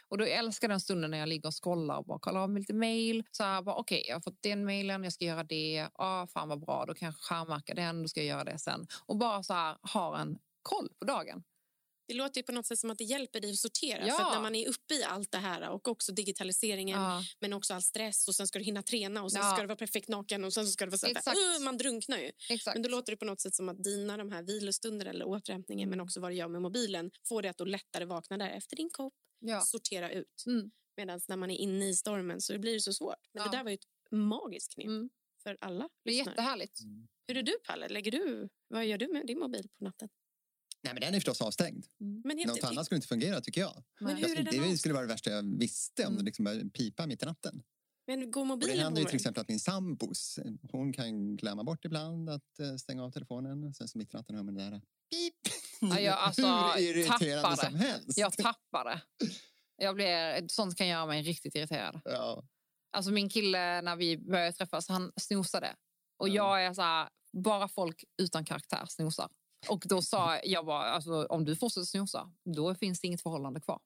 Och 0.08 0.18
då 0.18 0.26
älskar 0.26 0.68
den 0.68 0.80
stunden 0.80 1.12
när 1.12 1.18
jag 1.18 1.30
ligger 1.30 1.48
och 1.48 1.64
scrollar 1.64 1.98
och 1.98 2.06
bara 2.06 2.20
kollar 2.20 2.40
av 2.42 2.58
lite 2.58 2.74
mail. 2.74 3.24
Så 3.32 3.44
här, 3.44 3.62
bara, 3.62 3.76
okej, 3.76 4.04
jag 4.08 4.16
har 4.16 4.22
fått 4.22 4.42
den 4.42 4.66
mailen, 4.66 5.04
jag 5.04 5.14
ska 5.14 5.26
göra 5.26 5.44
det. 5.44 5.90
Ah, 5.94 6.28
fan 6.28 6.50
vad 6.50 6.60
bra, 6.60 6.86
då 6.86 6.94
kan 6.94 7.06
jag 7.06 7.16
skärmarka 7.16 7.74
den, 7.74 8.02
då 8.02 8.08
ska 8.08 8.20
jag 8.20 8.28
göra 8.28 8.44
det 8.44 8.60
sen. 8.60 8.88
Och 9.06 9.18
bara 9.18 9.44
så 9.44 9.54
här, 9.54 9.78
ha 9.94 10.20
en 10.20 10.40
koll 10.62 10.90
på 11.00 11.06
dagen. 11.06 11.44
Det 12.14 12.18
låter 12.18 12.40
ju 12.40 12.44
på 12.44 12.52
något 12.52 12.66
sätt 12.66 12.80
som 12.80 12.92
att 12.92 12.98
det 12.98 13.04
hjälper 13.04 13.40
dig 13.40 13.52
att 13.52 13.58
sortera. 13.58 14.08
Ja. 14.08 14.18
För 14.18 14.24
att 14.24 14.34
när 14.34 14.42
man 14.42 14.56
är 14.56 14.70
uppe 14.70 14.94
i 14.94 15.04
allt 15.04 15.32
det 15.32 15.38
här 15.38 15.70
och 15.70 15.88
också 15.88 16.12
digitaliseringen 16.12 17.02
Ja. 17.02 17.24
men 17.40 17.54
också 17.54 17.74
all 17.74 17.82
stress 17.82 18.28
och 18.28 18.36
sen 18.36 18.48
ska 18.48 18.60
du 18.60 18.66
hinna 18.66 18.84
träna 18.84 19.24
och 19.24 19.32
sen 19.32 19.42
Ja. 19.42 19.52
ska 19.54 19.62
du 19.62 19.68
vara 19.68 19.76
perfekt 19.78 20.08
naken 20.10 20.44
och 20.44 20.54
sen 20.54 20.68
ska 20.68 20.86
du 20.86 20.90
vara 20.90 20.98
så 20.98 21.08
här, 21.08 21.64
man 21.64 21.78
drunknar 21.78 22.18
ju. 22.18 22.32
Exakt. 22.50 22.76
Men 22.76 22.82
då 22.82 22.90
låter 22.90 23.12
det 23.14 23.18
på 23.18 23.26
något 23.26 23.42
sätt 23.42 23.56
som 23.56 23.70
att 23.70 23.84
dina 23.84 24.18
de 24.18 24.32
här 24.32 24.44
vilostunder 24.44 25.06
eller 25.06 25.26
återhämtningen 25.28 25.90
men 25.90 26.00
också 26.02 26.20
vad 26.20 26.32
du 26.32 26.36
gör 26.36 26.48
med 26.48 26.62
mobilen 26.62 27.12
får 27.28 27.42
dig 27.42 27.50
att 27.50 27.58
då 27.58 27.66
lättare 27.66 28.06
vakna 28.06 28.38
där 28.38 28.50
efter 28.50 28.76
din 28.76 28.90
kopp, 28.90 29.14
sortera 29.66 30.12
ut. 30.12 30.44
Mm. 30.48 30.72
Medan 30.98 31.22
när 31.28 31.38
man 31.38 31.52
är 31.52 31.56
inne 31.58 31.90
i 31.90 31.96
stormen 31.96 32.42
så 32.42 32.60
blir 32.60 32.74
det 32.74 32.80
så 32.82 32.94
svårt. 32.94 33.20
Men 33.34 33.44
det 33.52 33.58
där 33.58 33.64
var 33.64 33.70
ju 33.72 33.76
ett 33.76 33.88
magiskt 34.12 34.74
knep 34.74 34.86
Mm. 34.88 35.10
för 35.44 35.58
alla 35.62 35.90
Det 36.04 36.10
är 36.10 36.14
lyssnare. 36.14 36.34
jättehärligt. 36.34 36.80
Hur 37.28 37.38
är 37.38 37.44
du 37.44 37.54
Palle? 37.68 37.90
Lägger 37.90 38.12
du, 38.12 38.50
vad 38.68 38.86
gör 38.86 38.98
du 38.98 39.08
med 39.14 39.28
din 39.28 39.40
mobil 39.40 39.70
på 39.78 39.84
natten? 39.84 40.10
Nej, 40.84 40.94
men 40.94 41.02
den 41.02 41.10
är 41.14 41.20
förstås 41.20 41.42
avstängd. 41.42 41.86
Men, 42.24 42.38
helt, 42.38 42.48
Något 42.48 42.64
annat 42.64 42.86
skulle 42.86 42.96
inte 42.98 43.08
fungera 43.08 43.42
tycker 43.42 43.62
jag. 43.62 43.84
men 44.00 44.14
Nej. 44.14 44.24
hur 44.24 44.32
är 44.32 44.36
Jag, 44.36 44.38
den 44.38 44.46
det 44.54 44.60
avstängd? 44.60 44.80
skulle 44.80 44.94
vara 44.94 45.06
det 45.06 45.14
värsta 45.14 45.30
jag 45.30 45.60
visste 45.60 46.02
om 46.06 46.08
Mm. 46.08 46.18
det 46.18 46.24
liksom 46.26 46.46
började 46.46 46.70
pipa 46.70 47.08
mitt 47.08 47.24
i 47.24 47.26
natten. 47.26 47.64
Men 48.08 48.32
går 48.32 48.42
Och 48.42 48.48
det 48.48 48.54
mobilen 48.54 48.80
händer 48.80 49.02
ju 49.02 49.08
till 49.08 49.16
exempel 49.16 49.42
att 49.42 49.48
min 49.48 49.60
sambos, 49.60 50.40
hon 50.72 50.94
kan 50.94 51.38
glömma 51.38 51.64
bort 51.64 51.86
ibland 51.86 52.30
att 52.30 52.60
eh, 52.60 52.76
stänga 52.76 53.04
av 53.04 53.12
telefonen. 53.12 53.74
Sen 53.74 53.88
så 53.88 53.98
mitt 53.98 54.14
i 54.14 54.18
natten 54.18 54.36
hör 54.36 54.44
man 54.44 54.56
det 54.56 54.64
där 54.64 54.82
pip. 55.12 55.54
Ja, 55.82 56.00
jag, 56.00 56.14
alltså, 56.20 56.48
Hur 56.48 56.82
irriterande 56.82 57.42
tappar 57.42 57.56
som 57.66 57.76
helst. 57.76 58.18
Jag 58.18 58.34
tappar 58.38 58.86
det. 58.86 59.02
Jag 59.78 59.96
blir, 59.96 60.48
sånt 60.48 60.76
kan 60.78 60.88
göra 60.88 61.06
mig 61.06 61.22
riktigt 61.22 61.56
irriterad. 61.56 62.02
Ja. 62.06 62.44
Alltså 62.92 63.12
min 63.12 63.30
kille, 63.30 63.82
när 63.82 63.96
vi 63.96 64.18
började 64.18 64.52
träffas, 64.52 64.88
han 64.88 65.12
snosade. 65.22 65.76
Och 66.18 66.30
Ja. 66.30 66.34
jag 66.60 66.66
är 66.66 66.74
så 66.74 66.82
här, 66.82 67.10
bara 67.34 67.68
folk 67.68 68.04
utan 68.22 68.46
karaktär 68.46 68.86
snosar. 68.88 69.30
Och 69.70 69.84
då 69.86 70.02
sa 70.02 70.40
jag 70.44 70.66
bara, 70.66 70.84
alltså, 70.90 71.26
om 71.26 71.46
du 71.46 71.56
fortsätter 71.56 71.86
snosa, 71.86 72.32
då 72.56 72.76
finns 72.76 73.02
det 73.02 73.08
inget 73.08 73.22
förhållande 73.22 73.62
kvar. 73.62 73.80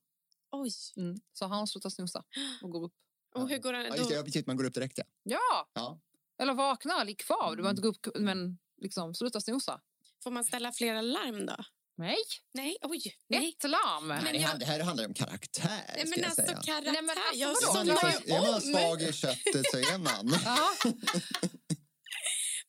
Oj. 0.51 0.71
Mm. 0.97 1.17
Så 1.33 1.45
han 1.45 1.67
slutar 1.67 1.89
snosa 1.89 2.23
och 2.61 2.71
går 2.71 2.83
upp. 2.83 2.93
Och 3.35 3.49
hur 3.49 3.57
går 3.57 3.73
den? 3.73 3.85
Ja, 3.85 3.95
just 3.95 4.09
det, 4.09 4.15
Då, 4.15 4.19
ja, 4.19 4.23
precis, 4.23 4.45
man 4.45 4.57
går 4.57 4.63
upp 4.63 4.73
direkt 4.73 4.97
ja. 4.97 5.03
Ja, 5.23 5.69
ja. 5.73 5.99
eller 6.41 6.53
vakna, 6.53 7.03
ligg 7.03 7.19
kvar. 7.19 7.49
Du 7.51 7.55
behöver 7.55 7.69
inte 7.69 7.81
gå 7.81 7.87
upp, 7.87 8.07
men 8.19 8.57
liksom, 8.81 9.13
sluta 9.15 9.41
snosa. 9.41 9.81
får 10.23 10.31
man 10.31 10.43
ställa 10.43 10.71
flera 10.71 11.01
larm 11.01 11.45
då? 11.45 11.55
Nej, 11.99 12.17
Nej, 12.53 12.77
oj. 12.81 13.15
Nej. 13.27 13.55
ett 13.57 13.69
larm. 13.69 14.07
Men 14.07 14.41
jag- 14.41 14.59
det 14.59 14.65
här 14.65 14.79
handlar 14.79 15.03
ju 15.03 15.07
om 15.07 15.13
karaktär. 15.13 15.69
Nej, 15.95 15.99
ska 15.99 16.09
men 16.09 16.19
jag 16.19 16.25
alltså 16.25 16.41
säga. 16.41 16.61
karaktär. 16.61 16.91
Nej, 16.91 17.01
men 17.01 17.09
alltså, 17.09 17.35
jag 17.35 17.47
man, 17.47 17.55
somnar 17.95 18.11
är 18.35 18.41
man 18.45 18.53
om. 18.55 18.61
svag 18.61 19.01
i 19.01 19.13
köttet 19.13 19.65
så 19.71 19.77
är 19.77 19.97
man. 19.97 20.25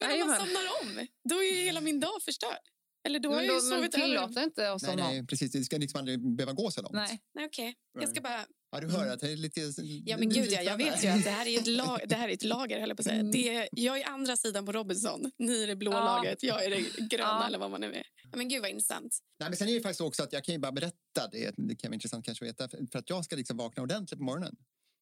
Men 0.01 0.23
om 0.23 0.29
man 0.29 0.37
somnar 0.39 0.63
om, 0.83 1.07
då 1.29 1.43
är 1.43 1.53
ju 1.57 1.63
hela 1.65 1.81
min 1.81 2.01
dag 2.01 2.23
förstörd. 2.23 2.59
Eller 3.07 3.19
då 3.19 3.29
har 3.29 3.37
Men, 3.37 3.47
jag 3.47 3.55
ju 3.55 3.61
då, 3.61 3.67
men 3.67 3.79
sovit 3.79 3.95
över. 3.95 4.07
tillåter 4.07 4.43
inte 4.45 4.71
oss 4.71 4.83
Nej, 4.83 4.97
nej, 4.97 5.27
precis. 5.27 5.53
Det 5.53 5.65
ska 5.65 5.79
liksom 5.79 5.99
aldrig 5.99 6.37
behöva 6.37 6.53
gå 6.53 6.71
så 6.71 6.83
långt. 6.83 6.95
Nej. 6.95 7.21
Nej, 7.35 7.47
okej. 7.47 7.75
Jag 8.01 8.09
ska 8.09 8.21
bara... 8.21 8.47
Ja, 8.71 8.81
du 8.81 8.89
hör 8.91 9.07
att 9.13 9.21
det 9.21 9.33
är 9.33 9.37
lite... 9.37 9.61
Ja, 10.05 10.17
men 10.19 10.29
gud, 10.29 10.53
ja, 10.53 10.63
jag 10.63 10.77
vet 10.77 11.05
ju 11.05 11.09
att 11.09 11.25
det 11.25 11.31
här 11.31 11.47
är 11.47 11.59
ett, 11.59 11.67
lag, 11.67 12.01
det 12.09 12.15
här 12.15 12.29
är 12.29 12.33
ett 12.33 12.45
lager, 12.45 12.81
höll 12.81 12.89
jag 12.89 12.97
på 12.97 13.01
att 13.01 13.05
säga. 13.05 13.21
Mm. 13.21 13.33
Det 13.33 13.55
är, 13.57 13.69
jag 13.73 14.01
är 14.01 14.09
andra 14.09 14.37
sidan 14.37 14.67
på 14.67 14.73
Robinson. 14.73 15.31
Ni 15.39 15.63
är 15.63 15.67
det 15.67 15.77
blå 15.77 15.91
Ja. 15.93 16.05
laget, 16.05 16.43
jag 16.43 16.65
är 16.65 16.71
det 16.71 16.77
gröna 17.09 17.23
Ja. 17.29 17.47
eller 17.47 17.59
vad 17.59 17.71
man 17.71 17.81
nu 17.81 17.87
är. 17.95 18.07
Ja, 18.31 18.37
men 18.37 18.49
gud 18.49 18.61
vad 18.61 18.71
intressant. 18.71 19.19
Nej, 19.41 19.49
men 19.49 19.57
sen 19.57 19.69
är 19.69 19.75
det 19.75 19.81
faktiskt 19.81 20.01
också 20.01 20.23
att 20.23 20.33
jag 20.33 20.45
kan 20.45 20.53
ju 20.55 20.59
bara 20.59 20.73
berätta 20.73 21.29
det. 21.33 21.55
Det 21.57 21.77
kan 21.77 21.91
vara 21.91 21.95
intressant 21.95 22.25
kanske 22.25 22.45
att 22.45 22.49
veta. 22.49 22.69
För 22.69 22.87
för 22.93 22.99
att 22.99 23.11
jag 23.11 23.25
ska 23.25 23.37
liksom 23.37 23.57
vakna 23.57 23.83
ordentligt 23.83 24.19
på 24.19 24.25
morgonen 24.25 24.57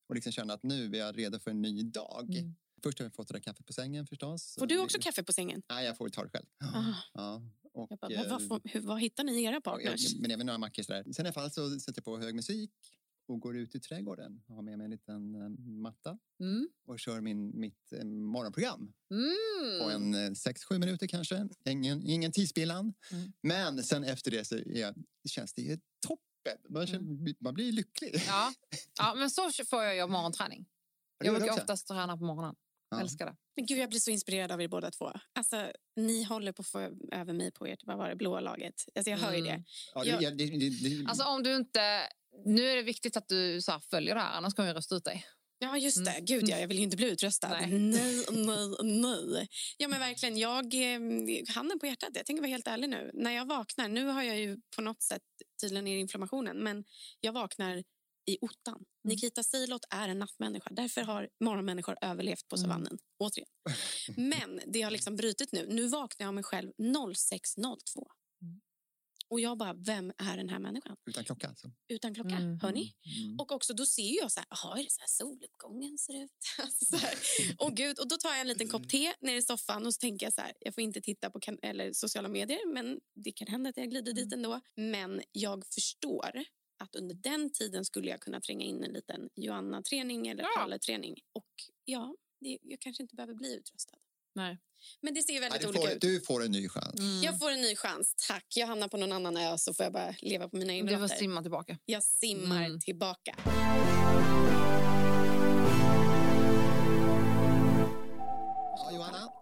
och 0.09 0.15
liksom 0.15 0.33
känna 0.33 0.55
att 0.55 0.63
nu 0.63 0.91
är 0.95 0.99
jag 0.99 1.19
redo 1.19 1.39
för 1.39 1.51
en 1.51 1.63
ny 1.63 1.83
dag. 1.83 2.31
Mm. 2.37 2.55
Först 2.83 2.99
har 2.99 3.07
jag 3.07 3.15
fått 3.15 3.29
det 3.29 3.35
där 3.35 3.41
kaffet 3.41 3.67
på 3.67 3.73
sängen 3.73 4.07
förstås. 4.07 4.57
Får 4.59 4.67
du 4.67 4.79
också 4.79 4.99
kaffe 5.01 5.23
på 5.23 5.33
sängen? 5.33 5.63
Nej, 5.71 5.85
jag 5.85 5.97
får 5.97 6.09
ta 6.09 6.23
det 6.23 6.29
själv. 6.31 6.47
Ah. 6.65 6.83
Ja, 7.15 7.43
och, 7.77 7.89
Jag 7.91 7.99
bara, 7.99 8.13
eh, 8.43 8.49
får- 8.49 8.61
hur, 8.65 8.81
vad 8.81 9.01
hittar 9.01 9.25
ni 9.25 9.33
i 9.41 9.45
era 9.45 9.55
ja, 9.55 9.61
partners? 9.61 10.15
men 10.17 10.31
även 10.31 10.47
några 10.47 10.71
sådär. 10.83 11.05
Sen 11.13 11.27
i 11.27 11.29
alla 11.29 11.33
fall 11.33 11.51
så 11.51 11.81
sätter 11.81 11.99
jag 12.01 12.05
på 12.05 12.19
hög 12.19 12.35
musik 12.35 12.71
och 13.29 13.41
går 13.41 13.57
ut 13.57 13.75
i 13.75 13.81
trädgården. 13.81 14.43
Har 14.49 14.63
med 14.63 14.79
mig 14.79 14.85
en 14.85 14.91
liten 14.91 15.35
eh, 15.35 15.49
matta 15.83 16.19
Mm. 16.41 16.69
och 16.87 16.99
kör 16.99 17.21
min, 17.21 17.61
mitt 17.61 17.93
eh, 17.93 18.05
morgonprogram 18.05 18.93
Mm. 19.11 19.81
på 19.83 19.91
en 19.91 20.15
eh, 20.15 20.33
sex 20.33 20.65
sju 20.65 20.79
minuter 20.79 21.07
kanske. 21.07 21.49
Ingen, 21.69 22.03
ingen 22.07 22.33
tidsspillan. 22.33 22.95
Mm. 23.13 23.33
Men 23.43 23.85
sen 23.85 24.05
efter 24.05 24.31
det 24.31 24.45
så 24.45 24.57
är 24.57 24.95
känns 25.29 25.55
det 25.55 25.63
ju 25.63 25.79
toppen. 26.07 26.59
Man, 26.69 26.87
känner, 26.87 27.35
man 27.43 27.55
blir 27.55 27.73
lycklig. 27.73 28.09
Mm. 28.15 28.23
Ja. 28.27 28.53
ja, 28.99 29.15
men 29.19 29.31
så 29.31 29.51
får 29.71 29.83
jag 29.83 29.97
göra 29.97 30.07
morgonträning. 30.07 30.67
Jag 31.25 31.35
brukar 31.35 31.55
oftast 31.55 31.87
träna 31.89 32.17
på 32.17 32.25
morgonen. 32.25 32.55
Ja. 32.91 33.01
Älskar 33.01 33.27
det. 33.27 33.37
Men 33.57 33.67
gud, 33.67 33.79
jag 33.79 33.89
blir 33.89 34.01
så 34.01 34.11
inspirerad 34.11 34.53
av 34.53 34.63
er 34.63 34.69
båda 34.69 34.91
två. 34.91 35.13
Alltså, 35.33 35.73
ni 35.97 36.23
håller 36.23 36.53
på 36.53 36.61
att 36.61 36.69
få 36.69 36.79
över 37.13 37.33
mig 37.33 37.53
på 37.53 37.67
ert 37.67 37.83
vad 37.83 37.99
var 37.99 38.09
det, 38.09 38.17
blåa 38.17 38.41
laget. 38.41 38.75
Alltså, 38.95 39.11
jag 39.11 39.19
hör 39.19 39.35
ju 39.35 39.43
det. 39.43 39.51
Mm. 39.51 39.65
Ja, 39.95 40.05
det, 40.05 40.31
det, 40.31 40.47
det, 40.47 40.69
det, 40.69 41.07
Alltså 41.09 41.25
om 41.25 41.43
du 41.43 41.57
inte... 41.57 42.09
Nu 42.45 42.69
är 42.71 42.77
det 42.77 42.83
viktigt 42.83 43.17
att 43.17 43.29
du 43.29 43.63
så 43.63 43.73
här, 43.73 43.79
följer 43.79 44.15
det 44.15 44.21
här, 44.21 44.33
annars 44.33 44.55
kommer 44.55 44.69
jag 44.69 44.77
rösta 44.77 44.95
ut 44.95 45.05
dig. 45.05 45.27
Ja, 45.59 45.79
just 45.79 46.05
det. 46.05 46.11
Mm. 46.11 46.25
Gud, 46.25 46.49
ja, 46.49 46.59
jag 46.59 46.69
vill 46.69 46.77
ju 46.77 46.83
inte 46.83 46.97
bli 46.97 47.11
utröstad. 47.11 47.49
Nej. 47.49 47.67
Nej, 47.79 48.25
nej, 48.33 49.25
nej. 49.27 49.49
Ja, 49.77 49.89
men 49.89 50.01
verkligen. 50.01 50.37
Jag, 50.37 50.75
eh, 50.75 51.01
handen 51.49 51.79
på 51.79 51.87
hjärtat, 51.87 52.11
jag 52.15 52.27
tänker 52.27 52.43
vara 52.43 52.51
helt 52.51 52.67
ärlig 52.67 52.89
nu. 52.91 53.11
När 53.15 53.31
jag 53.31 53.47
vaknar, 53.47 53.89
nu 53.89 54.07
har 54.07 54.23
jag 54.23 54.39
ju 54.39 54.57
på 54.77 54.83
något 54.83 55.03
sätt 55.03 55.23
tydligen 55.61 55.85
ner 55.85 55.97
inflammationen, 55.97 56.63
men 56.63 56.85
jag 57.21 57.33
vaknar 57.33 57.85
i 58.27 58.39
ottan. 58.41 58.75
Mm. 58.75 58.85
Nikita 59.05 59.43
Seilot 59.43 59.83
är 59.91 60.09
en 60.09 60.19
nattmänniska. 60.19 60.71
Därför 60.71 61.03
har 61.03 61.29
morgonmänniskor 61.45 61.97
överlevt 62.01 62.49
på 62.49 62.57
Mm. 62.57 62.65
savannen. 62.65 62.99
Återigen. 63.19 63.49
Men 64.31 64.61
det 64.73 64.83
har 64.83 64.91
liksom 64.91 65.17
brutit 65.17 65.53
nu. 65.53 65.67
Nu 65.69 65.89
vaknar 65.89 66.27
jag 66.27 66.35
mig 66.35 66.45
själv 66.45 66.73
06.02. 66.79 68.07
Mm. 68.43 68.61
Och 69.29 69.41
jag 69.41 69.59
bara, 69.59 69.73
vem 69.75 70.13
är 70.19 70.37
den 70.37 70.49
här 70.49 70.59
människan? 70.59 70.97
utan 71.11 71.25
klocka 71.25 71.49
alltså. 71.49 71.71
Utan 71.89 72.15
klocka. 72.15 72.35
Mm. 72.35 72.59
Hör 72.63 72.73
ni? 72.73 72.95
Mm. 73.25 73.41
Och 73.41 73.53
också 73.53 73.75
då 73.75 73.87
ser 73.87 74.17
jag 74.21 74.33
så 74.33 74.41
här, 74.41 74.47
jaha, 74.51 74.79
är 74.79 74.85
det 74.85 74.91
så 74.93 75.01
här 75.01 75.09
soluppgången 75.09 75.99
ser 75.99 76.25
ut? 76.25 76.31
Alltså 76.59 76.85
så 76.85 76.97
här. 76.97 77.15
Och 77.59 77.77
gud, 77.77 77.99
och 77.99 78.09
då 78.09 78.17
tar 78.17 78.29
jag 78.31 78.41
en 78.41 78.47
liten 78.49 78.69
kopp 78.69 78.89
te 78.89 79.13
ner 79.21 79.37
i 79.37 79.43
soffan 79.43 79.87
och 79.87 79.95
så 79.95 79.99
tänker 79.99 80.27
jag 80.27 80.33
så 80.35 80.41
här, 80.41 80.53
jag 80.61 80.75
får 80.75 80.83
inte 80.83 81.01
titta 81.01 81.31
på 81.31 81.41
kan- 81.41 81.59
eller 81.63 81.93
sociala 81.93 82.29
medier, 82.29 82.73
men 82.75 83.01
det 83.25 83.33
kan 83.33 83.49
hända 83.49 83.71
att 83.71 83.77
jag 83.77 83.91
glider 83.91 84.13
dit 84.13 84.33
ändå. 84.33 84.61
Men 84.77 85.23
jag 85.33 85.65
förstår 85.75 86.45
att 86.79 86.97
under 86.97 87.15
den 87.15 87.53
tiden 87.53 87.85
skulle 87.85 88.09
jag 88.11 88.21
kunna 88.21 88.41
tränga 88.41 88.65
in 88.65 88.85
en 88.85 88.93
liten 88.93 89.29
Joanna-träning 89.37 90.29
eller 90.29 90.43
Ja. 90.43 90.49
Palle-träning. 90.57 91.15
Och 91.33 91.47
ja, 91.85 92.15
det, 92.41 92.59
jag 92.63 92.81
kanske 92.81 93.03
inte 93.03 93.15
behöver 93.15 93.35
bli 93.35 93.55
utröstad. 93.57 93.97
Nej. 94.35 94.59
Men 95.01 95.15
det 95.15 95.23
ser 95.23 95.41
väldigt 95.41 95.61
du, 95.61 95.69
olika 95.69 95.83
får, 95.83 95.91
ut. 95.91 96.01
du 96.01 96.21
får 96.21 96.45
en 96.45 96.51
ny 96.51 96.69
chans. 96.69 97.01
Mm. 97.01 97.23
Jag 97.23 97.39
får 97.39 97.51
en 97.51 97.61
ny 97.61 97.77
chans, 97.77 98.15
tack. 98.29 98.47
Jag 98.57 98.67
hamnar 98.67 98.89
på 98.89 98.97
någon 98.97 99.13
annan 99.13 99.37
ö 99.37 99.59
så 99.59 99.75
får 99.75 99.85
jag 99.85 99.93
bara 99.93 100.15
leva 100.23 100.49
på 100.49 100.57
mina 100.57 100.73
egna 100.73 100.93
Du 100.93 100.99
får 100.99 101.09
simma 101.17 101.43
tillbaka. 101.43 101.79
Jag 101.85 102.03
simmar 102.03 102.65
Mm. 102.67 102.81
tillbaka. 102.81 103.37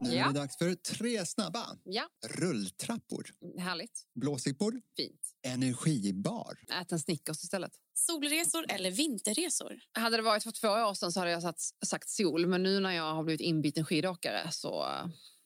Nu 0.04 0.14
Ja. 0.14 0.24
är 0.28 0.32
det 0.32 0.38
dags 0.40 0.58
för 0.58 0.74
tre 0.74 1.26
snabba. 1.26 1.78
Ja, 1.84 2.08
Rulltrappor, 2.26 3.26
härligt. 3.58 4.06
blåsippor, 4.14 4.80
Fint. 4.96 5.20
energibar. 5.46 6.58
Ät 6.80 6.92
en 6.92 7.00
Snickers 7.00 7.42
istället. 7.44 7.72
Solresor 7.94 8.64
eller 8.68 8.90
vinterresor? 8.90 9.80
Hade 9.92 10.16
det 10.16 10.22
varit 10.22 10.42
för 10.42 10.50
två 10.50 10.68
år 10.68 10.94
sedan 10.94 11.12
så 11.12 11.20
hade 11.20 11.30
jag 11.32 11.42
sagt, 11.42 11.60
sagt 11.86 12.08
sol, 12.08 12.46
men 12.46 12.62
nu 12.62 12.80
när 12.80 12.92
jag 12.92 13.14
har 13.14 13.24
blivit 13.24 13.40
inbiten 13.40 13.84
skidåkare 13.84 14.52
så, 14.52 14.86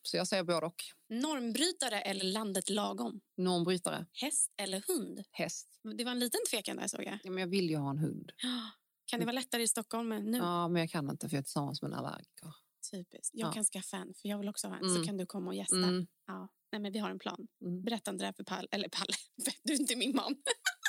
så 0.03 0.17
jag 0.17 0.29
säger 0.29 0.43
både 0.45 0.67
och. 0.67 0.83
Normbrytare 1.09 2.01
eller 2.01 2.25
landet 2.25 2.71
lagom? 2.71 3.21
Normbrytare, 3.37 4.07
Häst 4.13 4.55
eller 4.57 4.83
hund? 4.89 5.23
häst. 5.31 5.69
Det 5.99 6.05
var 6.05 6.13
en 6.13 6.19
liten 6.19 6.41
tvekan 6.51 6.77
där 6.77 6.87
såg 6.89 7.05
jag. 7.05 7.19
Ja, 7.25 7.31
men 7.31 7.41
jag 7.41 7.49
vill 7.49 7.71
ju 7.71 7.77
ha 7.77 7.91
en 7.91 7.99
hund. 7.99 8.33
Kan 9.07 9.21
det 9.21 9.27
vara 9.27 9.35
lättare 9.35 9.63
i 9.63 9.69
Stockholm 9.69 10.13
än 10.13 10.25
nu? 10.25 10.39
Ja, 10.39 10.69
men 10.69 10.81
jag 10.81 10.91
kan 10.91 11.11
inte 11.11 11.29
för 11.29 11.37
jag 11.37 11.41
är 11.41 11.45
tillsammans 11.45 11.83
med 11.83 11.89
en 11.93 11.99
allergiker. 11.99 12.53
Typiskt. 12.91 13.31
Jag 13.35 13.49
Ja. 13.49 13.53
kan 13.53 13.65
skaffa 13.65 13.97
en 13.97 14.15
för 14.15 14.29
jag 14.29 14.39
vill 14.39 14.49
också 14.49 14.69
ha 14.69 14.77
en. 14.77 14.83
Mm. 14.85 14.97
Så 14.97 15.05
kan 15.05 15.17
du 15.17 15.27
komma 15.27 15.47
och 15.51 15.55
gästa. 15.55 15.77
Mm. 15.77 16.07
Ja. 16.27 16.49
Nej, 16.73 16.81
men 16.81 16.93
vi 16.93 16.99
har 16.99 17.11
en 17.11 17.19
plan. 17.19 17.47
Mm. 17.65 17.83
Berätta 17.83 18.11
inte 18.11 18.23
det 18.23 18.27
här 18.27 18.33
för 18.33 18.45
Palle. 18.45 18.69
Eller 18.71 18.89
Palle, 18.89 19.13
du 19.65 19.73
är 19.73 19.81
inte 19.81 19.97
min 19.97 20.17
man. 20.17 20.37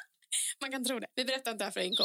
Man 0.61 0.71
kan 0.71 0.85
tro 0.85 0.99
det. 0.99 1.07
Vi 1.15 1.25
berättar 1.25 1.51
inte 1.51 1.63
det 1.63 1.65
här 1.65 1.71
för 1.71 1.89
NK. 1.89 1.99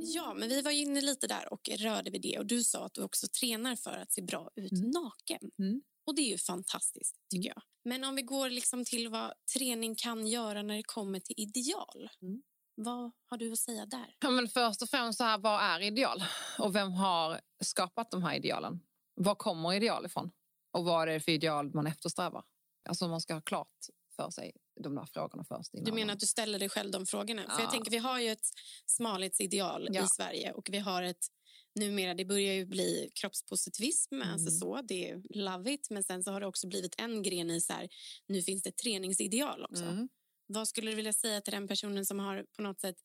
Ja, 0.00 0.34
men 0.34 0.48
vi 0.48 0.62
var 0.62 0.70
inne 0.70 1.00
lite 1.00 1.26
där 1.26 1.52
och 1.52 1.68
rörde 1.78 2.10
vid 2.10 2.22
det. 2.22 2.38
Och 2.38 2.46
Du 2.46 2.64
sa 2.64 2.86
att 2.86 2.94
du 2.94 3.02
också 3.02 3.26
tränar 3.40 3.76
för 3.76 3.90
att 3.90 4.12
se 4.12 4.22
bra 4.22 4.50
ut 4.56 4.72
Mm. 4.72 4.90
naken. 4.90 5.50
Mm. 5.58 5.82
Och 6.06 6.14
Det 6.14 6.22
är 6.22 6.28
ju 6.30 6.38
fantastiskt, 6.38 7.16
tycker 7.30 7.48
jag. 7.48 7.62
Men 7.84 8.04
om 8.04 8.14
vi 8.14 8.22
går 8.22 8.50
liksom 8.50 8.84
till 8.84 9.08
vad 9.08 9.32
träning 9.58 9.94
kan 9.94 10.26
göra 10.26 10.62
när 10.62 10.76
det 10.76 10.82
kommer 10.82 11.20
till 11.20 11.34
ideal. 11.38 12.08
Mm. 12.22 12.42
Vad 12.74 13.10
har 13.26 13.36
du 13.36 13.52
att 13.52 13.58
säga 13.58 13.86
där? 13.86 14.16
Ja, 14.20 14.30
men 14.30 14.48
först 14.48 14.82
och 14.82 14.88
främst, 14.88 15.18
så 15.18 15.24
här, 15.24 15.38
vad 15.38 15.60
är 15.62 15.80
ideal? 15.80 16.24
Och 16.58 16.74
vem 16.74 16.92
har 16.92 17.40
skapat 17.64 18.10
de 18.10 18.22
här 18.22 18.34
idealen? 18.36 18.80
Var 19.14 19.34
kommer 19.34 19.72
ideal 19.74 20.06
ifrån? 20.06 20.30
Och 20.72 20.84
vad 20.84 21.02
är 21.02 21.06
det 21.12 21.20
för 21.20 21.32
ideal 21.32 21.74
man 21.74 21.86
eftersträvar? 21.86 22.44
Alltså 22.88 23.08
man 23.08 23.20
ska 23.20 23.34
ha 23.34 23.40
klart 23.40 23.76
för 24.16 24.30
sig 24.30 24.52
de 24.80 24.94
där 24.94 25.06
frågorna 25.06 25.44
först. 25.44 25.70
Du 25.72 25.92
menar 25.92 26.12
att 26.14 26.20
du 26.20 26.26
ställer 26.26 26.58
dig 26.58 26.68
själv 26.68 26.90
de 26.90 27.06
frågorna? 27.06 27.42
Ja. 27.48 27.54
För 27.54 27.62
jag 27.62 27.70
tänker, 27.70 27.90
vi 27.90 27.98
har 27.98 28.20
ju 28.20 28.30
ett 28.30 28.46
smalhetsideal 28.86 29.88
Ja. 29.92 30.04
i 30.04 30.08
Sverige 30.08 30.52
och 30.52 30.68
vi 30.70 30.78
har 30.78 31.02
ett 31.02 31.26
numera, 31.74 32.14
det 32.14 32.24
börjar 32.24 32.54
ju 32.54 32.66
bli 32.66 33.10
kroppspositivism, 33.14 34.14
Mm. 34.14 34.28
alltså 34.32 34.50
så, 34.50 34.80
det 34.82 35.10
är 35.10 35.22
love 35.34 35.72
it, 35.72 35.90
men 35.90 36.04
sen 36.04 36.24
så 36.24 36.32
har 36.32 36.40
det 36.40 36.46
också 36.46 36.66
blivit 36.68 36.94
en 36.98 37.22
gren 37.22 37.50
i 37.50 37.60
så 37.60 37.72
här, 37.72 37.88
nu 38.26 38.42
finns 38.42 38.62
det 38.62 38.76
träningsideal 38.76 39.64
också. 39.64 39.84
Mm. 39.84 40.08
Vad 40.52 40.68
skulle 40.68 40.90
du 40.90 40.94
vilja 40.94 41.12
säga 41.12 41.40
till 41.40 41.52
den 41.52 41.68
personen 41.68 42.06
som 42.06 42.18
har 42.18 42.46
på 42.56 42.62
något 42.62 42.80
sätt 42.80 42.96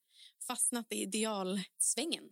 fastnat 0.48 0.86
i 0.90 0.96
idealsvängen? 0.96 2.24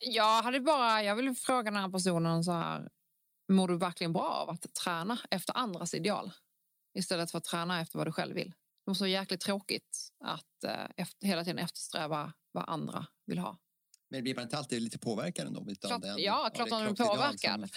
Jag 0.00 0.42
hade 0.42 0.60
bara, 0.60 1.02
jag 1.02 1.16
vill 1.16 1.34
fråga 1.34 1.70
den 1.70 1.80
här 1.80 1.88
personen 1.88 2.44
så 2.44 2.52
här, 2.52 2.88
mår 3.52 3.68
du 3.68 3.78
verkligen 3.78 4.12
bra 4.12 4.28
av 4.28 4.50
att 4.50 4.74
träna 4.84 5.18
efter 5.30 5.56
andras 5.56 5.94
ideal? 5.94 6.32
Istället 6.98 7.30
för 7.30 7.38
att 7.38 7.44
träna 7.44 7.80
efter 7.80 7.98
vad 7.98 8.06
du 8.06 8.12
själv 8.12 8.34
vill. 8.34 8.52
Det 8.86 8.90
är 8.90 8.94
så 8.94 9.06
jäkligt 9.06 9.40
tråkigt 9.40 10.08
att 10.24 10.64
eh, 10.64 10.86
efter, 10.96 11.26
hela 11.26 11.44
tiden 11.44 11.58
eftersträva 11.58 12.32
vad 12.52 12.68
andra 12.68 13.06
vill 13.26 13.38
ha. 13.38 13.58
Men 14.10 14.22
blir 14.22 14.34
man 14.34 14.44
inte 14.44 14.58
alltid 14.58 14.82
lite 14.82 14.98
påverkad 14.98 15.46
ändå? 15.46 15.70
Utav 15.70 15.88
Klart- 15.88 16.02
den, 16.02 16.18
ja, 16.18 16.50
klart 16.54 16.68
det 16.68 16.74
man 16.74 16.94
blir 16.94 17.04
påverkad. 17.06 17.70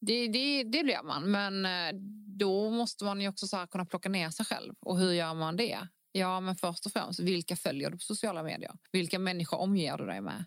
Det, 0.00 0.28
det, 0.28 0.64
det 0.64 0.84
blir 0.84 1.02
man, 1.02 1.30
men 1.30 1.66
eh, 1.66 2.00
då 2.38 2.70
måste 2.70 3.04
man 3.04 3.20
ju 3.20 3.28
också 3.28 3.46
så 3.46 3.56
här 3.56 3.66
kunna 3.66 3.86
plocka 3.86 4.08
ner 4.08 4.30
sig 4.30 4.46
själv. 4.46 4.74
Och 4.80 4.98
hur 4.98 5.12
gör 5.12 5.34
man 5.34 5.56
det? 5.56 5.88
Ja, 6.12 6.40
men 6.40 6.56
först 6.56 6.86
och 6.86 6.92
främst, 6.92 7.20
vilka 7.20 7.56
följer 7.56 7.90
du 7.90 7.96
på 7.96 8.02
sociala 8.02 8.42
medier? 8.42 8.72
Vilka 8.92 9.18
människor 9.18 9.58
omger 9.58 9.98
du 9.98 10.06
dig 10.06 10.20
med? 10.20 10.44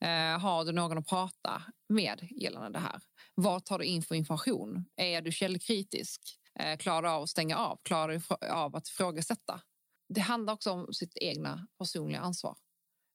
Eh, 0.00 0.40
har 0.40 0.64
du 0.64 0.72
någon 0.72 0.98
att 0.98 1.06
prata 1.06 1.62
med 1.88 2.28
gällande 2.30 2.78
det 2.78 2.82
här? 2.82 3.00
Vad 3.34 3.64
tar 3.64 3.78
du 3.78 3.84
in 3.84 4.02
för 4.02 4.14
information? 4.14 4.84
Är 4.96 5.22
du 5.22 5.32
källkritisk? 5.32 6.20
Eh, 6.60 6.76
klarar 6.76 7.02
du 7.02 7.08
av 7.08 7.22
att 7.22 7.30
stänga 7.30 7.56
av? 7.56 7.78
Klarar 7.84 8.12
du 8.12 8.46
av 8.46 8.76
att 8.76 8.88
ifrågasätta? 8.88 9.60
Det 10.14 10.20
handlar 10.20 10.52
också 10.54 10.70
om 10.70 10.92
sitt 10.92 11.16
egna 11.16 11.68
personliga 11.78 12.20
ansvar. 12.20 12.56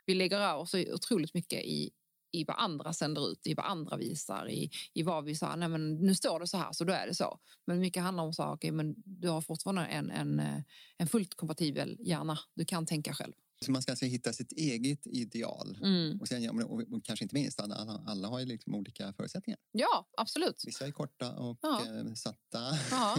Vi 0.05 0.13
lägger 0.13 0.39
över 0.39 0.65
så 0.65 0.93
otroligt 0.93 1.33
mycket 1.33 1.59
i, 1.63 1.91
i 2.33 2.43
vad 2.43 2.55
andra 2.59 2.93
sänder 2.93 3.31
ut, 3.31 3.47
i 3.47 3.53
vad 3.53 3.65
andra 3.65 3.97
visar, 3.97 4.49
i, 4.49 4.69
i 4.93 5.03
vad 5.03 5.25
vi 5.25 5.35
sa, 5.35 5.55
nej 5.55 5.69
men 5.69 5.95
nu 5.95 6.15
står 6.15 6.39
det 6.39 6.47
så 6.47 6.57
här 6.57 6.71
så 6.71 6.83
då 6.83 6.93
är 6.93 7.07
det 7.07 7.15
så. 7.15 7.39
Men 7.65 7.79
mycket 7.79 8.03
handlar 8.03 8.23
om 8.23 8.33
saker, 8.33 8.71
men 8.71 8.95
du 9.05 9.29
har 9.29 9.41
fortfarande 9.41 9.85
en, 9.85 10.11
en, 10.11 10.39
eh, 10.39 10.61
en 10.97 11.07
fullt 11.07 11.35
kompatibel 11.35 11.97
hjärna. 11.99 12.39
Du 12.55 12.65
kan 12.65 12.85
tänka 12.85 13.13
själv. 13.13 13.33
Så 13.63 13.71
man 13.71 13.81
ska 13.81 13.91
alltså 13.91 14.05
hitta 14.05 14.33
sitt 14.33 14.51
eget 14.51 15.07
ideal. 15.07 15.77
Mm. 15.83 16.21
Och, 16.21 16.27
sen, 16.27 16.43
ja, 16.43 16.53
men- 16.53 16.65
och, 16.65 17.05
kanske 17.05 17.25
inte 17.25 17.35
minst, 17.35 17.59
alla, 17.59 17.75
alla, 17.75 18.03
alla 18.07 18.27
har 18.27 18.39
ju 18.39 18.45
liksom 18.45 18.75
olika 18.75 19.13
förutsättningar. 19.13 19.59
Ja, 19.71 20.09
absolut. 20.17 20.63
Vissa 20.65 20.87
är 20.87 20.91
korta 20.91 21.31
och 21.31 21.59
Ja. 21.61 21.81
eh, 21.85 22.13
satta. 22.13 22.59
Ja. 22.91 23.17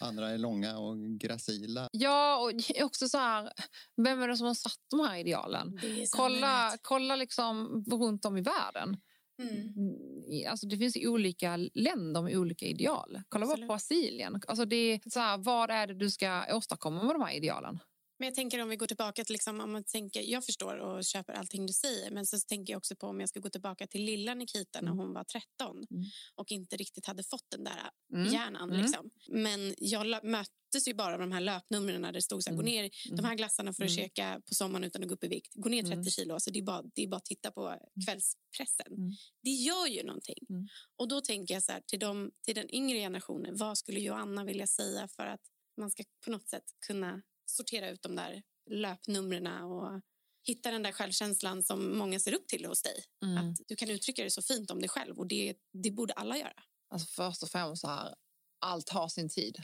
Andra 0.00 0.30
är 0.30 0.38
långa 0.38 0.78
och 0.78 0.96
gracila. 1.20 1.88
Ja, 1.92 2.38
och 2.38 2.52
också 2.84 3.08
så 3.08 3.18
här, 3.18 3.52
vem 3.96 4.22
är 4.22 4.28
det 4.28 4.36
som 4.36 4.46
har 4.46 4.54
satt 4.54 4.80
de 4.90 5.00
här 5.00 5.18
idealen? 5.18 5.80
Kolla, 6.10 6.76
kolla 6.82 7.16
liksom 7.16 7.84
runt 7.90 8.24
om 8.24 8.36
i 8.36 8.40
världen. 8.42 8.96
Mm. 9.42 10.50
Alltså 10.50 10.66
det 10.66 10.76
finns 10.78 10.96
olika 11.00 11.56
länder 11.56 12.22
med 12.22 12.36
olika 12.36 12.66
ideal. 12.66 13.20
Kolla 13.28 13.46
bara 13.46 13.52
Absolut. 13.52 13.68
på 13.68 13.72
Brasilien. 13.74 14.40
Alltså 14.46 14.64
det 14.64 14.76
är 14.76 15.10
så 15.10 15.20
här, 15.20 15.38
vad 15.38 15.70
är 15.70 15.86
det 15.86 15.94
du 15.94 16.10
ska 16.10 16.56
åstadkomma 16.56 17.02
med 17.02 17.14
de 17.14 17.22
här 17.22 17.34
idealen? 17.36 17.78
Men 18.18 18.26
jag 18.26 18.34
tänker 18.34 18.62
om 18.62 18.68
vi 18.68 18.76
går 18.76 18.86
tillbaka 18.86 19.24
till, 19.24 19.32
liksom, 19.32 19.60
om 19.60 19.72
man 19.72 19.84
tänker, 19.84 20.20
jag 20.20 20.44
förstår 20.44 20.76
och 20.76 21.04
köper 21.04 21.32
allting 21.32 21.66
du 21.66 21.72
säger, 21.72 22.10
men 22.10 22.26
så 22.26 22.38
tänker 22.38 22.72
jag 22.72 22.78
också 22.78 22.96
på 22.96 23.06
om 23.06 23.20
jag 23.20 23.28
ska 23.28 23.40
gå 23.40 23.50
tillbaka 23.50 23.86
till 23.86 24.04
lilla 24.04 24.34
Nikita 24.34 24.80
när 24.80 24.88
Mm. 24.88 24.98
hon 24.98 25.12
var 25.14 25.24
13 25.24 25.76
Mm. 25.90 26.04
och 26.34 26.52
inte 26.52 26.76
riktigt 26.76 27.06
hade 27.06 27.22
fått 27.24 27.46
den 27.50 27.64
där 27.64 27.90
Mm. 28.14 28.32
hjärnan. 28.32 28.70
Mm. 28.70 28.82
Liksom. 28.82 29.10
Men 29.28 29.74
jag 29.78 30.24
möttes 30.24 30.88
ju 30.88 30.94
bara 30.94 31.14
av 31.14 31.20
de 31.20 31.32
här 31.32 31.40
löpnumren 31.40 32.02
där 32.02 32.12
det 32.12 32.22
stod 32.22 32.42
så 32.42 32.50
här, 32.50 32.54
Mm. 32.54 32.64
gå 32.64 32.70
ner 32.70 32.90
de 33.16 33.24
här 33.24 33.34
glassarna 33.34 33.72
för 33.72 33.84
att 33.84 33.90
Mm. 33.90 33.96
käka 34.04 34.40
på 34.48 34.54
sommaren 34.54 34.84
utan 34.84 35.02
att 35.02 35.08
gå 35.08 35.14
upp 35.14 35.24
i 35.24 35.28
vikt. 35.28 35.52
Gå 35.54 35.68
ner 35.68 35.82
30 35.82 35.92
Mm. 35.92 36.04
kilo. 36.04 36.34
Alltså 36.34 36.50
det, 36.50 36.58
är 36.58 36.62
bara, 36.62 36.82
det 36.94 37.02
är 37.02 37.08
bara 37.08 37.16
att 37.16 37.24
titta 37.24 37.50
på 37.50 37.78
kvällspressen. 38.06 38.86
Mm. 38.92 39.12
Det 39.42 39.50
gör 39.50 39.86
ju 39.86 40.02
någonting. 40.02 40.38
Mm. 40.50 40.68
Och 40.96 41.08
då 41.08 41.20
tänker 41.20 41.54
jag 41.54 41.62
så 41.62 41.72
här, 41.72 41.80
till, 41.86 41.98
de, 41.98 42.30
till 42.44 42.54
den 42.54 42.74
yngre 42.74 42.98
generationen, 42.98 43.56
vad 43.56 43.78
skulle 43.78 44.00
Joanna 44.00 44.44
vilja 44.44 44.66
säga 44.66 45.08
för 45.08 45.26
att 45.26 45.40
man 45.76 45.90
ska 45.90 46.04
på 46.24 46.30
något 46.30 46.48
sätt 46.48 46.64
kunna 46.86 47.22
sortera 47.46 47.90
ut 47.90 48.02
de 48.02 48.16
där 48.16 48.42
löpnumren 48.70 49.46
och 49.46 50.00
hitta 50.46 50.70
den 50.70 50.82
där 50.82 50.92
självkänslan 50.92 51.62
som 51.62 51.98
många 51.98 52.20
ser 52.20 52.34
upp 52.34 52.48
till 52.48 52.64
hos 52.64 52.82
dig. 52.82 53.04
Mm. 53.24 53.38
Att 53.38 53.56
du 53.68 53.76
kan 53.76 53.90
uttrycka 53.90 54.24
det 54.24 54.30
så 54.30 54.42
fint 54.42 54.70
om 54.70 54.80
dig 54.80 54.88
själv 54.88 55.18
och 55.18 55.26
det, 55.26 55.54
det 55.72 55.90
borde 55.90 56.12
alla 56.12 56.38
göra. 56.38 56.62
Alltså 56.90 57.08
först 57.08 57.42
och 57.42 57.48
främst 57.48 57.80
så 57.80 57.88
här, 57.88 58.14
allt 58.58 58.88
har 58.88 59.08
sin 59.08 59.28
tid. 59.28 59.62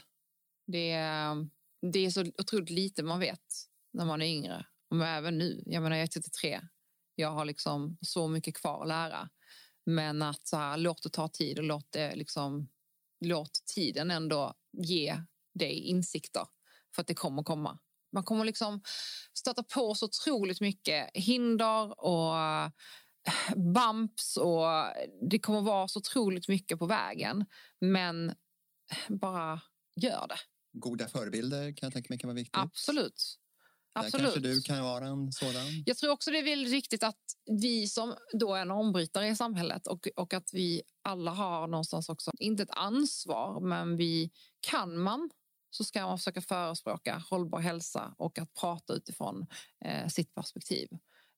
Det 0.67 0.97
det 1.81 1.99
är 1.99 2.09
så 2.09 2.25
otroligt 2.37 2.69
lite 2.69 3.03
man 3.03 3.19
vet 3.19 3.67
när 3.93 4.05
man 4.05 4.21
är 4.21 4.25
yngre. 4.25 4.65
Men 4.89 5.01
även 5.01 5.37
nu. 5.37 5.63
Jag 5.65 5.83
menar, 5.83 5.95
jag 5.95 6.03
är 6.03 6.07
33. 6.07 6.61
Jag 7.15 7.31
har 7.31 7.45
liksom 7.45 7.97
så 8.01 8.27
mycket 8.27 8.55
kvar 8.55 8.81
att 8.81 8.87
lära. 8.87 9.29
Men 9.85 10.21
att 10.21 10.47
så 10.47 10.57
här, 10.57 10.77
låt 10.77 11.03
det 11.03 11.09
ta 11.09 11.27
tid 11.27 11.59
och 11.59 11.65
låt, 11.65 11.91
det 11.91 12.15
liksom, 12.15 12.69
låt 13.25 13.65
tiden 13.75 14.11
ändå 14.11 14.53
ge 14.71 15.21
dig 15.53 15.73
insikter. 15.73 16.45
För 16.95 17.01
att 17.01 17.07
det 17.07 17.15
kommer 17.15 17.43
komma. 17.43 17.79
Man 18.13 18.23
kommer 18.23 18.45
liksom 18.45 18.81
stöta 19.33 19.63
på 19.63 19.95
så 19.95 20.05
otroligt 20.05 20.61
mycket 20.61 21.09
hinder 21.13 22.05
och 22.05 22.35
bumps 23.55 24.37
och 24.37 24.65
det 25.29 25.39
kommer 25.39 25.61
vara 25.61 25.87
så 25.87 25.99
otroligt 25.99 26.47
mycket 26.47 26.79
på 26.79 26.85
vägen. 26.85 27.45
Men 27.81 28.35
bara 29.07 29.61
gör 29.95 30.27
det. 30.27 30.39
Goda 30.73 31.07
förebilder 31.07 31.77
kan 31.77 31.87
jag 31.87 31.93
tänka 31.93 32.07
mig 32.09 32.19
kan 32.19 32.27
vara 32.27 32.35
viktigt. 32.35 32.57
Absolut. 32.57 33.37
Där 33.95 34.01
Absolut. 34.01 34.33
kanske 34.33 34.39
du 34.39 34.61
kan 34.61 34.83
vara 34.83 35.07
en 35.07 35.31
sådan. 35.31 35.83
Jag 35.85 35.97
tror 35.97 36.11
också 36.11 36.31
det 36.31 36.37
är 36.37 36.43
väldigt 36.43 36.73
viktigt 36.73 37.03
att 37.03 37.21
vi 37.61 37.87
som 37.87 38.15
då 38.33 38.55
är 38.55 38.65
normbrytare 38.65 39.27
i 39.27 39.35
samhället 39.35 39.87
och, 39.87 40.07
och 40.15 40.33
att 40.33 40.49
vi 40.53 40.81
alla 41.01 41.31
har 41.31 41.67
någonstans 41.67 42.09
också, 42.09 42.31
inte 42.39 42.63
ett 42.63 42.69
ansvar, 42.71 43.59
men 43.59 43.97
vi 43.97 44.31
kan 44.59 44.97
man 44.97 45.29
så 45.71 45.83
ska 45.83 46.07
man 46.07 46.17
försöka 46.17 46.41
förespråka 46.41 47.23
hållbar 47.29 47.59
hälsa 47.59 48.15
och 48.17 48.39
att 48.39 48.53
prata 48.53 48.93
utifrån 48.93 49.45
eh, 49.85 50.07
sitt 50.07 50.35
perspektiv. 50.35 50.89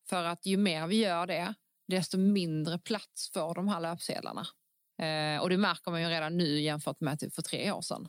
För 0.10 0.24
att 0.24 0.46
ju 0.46 0.58
mer 0.58 0.88
vi 0.88 0.96
gör 0.96 1.28
det, 1.28 1.54
desto 1.88 2.18
mindre 2.18 2.80
plats 2.80 3.32
får 3.34 3.56
de 3.56 3.68
här 3.68 3.80
löpsedlarna. 3.80 4.48
Eh, 5.02 5.42
och 5.42 5.50
det 5.50 5.58
märker 5.58 5.92
man 5.92 6.02
ju 6.02 6.08
redan 6.08 6.38
nu 6.38 6.62
jämfört 6.62 7.02
med 7.02 7.20
typ 7.20 7.36
för 7.36 7.42
tre 7.42 7.72
år 7.72 7.82
sedan. 7.82 8.08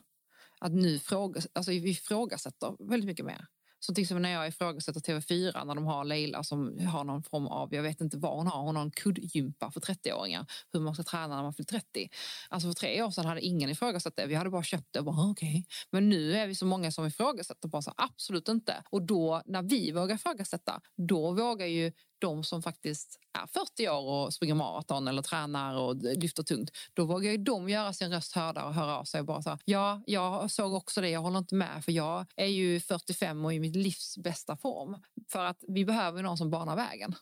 Att 0.59 0.71
nu 0.71 0.99
fråga, 0.99 1.41
alltså 1.53 1.71
vi 1.71 1.89
ifrågasätter 1.89 2.89
väldigt 2.89 3.07
mycket 3.07 3.25
mer. 3.25 3.45
Så 3.85 3.93
till 3.93 4.01
exempel 4.01 4.21
när 4.21 4.29
jag 4.29 4.47
ifrågasätter 4.47 4.99
TV4 4.99 5.65
när 5.65 5.75
de 5.75 5.85
har 5.85 6.03
Leila 6.03 6.43
som 6.43 6.79
har 6.87 7.03
någon 7.03 7.23
form 7.23 7.47
av, 7.47 7.73
jag 7.73 7.83
vet 7.83 8.01
inte 8.01 8.17
vad 8.17 8.37
hon 8.37 8.47
har, 8.47 8.61
hon 8.61 8.75
har 8.75 8.83
en 8.83 8.91
kuddgympa 8.91 9.71
för 9.71 9.79
30-åringar, 9.79 10.45
hur 10.73 10.79
man 10.79 10.93
ska 10.93 11.03
träna 11.03 11.35
när 11.35 11.43
man 11.43 11.53
fyller 11.53 11.67
30. 11.67 12.09
Alltså 12.49 12.67
för 12.67 12.73
tre 12.73 13.03
år 13.03 13.11
sedan 13.11 13.25
hade 13.25 13.41
ingen 13.41 13.69
ifrågasatt 13.69 14.15
det, 14.15 14.25
vi 14.25 14.35
hade 14.35 14.49
bara 14.49 14.63
köpt 14.63 14.87
det 14.91 14.99
och 14.99 15.05
bara 15.05 15.15
ah, 15.15 15.29
okej. 15.31 15.65
Men 15.91 16.09
nu 16.09 16.33
är 16.33 16.47
vi 16.47 16.55
så 16.55 16.65
många 16.65 16.91
som 16.91 17.05
ifrågasätter, 17.05 17.67
bara 17.67 17.81
så 17.81 17.93
absolut 17.97 18.49
inte. 18.49 18.83
Och 18.89 19.01
då 19.01 19.41
när 19.45 19.63
vi 19.63 19.91
vågar 19.91 20.15
ifrågasätta, 20.15 20.81
då 20.97 21.31
vågar 21.31 21.65
ju 21.65 21.91
de 22.19 22.43
som 22.43 22.61
faktiskt 22.61 23.19
är 23.33 23.47
40 23.47 23.89
år 23.89 24.25
och 24.25 24.33
springer 24.33 24.55
maraton 24.55 25.07
eller 25.07 25.21
tränar 25.21 25.77
och 25.77 25.95
lyfter 25.95 26.43
tungt, 26.43 26.71
då 26.93 27.05
vågar 27.05 27.31
ju 27.31 27.37
de 27.37 27.69
göra 27.69 27.93
sin 27.93 28.11
röst 28.11 28.35
hörda 28.35 28.65
och 28.65 28.73
höra 28.73 28.97
av 28.99 29.03
sig 29.03 29.19
och 29.19 29.25
bara 29.25 29.41
så 29.41 29.49
här, 29.49 29.59
ja, 29.65 30.01
jag 30.05 30.51
såg 30.51 30.73
också 30.73 31.01
det, 31.01 31.09
jag 31.09 31.21
håller 31.21 31.39
inte 31.39 31.55
med 31.55 31.85
för 31.85 31.91
jag 31.91 32.25
är 32.35 32.45
ju 32.45 32.79
45 32.79 33.45
och 33.45 33.53
i 33.53 33.59
mitt 33.59 33.75
livs 33.75 34.17
bästa 34.17 34.57
form. 34.57 34.97
För 35.31 35.45
att 35.45 35.63
vi 35.67 35.85
behöver 35.85 36.23
någon 36.23 36.37
som 36.37 36.49
banar 36.49 36.75
vägen. 36.75 37.15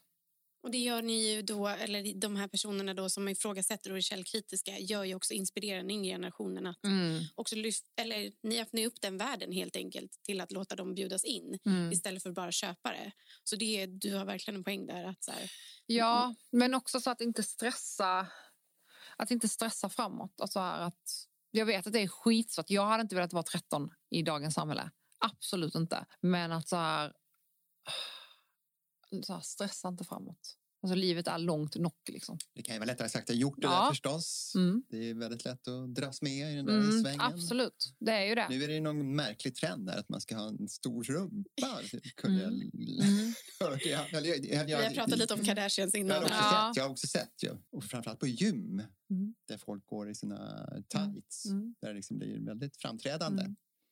Och 0.64 0.72
det 0.72 0.78
gör 0.78 1.02
ni 1.02 1.32
ju 1.32 1.42
då, 1.42 1.68
eller 1.68 2.14
de 2.14 2.36
här 2.36 2.48
personerna 2.48 2.94
då 2.94 3.10
som 3.10 3.28
ifrågasätter 3.28 3.92
och 3.92 3.98
är 3.98 4.02
källkritiska 4.02 4.80
gör 4.80 5.04
ju 5.04 5.16
också 5.16 5.34
inspirerar 5.34 5.78
den 5.78 5.92
yngre 5.92 6.12
generationen 6.14 6.68
att 6.68 6.78
också 7.36 7.56
lyft, 7.56 7.86
eller 7.96 8.32
ni 8.44 8.62
öppnar 8.62 8.86
upp 8.86 9.02
den 9.02 9.18
världen 9.18 9.52
helt 9.52 9.76
enkelt 9.76 10.20
till 10.24 10.42
att 10.42 10.52
låta 10.52 10.76
dem 10.76 10.96
bjudas 10.96 11.24
in 11.24 11.60
Mm. 11.66 11.92
istället 11.92 12.24
för 12.24 12.32
bara 12.32 12.52
köpa 12.52 12.92
det. 12.92 13.12
Så 13.44 13.56
det 13.56 13.86
du 13.86 14.16
har 14.16 14.26
verkligen 14.26 14.58
en 14.58 14.64
poäng 14.64 14.86
där 14.86 15.04
att 15.04 15.24
så 15.24 15.32
här, 15.32 15.52
Ja, 15.86 16.36
men 16.52 16.74
också 16.74 17.00
så 17.02 17.10
att 17.10 17.22
inte 17.22 17.44
stressa, 17.44 18.28
att 19.18 19.32
inte 19.32 19.48
stressa 19.50 19.90
framåt. 19.90 20.42
Alltså 20.42 20.60
att, 20.60 21.28
jag 21.52 21.66
vet 21.66 21.88
att 21.88 21.94
det 21.94 22.00
är 22.00 22.08
skitsvårt. 22.08 22.70
Jag 22.70 22.86
hade 22.86 23.02
inte 23.02 23.16
velat 23.16 23.34
vara 23.34 23.44
13 23.44 23.90
i 24.10 24.22
dagens 24.22 24.54
samhälle. 24.56 24.92
Absolut 25.20 25.76
inte. 25.76 26.06
Men 26.22 26.52
att 26.52 26.68
så 26.68 26.76
här, 26.76 27.14
så 29.24 29.34
här 29.34 29.42
stressa 29.42 29.88
inte 29.88 30.04
framåt. 30.04 30.58
Alltså 30.84 30.96
livet 30.96 31.28
är 31.28 31.38
långt 31.38 31.76
nog 31.76 31.94
liksom. 32.10 32.38
Det 32.56 32.62
kan 32.62 32.76
ju 32.76 32.80
vara 32.80 32.88
lättare 32.88 33.10
sagt 33.10 33.30
än 33.30 33.38
gjort 33.38 33.62
det 33.62 33.68
Ja. 33.68 33.82
där 33.84 33.90
förstås. 33.90 34.54
Mm. 34.56 34.84
Det 34.90 35.10
är 35.10 35.14
väldigt 35.14 35.46
lätt 35.46 35.68
att 35.68 35.96
dras 35.96 36.22
med 36.22 36.52
i 36.54 36.56
den 36.56 36.66
där 36.66 36.74
Mm, 36.80 37.02
svängen. 37.04 37.22
absolut, 37.22 37.94
det 38.00 38.12
är 38.12 38.26
ju 38.26 38.36
det. 38.36 38.48
Nu 38.50 38.64
är 38.64 38.68
det 38.68 38.80
någon 38.82 39.16
märklig 39.16 39.56
trend 39.56 39.86
där 39.88 39.98
att 40.00 40.10
man 40.10 40.22
ska 40.22 40.36
ha 40.36 40.48
en 40.48 40.68
stor 40.70 41.04
rumpa. 41.04 41.80
Kunde 42.16 42.42
jag- 42.42 42.52
Mm. 42.54 43.34
hörde 43.60 43.90
jag- 43.90 44.14
eller 44.14 44.30
jag- 44.30 44.46
jag- 44.46 44.66
vi 44.66 44.74
har 44.74 44.92
pratat 44.94 45.20
lite 45.20 45.34
om 45.34 45.44
Kardashians 45.46 45.94
Jag 45.94 46.00
har 46.02 46.06
innan. 46.06 46.24
också 46.24 46.34
Ja. 46.36 46.68
sett, 46.72 46.78
jag 46.78 46.84
har 46.84 46.90
också 46.92 47.08
sett 47.08 47.34
ja. 47.42 47.52
och 47.72 47.84
framförallt 47.84 48.20
på 48.20 48.28
gym 48.28 48.82
Mm. 49.10 49.36
där 49.48 49.58
folk 49.58 49.86
går 49.86 50.10
i 50.10 50.16
sina 50.16 50.68
tights 50.90 51.46
Mm. 51.46 51.76
där 51.82 51.88
det 51.88 51.94
liksom 51.96 52.18
blir 52.18 52.40
väldigt 52.46 52.78
framträdande. 52.82 53.44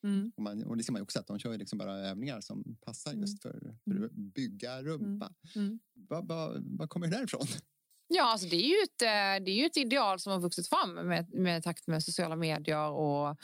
Mm. 0.03 0.15
Mm. 0.15 0.31
Och, 0.35 0.43
man, 0.43 0.63
och 0.63 0.77
det 0.77 0.83
ser 0.83 0.91
man 0.91 0.99
ju 0.99 1.03
också 1.03 1.19
att 1.19 1.27
de 1.27 1.39
kör 1.39 1.57
liksom 1.57 1.77
bara 1.79 1.97
övningar 1.97 2.41
som 2.41 2.77
passar 2.85 3.11
Mm. 3.11 3.21
just 3.21 3.41
för, 3.41 3.75
för 3.83 4.05
att 4.05 4.11
bygga 4.11 4.81
rumpa. 4.83 5.33
Mm. 5.55 5.79
Vad, 5.93 6.27
vad, 6.27 6.63
vad 6.77 6.89
kommer 6.89 7.07
det 7.07 7.17
därifrån? 7.17 7.45
Ja, 8.07 8.23
alltså 8.23 8.47
det, 8.47 8.55
är 8.55 8.67
ju 8.69 8.75
ett, 8.83 9.01
eh, 9.01 9.45
det 9.45 9.51
är 9.51 9.55
ju 9.55 9.65
ett 9.65 9.77
ideal 9.77 10.19
som 10.19 10.31
har 10.31 10.39
vuxit 10.39 10.67
fram 10.67 10.93
med, 10.93 11.33
med 11.33 11.63
takt 11.63 11.87
med 11.87 12.03
sociala 12.03 12.35
medier 12.35 12.89
och 12.89 13.37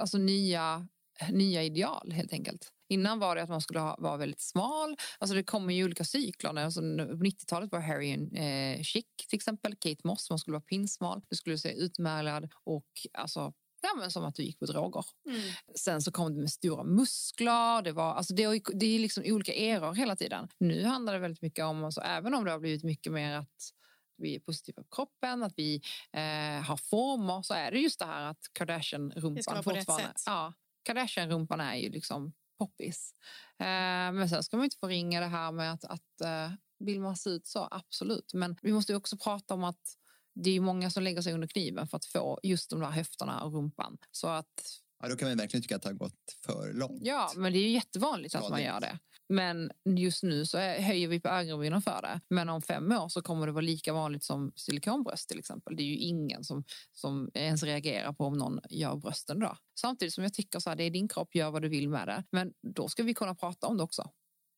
alltså 0.00 0.18
nya, 0.18 0.88
nya 1.30 1.62
ideal 1.62 2.12
helt 2.12 2.32
enkelt. 2.32 2.72
Innan 2.88 3.18
var 3.18 3.36
det 3.36 3.42
att 3.42 3.48
man 3.48 3.60
skulle 3.60 3.80
ha, 3.80 3.96
vara 3.98 4.16
väldigt 4.16 4.40
smal. 4.40 4.96
Alltså 5.18 5.34
det 5.34 5.42
kommer 5.42 5.74
ju 5.74 5.84
olika 5.84 6.04
cykler. 6.04 6.56
Alltså 6.56 6.80
på 6.80 7.24
90-talet 7.24 7.72
var 7.72 7.80
Harry 7.80 8.10
en 8.10 8.36
eh, 8.36 8.82
chic 8.82 9.04
till 9.28 9.36
exempel. 9.36 9.76
Kate 9.76 10.00
Moss, 10.04 10.30
man 10.30 10.38
skulle 10.38 10.52
vara 10.52 10.62
pinsmal. 10.62 11.22
Du 11.28 11.36
skulle 11.36 11.58
se 11.58 11.72
utmärglad 11.72 12.48
och 12.64 12.86
alltså 13.12 13.52
Ja, 13.82 13.88
men 13.98 14.10
som 14.10 14.24
att 14.24 14.34
du 14.34 14.42
gick 14.42 14.58
på 14.58 14.66
droger. 14.66 15.04
Mm. 15.26 15.40
Sen 15.74 16.02
så 16.02 16.12
kom 16.12 16.34
det 16.34 16.40
med 16.40 16.50
stora 16.50 16.84
muskler. 16.84 17.82
Det, 17.82 17.92
var, 17.92 18.14
alltså 18.14 18.34
det, 18.34 18.42
är- 18.42 18.78
det 18.78 18.86
är 18.86 18.98
liksom 18.98 19.22
olika 19.26 19.54
eror 19.54 19.94
hela 19.94 20.16
tiden. 20.16 20.48
Nu 20.58 20.84
handlar 20.84 21.12
det 21.12 21.18
väldigt 21.18 21.42
mycket 21.42 21.64
om, 21.64 21.84
alltså, 21.84 22.00
även 22.00 22.34
om 22.34 22.44
det 22.44 22.50
har 22.50 22.58
blivit 22.58 22.84
mycket 22.84 23.12
mer 23.12 23.36
att 23.36 23.70
vi 24.16 24.34
är 24.34 24.40
positiva 24.40 24.82
på 24.82 24.88
kroppen, 24.96 25.42
att 25.42 25.52
vi 25.56 25.74
eh, 26.12 26.62
har 26.62 26.76
former, 26.76 27.42
så 27.42 27.54
är 27.54 27.70
det 27.70 27.78
just 27.78 27.98
det 27.98 28.04
här 28.04 28.22
att 28.26 28.40
Kardashian-rumpan 28.58 29.36
fortfarande... 29.62 30.04
Ja, 30.26 30.52
Kardashian-rumpan 30.88 31.60
är 31.60 31.74
ju 31.76 31.90
liksom 31.90 32.32
poppis. 32.58 33.14
Eh, 33.58 33.66
men 34.12 34.28
sen 34.28 34.42
ska 34.42 34.56
man 34.56 34.64
inte 34.64 34.76
förringa 34.76 35.20
det 35.20 35.26
här 35.26 35.52
med 35.52 35.72
att, 35.72 35.84
att 35.84 36.20
eh, 36.24 36.50
vill 36.78 37.00
man 37.00 37.16
se 37.16 37.30
ut 37.30 37.46
så, 37.46 37.68
absolut. 37.70 38.34
Men 38.34 38.56
vi 38.62 38.72
måste 38.72 38.92
ju 38.92 38.96
också 38.96 39.16
prata 39.16 39.54
om 39.54 39.64
att 39.64 39.96
det 40.34 40.50
är 40.50 40.60
många 40.60 40.90
som 40.90 41.02
lägger 41.02 41.22
sig 41.22 41.32
under 41.32 41.48
kniven 41.48 41.88
för 41.88 41.96
att 41.96 42.04
få 42.04 42.40
just 42.42 42.70
de 42.70 42.80
där 42.80 42.90
höfterna 42.90 43.44
och 43.44 43.52
rumpan. 43.52 43.98
Så 44.10 44.28
att 44.28 44.80
Ja, 45.02 45.08
då 45.08 45.16
kan 45.16 45.28
man 45.28 45.38
verkligen 45.38 45.62
tycka 45.62 45.76
att 45.76 45.82
det 45.82 45.88
har 45.88 45.94
gått 45.94 46.36
för 46.46 46.72
långt. 46.72 47.00
Ja, 47.02 47.32
men 47.36 47.52
det 47.52 47.58
är 47.58 47.62
ju 47.62 47.70
jättevanligt 47.70 48.34
att 48.34 48.50
man 48.50 48.62
gör 48.62 48.80
det. 48.80 48.98
Men 49.28 49.70
just 49.98 50.22
nu 50.22 50.46
så 50.46 50.58
höjer 50.58 51.08
vi 51.08 51.20
på 51.20 51.28
ögonbrynen 51.28 51.82
för 51.82 52.02
det. 52.02 52.20
Men 52.28 52.48
om 52.48 52.62
fem 52.62 52.92
år 52.92 53.08
så 53.08 53.22
kommer 53.22 53.46
det 53.46 53.52
vara 53.52 53.62
lika 53.62 53.92
vanligt 53.92 54.24
som 54.24 54.52
silikonbröst 54.56 55.28
till 55.28 55.38
exempel. 55.38 55.76
Det 55.76 55.82
är 55.82 55.86
ju 55.86 55.96
ingen 55.96 56.44
som, 56.44 56.64
som 56.92 57.30
ens 57.34 57.62
reagerar 57.62 58.12
på 58.12 58.24
om 58.24 58.38
någon 58.38 58.60
gör 58.70 58.96
brösten 58.96 59.40
då. 59.40 59.56
Samtidigt 59.80 60.14
som 60.14 60.24
jag 60.24 60.34
tycker 60.34 60.58
så 60.58 60.70
här, 60.70 60.76
det 60.76 60.84
är 60.84 60.90
din 60.90 61.08
kropp, 61.08 61.34
gör 61.34 61.50
vad 61.50 61.62
du 61.62 61.68
vill 61.68 61.88
med 61.88 62.08
det. 62.08 62.24
Men 62.32 62.52
då 62.74 62.88
ska 62.88 63.02
vi 63.02 63.14
kunna 63.14 63.34
prata 63.34 63.66
om 63.66 63.76
det 63.76 63.82
också. 63.82 64.10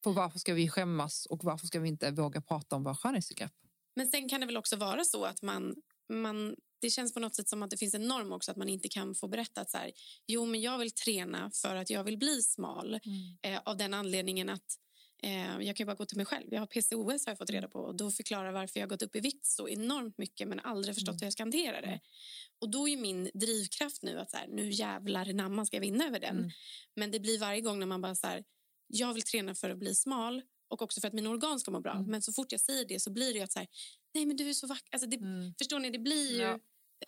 För 0.04 0.12
varför 0.12 0.38
ska 0.38 0.54
vi 0.54 0.68
skämmas 0.68 1.26
och 1.26 1.44
varför 1.44 1.66
ska 1.66 1.80
vi 1.80 1.88
inte 1.88 2.10
våga 2.10 2.40
prata 2.40 2.76
om 2.76 2.84
våra 2.84 2.94
skönhetsbegrepp? 2.94 3.52
Men 3.97 4.07
sen 4.07 4.28
kan 4.28 4.40
det 4.40 4.47
väl 4.47 4.57
också 4.57 4.76
vara 4.76 5.05
så 5.05 5.24
att 5.24 5.43
man, 5.43 5.74
man... 6.12 6.57
Det 6.80 6.90
känns 6.90 7.14
på 7.14 7.20
något 7.20 7.34
sätt 7.34 7.49
som 7.49 7.62
att 7.62 7.70
det 7.70 7.76
finns 7.76 7.95
en 7.95 8.09
norm 8.09 8.32
också 8.32 8.51
att 8.51 8.57
man 8.57 8.68
inte 8.68 8.88
kan 8.88 9.14
få 9.14 9.28
berätta 9.28 9.61
att 9.61 9.70
så 9.70 9.78
här, 9.78 9.93
jo 10.26 10.47
men 10.47 10.61
jag 10.61 10.78
vill 10.78 10.90
träna 10.90 11.51
för 11.55 11.76
att 11.76 11.90
jag 11.90 12.05
vill 12.05 12.18
bli 12.18 12.43
smal 12.43 12.95
eh, 13.43 13.61
av 13.64 13.76
den 13.76 13.95
anledningen 13.95 14.49
att 14.49 14.78
eh, 15.22 15.61
jag 15.61 15.76
kan 15.76 15.84
ju 15.84 15.84
bara 15.84 15.97
gå 15.97 16.07
till 16.07 16.16
mig 16.16 16.26
själv. 16.26 16.47
Jag 16.51 16.61
har 16.61 16.66
PCOS 16.66 17.26
har 17.26 17.30
jag 17.30 17.38
fått 17.38 17.51
reda 17.51 17.68
på 17.68 17.78
och 17.78 17.97
då 17.97 18.11
förklarar 18.11 18.53
varför 18.53 18.80
jag 18.80 18.88
gått 18.88 19.03
upp 19.03 19.16
i 19.16 19.20
vikt 19.20 19.47
så 19.47 19.68
enormt 19.68 20.18
mycket 20.18 20.49
men 20.49 20.61
aldrig 20.61 20.95
förstått 20.95 21.12
Mm. 21.12 21.18
hur 21.20 21.26
jag 21.26 21.32
ska 21.32 21.43
hantera 21.43 21.80
det. 21.80 22.01
Och 22.61 22.70
då 22.70 22.88
är 22.88 22.97
min 22.97 23.30
drivkraft 23.34 24.03
nu 24.03 24.18
att 24.18 24.30
så 24.30 24.36
här, 24.36 24.47
nu 24.49 24.70
jävlar 24.70 25.32
namn 25.32 25.66
ska 25.66 25.76
jag 25.76 25.80
vinna 25.80 26.07
över 26.07 26.20
den. 26.20 26.38
Mm. 26.38 26.51
Men 26.97 27.11
det 27.11 27.20
blir 27.20 27.38
varje 27.38 27.61
gång 27.61 27.78
när 27.78 27.86
man 27.86 28.01
bara 28.01 28.14
så 28.14 28.26
här, 28.26 28.45
jag 28.86 29.14
vill 29.14 29.22
träna 29.22 29.55
för 29.55 29.70
att 29.70 29.78
bli 29.78 29.95
smal 29.95 30.43
och 30.72 30.82
också 30.82 31.00
för 31.00 31.08
att 31.08 31.14
mina 31.14 31.30
organ 31.30 31.60
ska 31.60 31.70
må 31.70 31.80
bra. 31.80 31.92
Mm. 31.92 32.10
Men 32.10 32.22
så 32.22 32.32
fort 32.32 32.52
jag 32.52 32.60
säger 32.60 32.84
det 32.84 33.00
så 33.00 33.10
blir 33.10 33.34
det 33.34 33.40
att 33.40 33.52
så 33.52 33.58
här, 33.58 33.68
nej 34.14 34.26
men 34.26 34.36
du 34.36 34.48
är 34.48 34.54
så 34.54 34.66
vacker. 34.66 34.88
Alltså 34.92 35.08
det, 35.08 35.16
Mm. 35.16 35.54
Förstår 35.58 35.78
ni, 35.78 35.90
det 35.90 35.98
blir 35.98 36.32
ju... 36.32 36.42
Ja. 36.42 36.58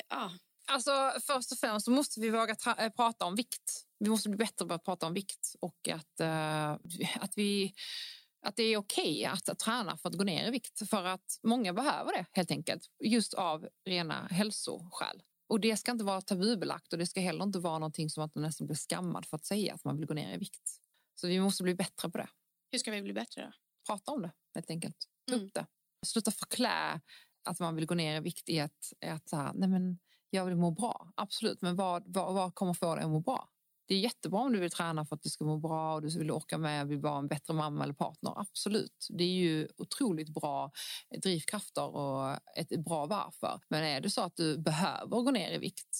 Ja. 0.08 0.32
Alltså, 0.66 1.12
först 1.26 1.52
och 1.52 1.58
främst 1.58 1.84
så 1.84 1.90
måste 1.90 2.20
vi 2.20 2.30
våga 2.30 2.54
tra- 2.54 2.80
eh, 2.84 2.90
prata 2.90 3.24
om 3.24 3.34
vikt. 3.34 3.86
Vi 3.98 4.08
måste 4.10 4.28
bli 4.28 4.36
bättre 4.38 4.66
på 4.66 4.74
att 4.74 4.84
prata 4.84 5.06
om 5.06 5.14
vikt 5.14 5.54
och 5.60 5.88
att, 5.88 6.20
eh, 6.20 6.72
att, 7.20 7.32
vi, 7.36 7.74
att 8.46 8.56
det 8.56 8.62
är 8.62 8.76
okej 8.76 9.24
att, 9.24 9.48
att 9.48 9.58
träna 9.58 9.96
för 9.96 10.08
att 10.08 10.14
gå 10.14 10.24
ner 10.24 10.48
i 10.48 10.50
vikt. 10.50 10.88
För 10.90 11.04
att 11.04 11.38
många 11.42 11.72
behöver 11.72 12.12
det 12.12 12.26
helt 12.32 12.50
enkelt, 12.50 12.86
just 13.04 13.34
av 13.34 13.68
rena 13.84 14.26
hälsoskäl. 14.26 15.22
Och 15.48 15.60
det 15.60 15.76
ska 15.76 15.92
inte 15.92 16.04
vara 16.04 16.20
tabubelagt 16.20 16.92
och 16.92 16.98
det 16.98 17.06
ska 17.06 17.20
heller 17.20 17.44
inte 17.44 17.58
vara 17.58 17.78
någonting 17.78 18.10
som 18.10 18.24
att 18.24 18.34
man 18.34 18.42
nästan 18.42 18.66
blir 18.66 18.76
skammad 18.76 19.26
för 19.26 19.36
att 19.36 19.44
säga 19.44 19.74
att 19.74 19.84
man 19.84 19.96
vill 19.96 20.06
gå 20.06 20.14
ner 20.14 20.34
i 20.34 20.38
vikt. 20.38 20.80
Så 21.14 21.26
vi 21.26 21.40
måste 21.40 21.62
bli 21.62 21.74
bättre 21.74 22.10
på 22.10 22.18
det. 22.18 22.28
Hur 22.74 22.78
ska 22.78 22.90
vi 22.90 23.02
bli 23.02 23.12
bättre 23.12 23.42
då? 23.42 23.52
Prata 23.86 24.12
om 24.12 24.22
det 24.22 24.32
helt 24.54 24.70
enkelt. 24.70 24.96
Ta 25.28 25.34
Mm. 25.34 25.46
upp 25.46 25.54
det. 25.54 25.66
Sluta 26.06 26.30
förklä 26.30 27.00
att 27.44 27.60
man 27.60 27.76
vill 27.76 27.86
gå 27.86 27.94
ner 27.94 28.16
i 28.16 28.20
vikt 28.20 28.48
i 28.48 28.60
att, 28.60 28.92
att 29.06 29.28
så 29.28 29.36
här, 29.36 29.52
nej 29.54 29.68
men 29.68 29.98
jag 30.30 30.44
vill 30.44 30.56
må 30.56 30.70
bra. 30.70 31.12
Absolut, 31.16 31.62
men 31.62 31.76
vad, 31.76 32.02
vad, 32.06 32.34
vad 32.34 32.54
kommer 32.54 32.74
få 32.74 32.94
dig 32.94 33.04
att 33.04 33.10
må 33.10 33.20
bra? 33.20 33.48
Det 33.86 33.94
är 33.94 33.98
jättebra 33.98 34.40
om 34.40 34.52
du 34.52 34.60
vill 34.60 34.70
träna 34.70 35.04
för 35.06 35.16
att 35.16 35.22
du 35.22 35.28
ska 35.28 35.44
må 35.44 35.58
bra 35.58 35.94
och 35.94 36.02
du 36.02 36.18
vill 36.18 36.30
orka 36.30 36.58
med 36.58 36.82
och 36.84 36.90
vill 36.90 36.98
vara 37.00 37.18
en 37.18 37.28
bättre 37.28 37.54
mamma 37.54 37.84
eller 37.84 37.94
partner. 37.94 38.40
Absolut. 38.40 39.06
Det 39.10 39.24
är 39.24 39.28
ju 39.34 39.68
otroligt 39.76 40.34
bra 40.34 40.70
drivkrafter 41.22 41.88
och 41.96 42.38
ett 42.56 42.84
bra 42.84 43.06
varför. 43.06 43.60
Men 43.68 43.84
är 43.84 44.00
det 44.00 44.10
så 44.10 44.20
att 44.20 44.36
du 44.36 44.58
behöver 44.58 45.22
gå 45.22 45.30
ner 45.30 45.52
i 45.52 45.58
vikt 45.58 45.98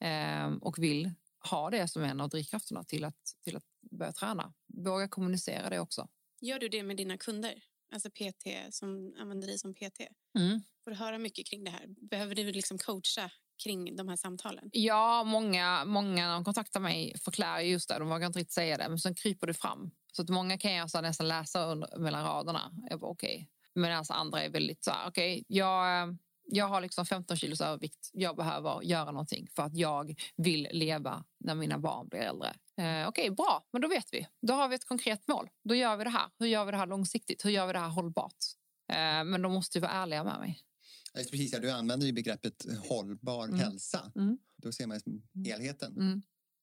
eh, 0.00 0.46
och 0.60 0.78
vill 0.78 1.10
ha 1.50 1.70
det 1.70 1.88
som 1.88 2.02
en 2.02 2.20
av 2.20 2.28
drivkrafterna 2.28 2.84
till 2.84 3.04
att, 3.04 3.22
till 3.44 3.56
att 3.56 3.64
börja 3.80 4.12
träna, 4.12 4.52
våga 4.66 5.08
kommunicera 5.08 5.70
det 5.70 5.80
också. 5.80 6.08
Gör 6.40 6.58
du 6.58 6.68
det 6.68 6.82
med 6.82 6.96
dina 6.96 7.18
kunder? 7.18 7.62
Alltså 7.92 8.10
PT 8.10 8.74
som 8.74 9.14
använder 9.18 9.48
dig 9.48 9.58
som 9.58 9.74
PT? 9.74 10.00
Mm. 10.38 10.60
Får 10.84 10.90
du 10.90 10.96
höra 10.96 11.18
mycket 11.18 11.46
kring 11.46 11.64
det 11.64 11.70
här? 11.70 11.86
Behöver 12.10 12.34
du 12.34 12.52
liksom 12.52 12.78
coacha 12.78 13.30
kring 13.64 13.96
de 13.96 14.08
här 14.08 14.16
samtalen? 14.16 14.70
Ja, 14.72 15.24
många, 15.24 15.84
många 15.84 16.26
när 16.26 16.34
de 16.34 16.44
kontaktar 16.44 16.80
mig 16.80 17.18
förklarar 17.18 17.60
just 17.60 17.88
det. 17.88 17.98
De 17.98 18.08
vågar 18.08 18.26
inte 18.26 18.38
riktigt 18.38 18.52
säga 18.52 18.76
det, 18.76 18.88
men 18.88 18.98
sen 18.98 19.14
kryper 19.14 19.46
det 19.46 19.54
fram. 19.54 19.90
Så 20.12 20.22
att 20.22 20.28
många 20.28 20.58
kan 20.58 20.72
jag 20.72 20.90
så 20.90 21.00
nästan 21.00 21.28
läsa 21.28 21.64
under, 21.64 21.98
mellan 21.98 22.24
raderna. 22.24 22.72
Jag 22.90 23.00
bara, 23.00 23.10
okej. 23.10 23.48
Men 23.74 23.92
alltså 23.92 24.12
andra 24.12 24.42
är 24.42 24.50
väldigt 24.50 24.84
så 24.84 24.90
här, 24.90 25.08
okej, 25.08 25.44
jag, 25.48 26.16
jag 26.50 26.68
har 26.68 26.80
liksom 26.80 27.06
15 27.06 27.36
kilos 27.36 27.60
övervikt. 27.60 28.10
Jag 28.12 28.36
behöver 28.36 28.82
göra 28.82 29.10
någonting 29.10 29.48
för 29.56 29.62
att 29.62 29.76
jag 29.76 30.20
vill 30.36 30.68
leva 30.72 31.24
när 31.38 31.54
mina 31.54 31.78
barn 31.78 32.08
blir 32.08 32.20
äldre. 32.20 32.54
Eh, 32.76 33.08
okej, 33.08 33.30
bra, 33.30 33.68
men 33.72 33.82
då 33.82 33.88
vet 33.88 34.06
vi. 34.12 34.26
Då 34.46 34.54
har 34.54 34.68
vi 34.68 34.74
ett 34.74 34.84
konkret 34.84 35.28
mål. 35.28 35.48
Då 35.64 35.74
gör 35.74 35.96
vi 35.96 36.04
det 36.04 36.10
här. 36.10 36.30
Hur 36.38 36.46
gör 36.46 36.64
vi 36.64 36.70
det 36.70 36.76
här 36.76 36.86
långsiktigt? 36.86 37.44
Hur 37.44 37.50
gör 37.50 37.66
vi 37.66 37.72
det 37.72 37.78
här 37.78 37.88
hållbart? 37.88 38.36
Eh, 38.92 39.24
men 39.24 39.42
de 39.42 39.52
måste 39.52 39.78
ju 39.78 39.82
vara 39.82 39.92
ärliga 39.92 40.24
med 40.24 40.38
mig. 40.40 40.60
Precis, 41.14 41.52
ja, 41.52 41.58
du 41.58 41.70
använder 41.70 42.06
ju 42.06 42.12
begreppet 42.12 42.66
hållbar 42.88 43.44
Mm. 43.44 43.58
hälsa. 43.60 44.12
Mm. 44.16 44.38
Då 44.56 44.72
ser 44.72 44.86
man 44.86 45.00
Mm. 45.06 45.22
helheten. 45.44 45.92
Mm. 45.96 46.22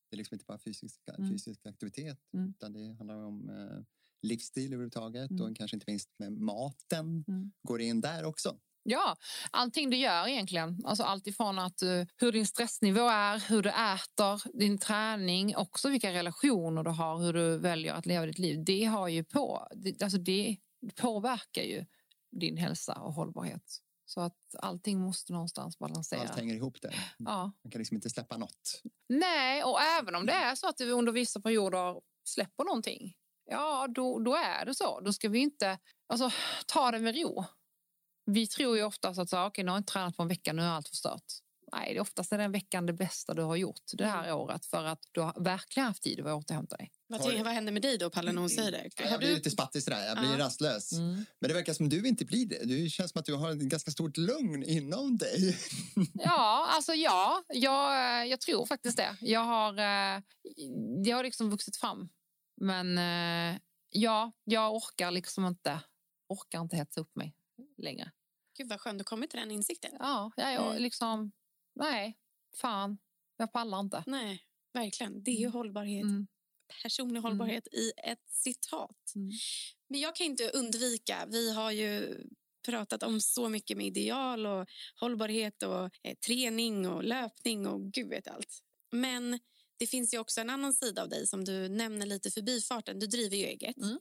Det 0.10 0.16
är 0.16 0.18
liksom 0.18 0.36
inte 0.36 0.46
bara 0.46 0.58
fysisk, 0.60 1.02
Mm. 1.18 1.32
fysisk 1.32 1.66
aktivitet 1.66 2.20
Mm. 2.34 2.50
utan 2.50 2.74
det 2.74 2.94
handlar 2.98 3.16
om 3.24 3.50
eh, 3.50 3.84
livsstil 4.22 4.74
överhuvudtaget 4.74 5.32
och 5.42 5.56
kanske 5.58 5.76
inte 5.78 5.86
minst 5.88 6.10
med 6.18 6.32
maten. 6.34 7.26
Går 7.64 7.82
in 7.82 8.02
där 8.02 8.24
också? 8.24 8.60
Ja, 8.88 9.16
allting 9.52 9.90
du 9.90 9.98
gör 9.98 10.28
egentligen. 10.28 10.82
Alltså 10.86 11.04
allt 11.04 11.28
ifrån 11.28 11.60
att, 11.60 11.82
eh, 11.82 12.04
hur 12.16 12.32
din 12.32 12.48
stressnivå 12.48 13.10
är, 13.10 13.40
hur 13.50 13.64
du 13.64 13.70
äter, 13.70 14.58
din 14.60 14.78
träning, 14.78 15.56
också 15.56 15.90
vilka 15.90 16.14
relationer 16.14 16.84
du 16.84 16.90
har, 16.90 17.18
hur 17.18 17.34
du 17.34 17.58
väljer 17.58 17.94
att 17.94 18.06
leva 18.06 18.26
ditt 18.26 18.40
liv. 18.40 18.64
Det, 18.66 18.84
har 18.84 19.08
ju 19.08 19.24
på, 19.24 19.68
det, 19.76 20.04
alltså 20.04 20.18
det 20.18 20.58
påverkar 20.96 21.62
ju 21.62 21.86
din 22.32 22.58
hälsa 22.58 22.94
och 22.94 23.14
hållbarhet. 23.14 23.82
Så 24.06 24.22
att 24.22 24.56
allting 24.60 25.00
måste 25.00 25.34
någonstans 25.34 25.80
balansera. 25.80 26.22
Allt 26.22 26.36
hänger 26.36 26.56
ihop 26.56 26.82
där. 26.82 26.96
Ja. 27.18 27.52
Man 27.64 27.72
kan 27.72 27.80
liksom 27.80 27.96
inte 27.96 28.10
släppa 28.10 28.38
något. 28.38 28.82
Nej, 29.10 29.64
och 29.64 29.82
även 29.82 30.16
om 30.16 30.26
det 30.26 30.34
är 30.34 30.56
så 30.56 30.68
att 30.68 30.78
du 30.78 30.92
under 30.92 31.12
vissa 31.12 31.42
perioder 31.42 32.02
släpper 32.26 32.64
någonting, 32.64 33.14
ja 33.46 33.88
då, 33.88 34.20
då 34.20 34.36
är 34.36 34.66
det 34.66 34.76
så. 34.76 35.00
Då 35.00 35.14
ska 35.14 35.30
vi 35.30 35.40
inte 35.40 35.80
alltså, 36.08 36.32
ta 36.68 36.92
det 36.92 37.00
med 37.00 37.16
ro. 37.16 37.46
Vi 38.26 38.48
tror 38.48 38.78
ju 38.78 38.84
oftast 38.84 39.20
att 39.20 39.30
så, 39.30 39.38
här, 39.38 39.48
okay, 39.48 39.64
nu 39.64 39.72
har 39.72 39.76
jag 39.76 39.80
inte 39.80 39.94
tränat 39.94 40.18
på 40.18 40.24
en 40.24 40.30
vecka, 40.30 40.54
nu 40.54 40.62
är 40.62 40.68
allt 40.68 40.90
förstört. 40.90 41.24
Nej, 41.72 41.94
det 41.94 41.98
är 41.98 42.02
oftast 42.02 42.34
är 42.34 42.38
den 42.38 42.52
veckan 42.52 42.86
det 42.86 42.94
bästa 42.94 43.34
du 43.34 43.42
har 43.42 43.56
gjort 43.56 43.82
det 43.94 44.06
här 44.06 44.34
året 44.34 44.66
för 44.66 44.84
att 44.86 45.00
du 45.12 45.22
har 45.22 45.44
verkligen 45.44 45.88
haft 45.88 46.04
tid 46.04 46.20
att 46.20 46.26
återhämta 46.26 46.78
dig. 46.78 46.92
Vad, 47.08 47.22
vad 47.22 47.54
händer 47.54 47.72
med 47.72 47.82
dig 47.82 47.98
då, 47.98 48.10
Palle, 48.10 48.32
när 48.32 48.42
hon 48.42 48.50
säger 48.50 48.72
det? 48.72 48.90
Jag 48.98 49.10
Har 49.10 49.18
blir 49.18 49.28
du, 49.28 49.36
lite 49.36 49.52
spattig 49.52 49.84
sådär, 49.84 50.06
jag 50.08 50.18
blir 50.18 50.32
Ja. 50.32 50.38
rastlös. 50.46 50.92
Mm. 50.92 51.26
Men 51.40 51.48
det 51.48 51.54
verkar 51.54 51.74
som 51.74 51.90
du 51.90 52.08
inte 52.08 52.26
blir 52.26 52.46
det. 52.46 52.66
Det 52.66 52.90
känns 52.90 53.12
som 53.12 53.20
att 53.20 53.26
du 53.26 53.34
har 53.34 53.52
ett 53.52 53.58
ganska 53.60 53.92
stort 53.92 54.18
lugn 54.18 54.64
inom 54.64 55.18
dig. 55.18 55.58
Ja, 56.14 56.68
alltså 56.70 56.94
ja, 56.94 57.44
jag, 57.48 58.20
eh, 58.22 58.26
jag 58.30 58.42
tror 58.42 58.66
faktiskt 58.66 58.98
det. 58.98 59.18
Jag 59.22 59.40
har, 59.40 59.78
eh, 59.80 60.22
jag 61.06 61.16
har 61.16 61.24
liksom 61.24 61.50
vuxit 61.50 61.78
fram. 61.78 62.10
Men 62.62 62.98
eh, 62.98 63.60
ja, 63.90 64.32
jag 64.44 64.76
orkar 64.76 65.12
liksom 65.12 65.46
inte, 65.46 65.80
orkar 66.30 66.62
inte 66.62 66.76
hetsa 66.76 67.02
upp 67.02 67.16
mig 67.16 67.36
längre. 67.78 68.12
Gud 68.58 68.70
vad 68.70 68.80
skönt, 68.82 68.98
du 69.00 69.04
kommit 69.04 69.30
till 69.30 69.40
den 69.40 69.52
insikten. 69.52 69.92
Ja, 70.00 70.32
jag, 70.36 70.54
jag 70.54 70.68
Mm. 70.72 70.84
liksom, 70.84 71.32
nej, 71.76 72.18
fan, 72.62 72.98
jag 73.38 73.52
pallar 73.54 73.80
inte. 73.80 74.04
Nej, 74.08 74.44
verkligen. 74.74 75.24
Det 75.24 75.32
är 75.32 75.40
ju 75.40 75.48
hållbarhet. 75.48 76.04
Mm. 76.04 76.28
Personlig 76.84 77.22
hållbarhet 77.22 77.68
i 77.68 77.92
ett 78.04 78.24
citat. 78.30 79.12
Mm. 79.16 79.32
Men 79.88 80.00
jag 80.00 80.16
kan 80.16 80.26
inte 80.26 80.50
undvika, 80.50 81.26
vi 81.32 81.54
har 81.54 81.72
ju 81.72 82.24
pratat 82.66 83.04
om 83.04 83.22
så 83.22 83.50
mycket 83.50 83.78
med 83.78 83.86
ideal 83.86 84.46
och 84.46 84.68
hållbarhet 85.00 85.64
och 85.64 85.84
eh, 86.04 86.16
träning 86.28 86.88
och 86.90 87.04
löpning 87.04 87.68
och 87.68 87.82
gud 87.92 88.10
vet 88.10 88.28
allt. 88.28 88.60
Men 88.92 89.40
det 89.78 89.88
finns 89.88 90.14
ju 90.14 90.18
också 90.18 90.42
en 90.42 90.50
annan 90.50 90.74
sida 90.74 91.02
av 91.02 91.10
dig 91.10 91.28
som 91.28 91.46
du 91.46 91.70
nämner 91.70 92.06
lite 92.06 92.32
förbifarten. 92.32 93.00
Du 93.00 93.08
driver 93.08 93.38
ju 93.38 93.46
eget 93.46 93.78
Mm. 93.78 94.00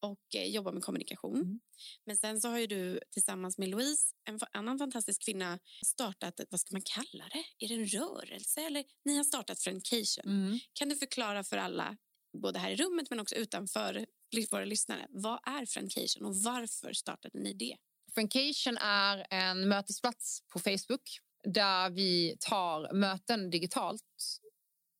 och 0.00 0.34
eh, 0.34 0.46
jobbar 0.46 0.72
med 0.72 0.82
kommunikation. 0.82 1.36
Mm. 1.36 1.60
Men 2.06 2.16
sen 2.16 2.40
så 2.40 2.48
har 2.48 2.58
ju 2.58 2.66
du 2.66 3.00
tillsammans 3.10 3.58
med 3.58 3.68
Louise, 3.68 4.14
en 4.28 4.38
annan 4.52 4.78
fantastisk 4.78 5.24
kvinna, 5.24 5.58
startat, 5.86 6.40
vad 6.50 6.60
ska 6.60 6.74
man 6.74 6.82
kalla 6.82 7.24
det? 7.32 7.64
Är 7.64 7.68
det 7.68 7.74
en 7.74 7.86
rörelse 7.86 8.60
eller? 8.60 8.84
Ni 9.04 9.16
har 9.16 9.24
startat 9.24 9.60
Friendcation. 9.60 10.24
Mm. 10.24 10.58
Kan 10.72 10.88
du 10.88 10.96
förklara 10.96 11.44
för 11.44 11.56
alla, 11.56 11.96
både 12.42 12.58
här 12.58 12.70
i 12.70 12.76
rummet 12.76 13.10
men 13.10 13.20
också 13.20 13.34
utanför 13.34 14.06
våra 14.50 14.64
lyssnare, 14.64 15.06
vad 15.10 15.40
är 15.48 15.66
Friendcation 15.66 16.24
och 16.24 16.36
varför 16.36 16.92
startade 16.92 17.38
ni 17.38 17.52
det? 17.52 17.76
Friendcation 18.14 18.76
är 18.76 19.26
en 19.30 19.68
mötesplats 19.68 20.40
på 20.52 20.58
Facebook 20.58 21.18
där 21.44 21.90
vi 21.90 22.36
tar 22.40 22.92
möten 22.92 23.50
digitalt 23.50 24.02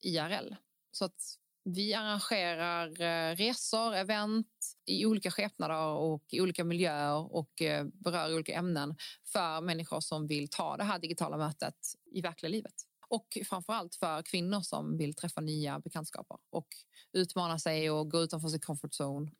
IRL. 0.04 0.54
Så 0.92 1.04
att 1.04 1.38
vi 1.64 1.94
arrangerar 1.94 3.00
eh, 3.00 3.36
resor, 3.36 3.94
event 3.94 4.46
i 4.86 5.06
olika 5.06 5.30
skepnader 5.30 5.86
och 5.86 6.24
i 6.30 6.40
olika 6.40 6.64
miljöer 6.64 7.34
och 7.34 7.62
eh, 7.62 7.84
berör 7.92 8.34
olika 8.34 8.54
ämnen 8.54 8.96
för 9.24 9.60
människor 9.60 10.00
som 10.00 10.26
vill 10.26 10.48
ta 10.48 10.76
det 10.76 10.84
här 10.84 10.98
digitala 10.98 11.36
mötet 11.36 11.74
i 12.12 12.20
verkliga 12.20 12.50
livet. 12.50 12.74
Och 13.08 13.38
framförallt 13.48 13.94
för 13.94 14.22
kvinnor 14.22 14.60
som 14.60 14.96
vill 14.98 15.14
träffa 15.14 15.40
nya 15.40 15.78
bekantskaper 15.80 16.36
och 16.50 16.68
utmana 17.12 17.58
sig 17.58 17.90
och 17.90 18.10
gå 18.10 18.22
utanför 18.22 18.48
sin 18.48 18.60
comfort 18.60 18.90
zone. 19.00 19.30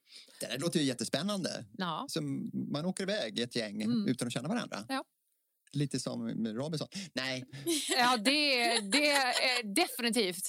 Det 0.40 0.46
där 0.46 0.58
låter 0.58 0.80
ju 0.80 0.86
jättespännande. 0.86 1.64
Ja, 1.78 2.06
Så 2.08 2.20
man 2.52 2.84
åker 2.84 3.02
iväg 3.02 3.38
ett 3.40 3.56
gäng 3.56 3.82
Mm. 3.82 4.08
utan 4.08 4.26
att 4.28 4.32
känna 4.34 4.48
varandra. 4.48 4.84
Ja. 4.88 5.04
Lite 5.74 6.00
som 6.00 6.46
Robinson. 6.46 6.88
Nej, 7.14 7.44
Ja, 7.98 8.16
det, 8.16 8.30
det 8.80 9.10
är 9.10 9.74
definitivt 9.74 10.48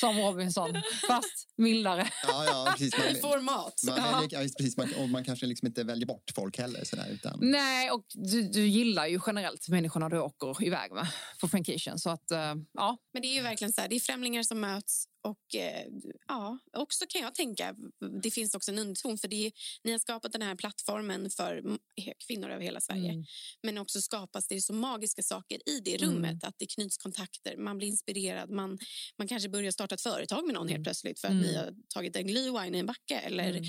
som 0.00 0.18
Robinson, 0.18 0.70
fast 1.08 1.48
mildare. 1.56 2.08
ja, 2.26 2.44
ja, 2.44 2.74
precis. 2.76 2.98
Man, 2.98 3.16
Format. 3.30 3.80
man, 3.86 3.96
Ja. 3.98 4.26
ja, 4.30 4.38
precis, 4.58 4.76
man, 4.76 4.94
och 4.94 5.08
man 5.08 5.24
kanske 5.24 5.46
liksom 5.46 5.66
inte 5.66 5.84
väljer 5.84 6.06
bort 6.06 6.30
folk 6.34 6.58
heller. 6.58 6.84
Sådär, 6.84 7.08
utan, 7.10 7.38
Nej, 7.42 7.90
och 7.90 8.04
du, 8.14 8.42
du 8.42 8.66
gillar 8.66 9.06
ju 9.06 9.20
generellt 9.26 9.68
människorna 9.68 10.08
du 10.08 10.18
åker 10.20 10.64
iväg 10.64 10.92
med 10.92 11.06
på. 11.40 11.98
Så 11.98 12.10
att, 12.10 12.30
eh, 12.30 12.54
ja. 12.72 12.98
Men 13.12 13.22
det 13.22 13.28
är 13.28 13.34
ju 13.34 13.42
verkligen 13.42 13.72
så 13.72 13.80
här, 13.80 13.88
det 13.88 13.96
är 13.96 14.00
främlingar 14.00 14.42
som 14.42 14.60
möts 14.60 15.04
och 15.22 15.54
eh, 15.60 15.86
ja, 16.28 16.58
också 16.72 17.04
kan 17.08 17.20
jag 17.22 17.34
tänka, 17.34 17.74
det 18.22 18.30
finns 18.30 18.54
också 18.54 18.70
en 18.70 18.78
underton 18.78 19.18
för 19.18 19.28
det 19.28 19.52
ni 19.84 19.92
har 19.92 19.98
skapat 19.98 20.32
den 20.32 20.42
här 20.42 20.54
plattformen 20.54 21.30
för 21.30 21.78
kvinnor 22.26 22.50
över 22.50 22.64
hela 22.64 22.80
Sverige. 22.80 23.10
Mm. 23.12 23.24
Men 23.62 23.78
också 23.78 24.00
skapas 24.00 24.46
det 24.48 24.60
så 24.60 24.72
magiska 24.72 25.22
saker 25.22 25.68
i 25.68 25.80
det 25.80 26.02
Mm. 26.02 26.14
rummet, 26.14 26.44
att 26.44 26.54
det 26.58 26.66
knyts 26.66 26.96
kontakter, 26.96 27.56
man 27.56 27.78
blir 27.78 27.88
inspirerad, 27.88 28.50
man, 28.50 28.78
man 29.18 29.28
kanske 29.28 29.48
börjar 29.48 29.70
starta 29.70 29.94
ett 29.94 30.00
företag 30.00 30.46
med 30.46 30.54
någon 30.54 30.68
helt 30.68 30.76
Mm. 30.76 30.84
plötsligt 30.84 31.20
för 31.20 31.28
att 31.28 31.32
Mm. 31.34 31.46
ni 31.46 31.54
har 31.56 31.74
tagit 31.94 32.16
en 32.16 32.28
glühwein 32.28 32.76
i 32.76 32.78
en 32.78 32.86
backe 32.86 33.18
eller 33.18 33.50
Mm. 33.50 33.64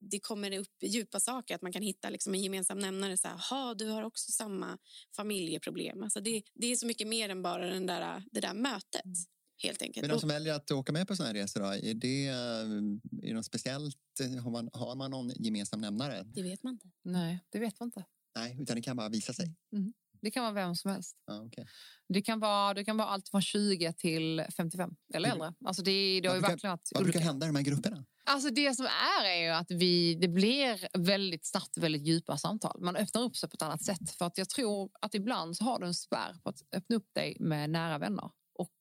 det 0.00 0.20
kommer 0.20 0.58
upp 0.58 0.74
djupa 0.82 1.20
saker, 1.20 1.54
att 1.54 1.62
man 1.62 1.72
kan 1.72 1.82
hitta 1.82 2.10
liksom 2.10 2.34
en 2.34 2.42
gemensam 2.42 2.78
nämnare. 2.78 3.16
Så 3.16 3.28
här, 3.28 3.36
"Ha, 3.50 3.74
du 3.74 3.86
har 3.88 4.02
också 4.02 4.32
samma 4.32 4.78
familjeproblem. 5.16 6.02
Alltså 6.02 6.20
det, 6.20 6.42
det 6.54 6.66
är 6.72 6.76
så 6.76 6.86
mycket 6.86 7.06
mer 7.08 7.28
än 7.28 7.42
bara 7.42 7.66
den 7.66 7.86
där, 7.86 8.22
det 8.32 8.40
där 8.40 8.54
mötet. 8.54 9.02
Helt 9.62 9.82
enkelt. 9.82 10.02
men 10.02 10.10
de 10.10 10.20
som 10.20 10.28
väljer 10.28 10.54
att 10.54 10.70
åka 10.70 10.92
med 10.92 11.08
på 11.08 11.16
sådana 11.16 11.32
här 11.32 11.42
resor, 11.42 11.60
då, 11.60 11.66
är 11.66 11.94
det, 11.94 12.26
eh, 12.26 12.34
är 12.34 13.28
det 13.28 13.34
något 13.34 13.44
speciellt? 13.46 13.96
Har 14.42 14.50
man, 14.50 14.70
har 14.72 14.94
man 14.94 15.10
någon 15.10 15.28
gemensam 15.36 15.80
nämnare? 15.80 16.22
det 16.24 16.42
vet 16.42 16.62
man 16.62 16.72
inte. 16.72 16.86
Nej, 17.04 17.44
det 17.48 17.58
vet 17.58 17.80
man 17.80 17.86
inte. 17.88 18.04
Nej, 18.36 18.56
utan 18.62 18.76
det 18.76 18.82
kan 18.82 18.96
bara 18.96 19.08
visa 19.08 19.32
sig. 19.32 19.54
Det 20.20 20.30
kan 20.30 20.42
vara 20.42 20.52
vem 20.52 20.74
som 20.76 20.90
helst. 20.90 21.16
Ja, 21.26 21.42
okay. 21.42 21.64
Det 22.08 22.22
kan 22.22 22.40
vara, 22.40 22.74
det 22.74 22.84
kan 22.84 22.96
vara 22.96 23.08
allt 23.08 23.28
från 23.28 23.42
20 23.42 23.92
till 23.92 24.44
55 24.56 24.90
eller 25.14 25.28
Hur- 25.28 25.34
äldre. 25.34 25.54
Alltså 25.64 25.82
det, 25.82 26.20
det 26.20 26.28
har 26.28 26.34
ju 26.34 26.40
Vad 26.40 26.50
brukar- 26.50 26.68
verkligen 26.68 26.70
varit 26.72 26.90
Vad 26.94 27.02
brukar 27.02 27.20
hända 27.20 27.46
i 27.46 27.48
de 27.48 27.56
här 27.56 27.62
grupperna? 27.62 28.04
Alltså 28.24 28.50
det 28.50 28.74
som 28.74 28.86
är 28.86 29.24
är 29.24 29.42
ju 29.42 29.48
att 29.48 29.70
vi, 29.70 30.14
det 30.14 30.28
blir 30.28 30.88
väldigt 30.98 31.46
snabbt 31.46 31.78
väldigt 31.78 32.06
djupa 32.06 32.38
samtal. 32.38 32.80
Man 32.80 32.96
öppnar 32.96 33.22
upp 33.22 33.36
sig 33.36 33.48
på 33.48 33.54
ett 33.54 33.62
annat 33.62 33.82
sätt. 33.82 34.10
För 34.18 34.24
att 34.24 34.38
jag 34.38 34.48
tror 34.48 34.90
att 35.00 35.14
ibland 35.14 35.56
så 35.56 35.64
har 35.64 35.78
du 35.78 35.86
en 35.86 35.94
spärr 35.94 36.34
på 36.42 36.48
att 36.48 36.62
öppna 36.72 36.96
upp 36.96 37.08
dig 37.14 37.36
med 37.40 37.70
nära 37.70 37.98
vänner. 37.98 38.30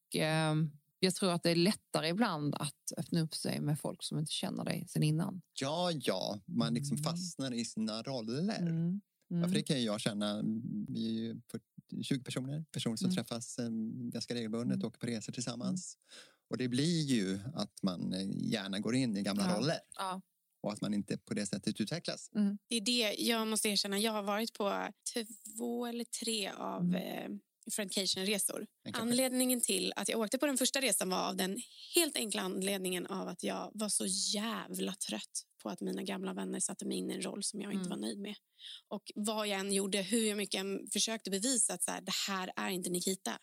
Och 0.07 0.15
eh, 0.15 0.55
jag 0.99 1.15
tror 1.15 1.31
att 1.31 1.43
det 1.43 1.49
är 1.51 1.55
lättare 1.55 2.07
ibland 2.07 2.55
att 2.55 2.91
öppna 2.97 3.21
upp 3.21 3.35
sig 3.35 3.59
med 3.61 3.79
folk 3.79 4.03
som 4.03 4.19
inte 4.19 4.31
känner 4.31 4.63
dig 4.65 4.85
sen 4.89 5.03
innan. 5.03 5.41
Ja, 5.61 5.91
ja, 5.91 6.39
man 6.45 6.73
liksom 6.73 6.97
Mm. 6.97 7.03
fastnar 7.03 7.53
i 7.53 7.65
sina 7.65 8.03
roller. 8.03 8.59
Mm. 8.61 9.01
Ja, 9.27 9.35
Mm. 9.35 9.49
för 9.49 9.55
det 9.55 9.63
kan 9.63 9.77
ju 9.77 9.83
jag 9.85 10.01
känna. 10.01 10.41
Vi 10.87 11.07
är 11.07 11.11
ju 11.23 11.41
40, 11.51 12.03
20 12.03 12.23
personer, 12.23 12.65
personer 12.71 12.95
som 12.95 13.05
Mm. 13.05 13.15
träffas 13.15 13.59
eh, 13.59 13.69
ganska 14.11 14.35
regelbundet 14.35 14.75
Mm. 14.75 14.81
och 14.81 14.87
åker 14.87 14.99
på 14.99 15.05
resor 15.05 15.33
tillsammans. 15.33 15.97
Och 16.49 16.57
det 16.57 16.67
blir 16.67 17.01
ju 17.03 17.39
att 17.53 17.83
man 17.83 18.13
eh, 18.13 18.27
gärna 18.31 18.79
går 18.79 18.95
in 18.95 19.17
i 19.17 19.21
gamla 19.21 19.49
Ja. 19.49 19.57
roller 19.57 19.77
Ja. 19.97 20.21
och 20.61 20.73
att 20.73 20.81
man 20.81 20.93
inte 20.93 21.17
på 21.17 21.33
det 21.33 21.45
sättet 21.45 21.81
utvecklas. 21.81 22.29
Det 22.67 22.75
är 22.75 22.81
det 22.81 23.15
jag 23.19 23.47
måste 23.47 23.69
erkänna. 23.69 23.99
Jag 23.99 24.11
har 24.11 24.23
varit 24.23 24.53
på 24.53 24.87
två 25.57 25.85
eller 25.85 26.03
tre 26.05 26.49
av 26.49 26.81
Mm. 26.81 26.95
eh, 26.95 27.37
Friendcation-resor. 27.71 28.67
Anledningen 28.93 29.61
till 29.61 29.93
att 29.95 30.09
jag 30.09 30.19
åkte 30.19 30.37
på 30.37 30.45
den 30.45 30.57
första 30.57 30.81
resan 30.81 31.09
var 31.09 31.29
av 31.29 31.35
den 31.35 31.57
helt 31.95 32.15
enkla 32.17 32.41
anledningen 32.41 33.07
av 33.07 33.27
att 33.27 33.43
jag 33.43 33.71
var 33.73 33.89
så 33.89 34.05
jävla 34.33 34.93
trött 35.09 35.43
på 35.63 35.69
att 35.69 35.81
mina 35.81 36.03
gamla 36.03 36.33
vänner 36.33 36.59
satte 36.59 36.85
mig 36.85 36.97
in 36.97 37.11
i 37.11 37.13
en 37.13 37.21
roll 37.21 37.43
som 37.43 37.61
jag 37.61 37.73
inte 37.73 37.85
Mm. 37.85 37.89
var 37.89 37.97
nöjd 38.07 38.19
med. 38.19 38.35
Och 38.87 39.11
vad 39.15 39.47
jag 39.47 39.59
än 39.59 39.73
gjorde, 39.73 40.01
hur 40.01 40.27
jag 40.27 40.37
mycket 40.37 40.53
jag 40.53 40.65
än 40.67 40.87
försökte 40.93 41.29
bevisa 41.29 41.73
att 41.73 41.83
så 41.83 41.91
här, 41.91 42.01
det 42.01 42.13
här 42.27 42.51
är 42.55 42.69
inte 42.69 42.89
Nikita. 42.89 43.39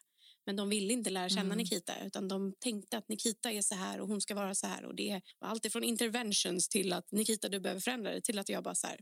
Men 0.46 0.56
de 0.56 0.68
ville 0.68 0.92
inte 0.92 1.10
lära 1.10 1.28
känna 1.28 1.40
Mm. 1.40 1.58
Nikita 1.58 2.04
utan 2.04 2.28
de 2.28 2.54
tänkte 2.60 2.98
att 2.98 3.08
Nikita 3.08 3.52
är 3.52 3.62
så 3.62 3.74
här 3.74 4.00
och 4.00 4.08
hon 4.08 4.20
ska 4.20 4.34
vara 4.34 4.54
så 4.54 4.66
här. 4.66 4.84
Och 4.84 4.94
det 4.94 5.20
var 5.38 5.48
allt 5.48 5.64
ifrån 5.64 5.84
interventions 5.84 6.68
till 6.68 6.92
att 6.92 7.12
Nikita 7.12 7.48
du 7.48 7.60
behöver 7.60 7.80
förändra 7.80 8.10
dig 8.10 8.22
till 8.22 8.38
att 8.38 8.48
jag 8.48 8.64
bara 8.64 8.74
så 8.74 8.86
här, 8.86 9.00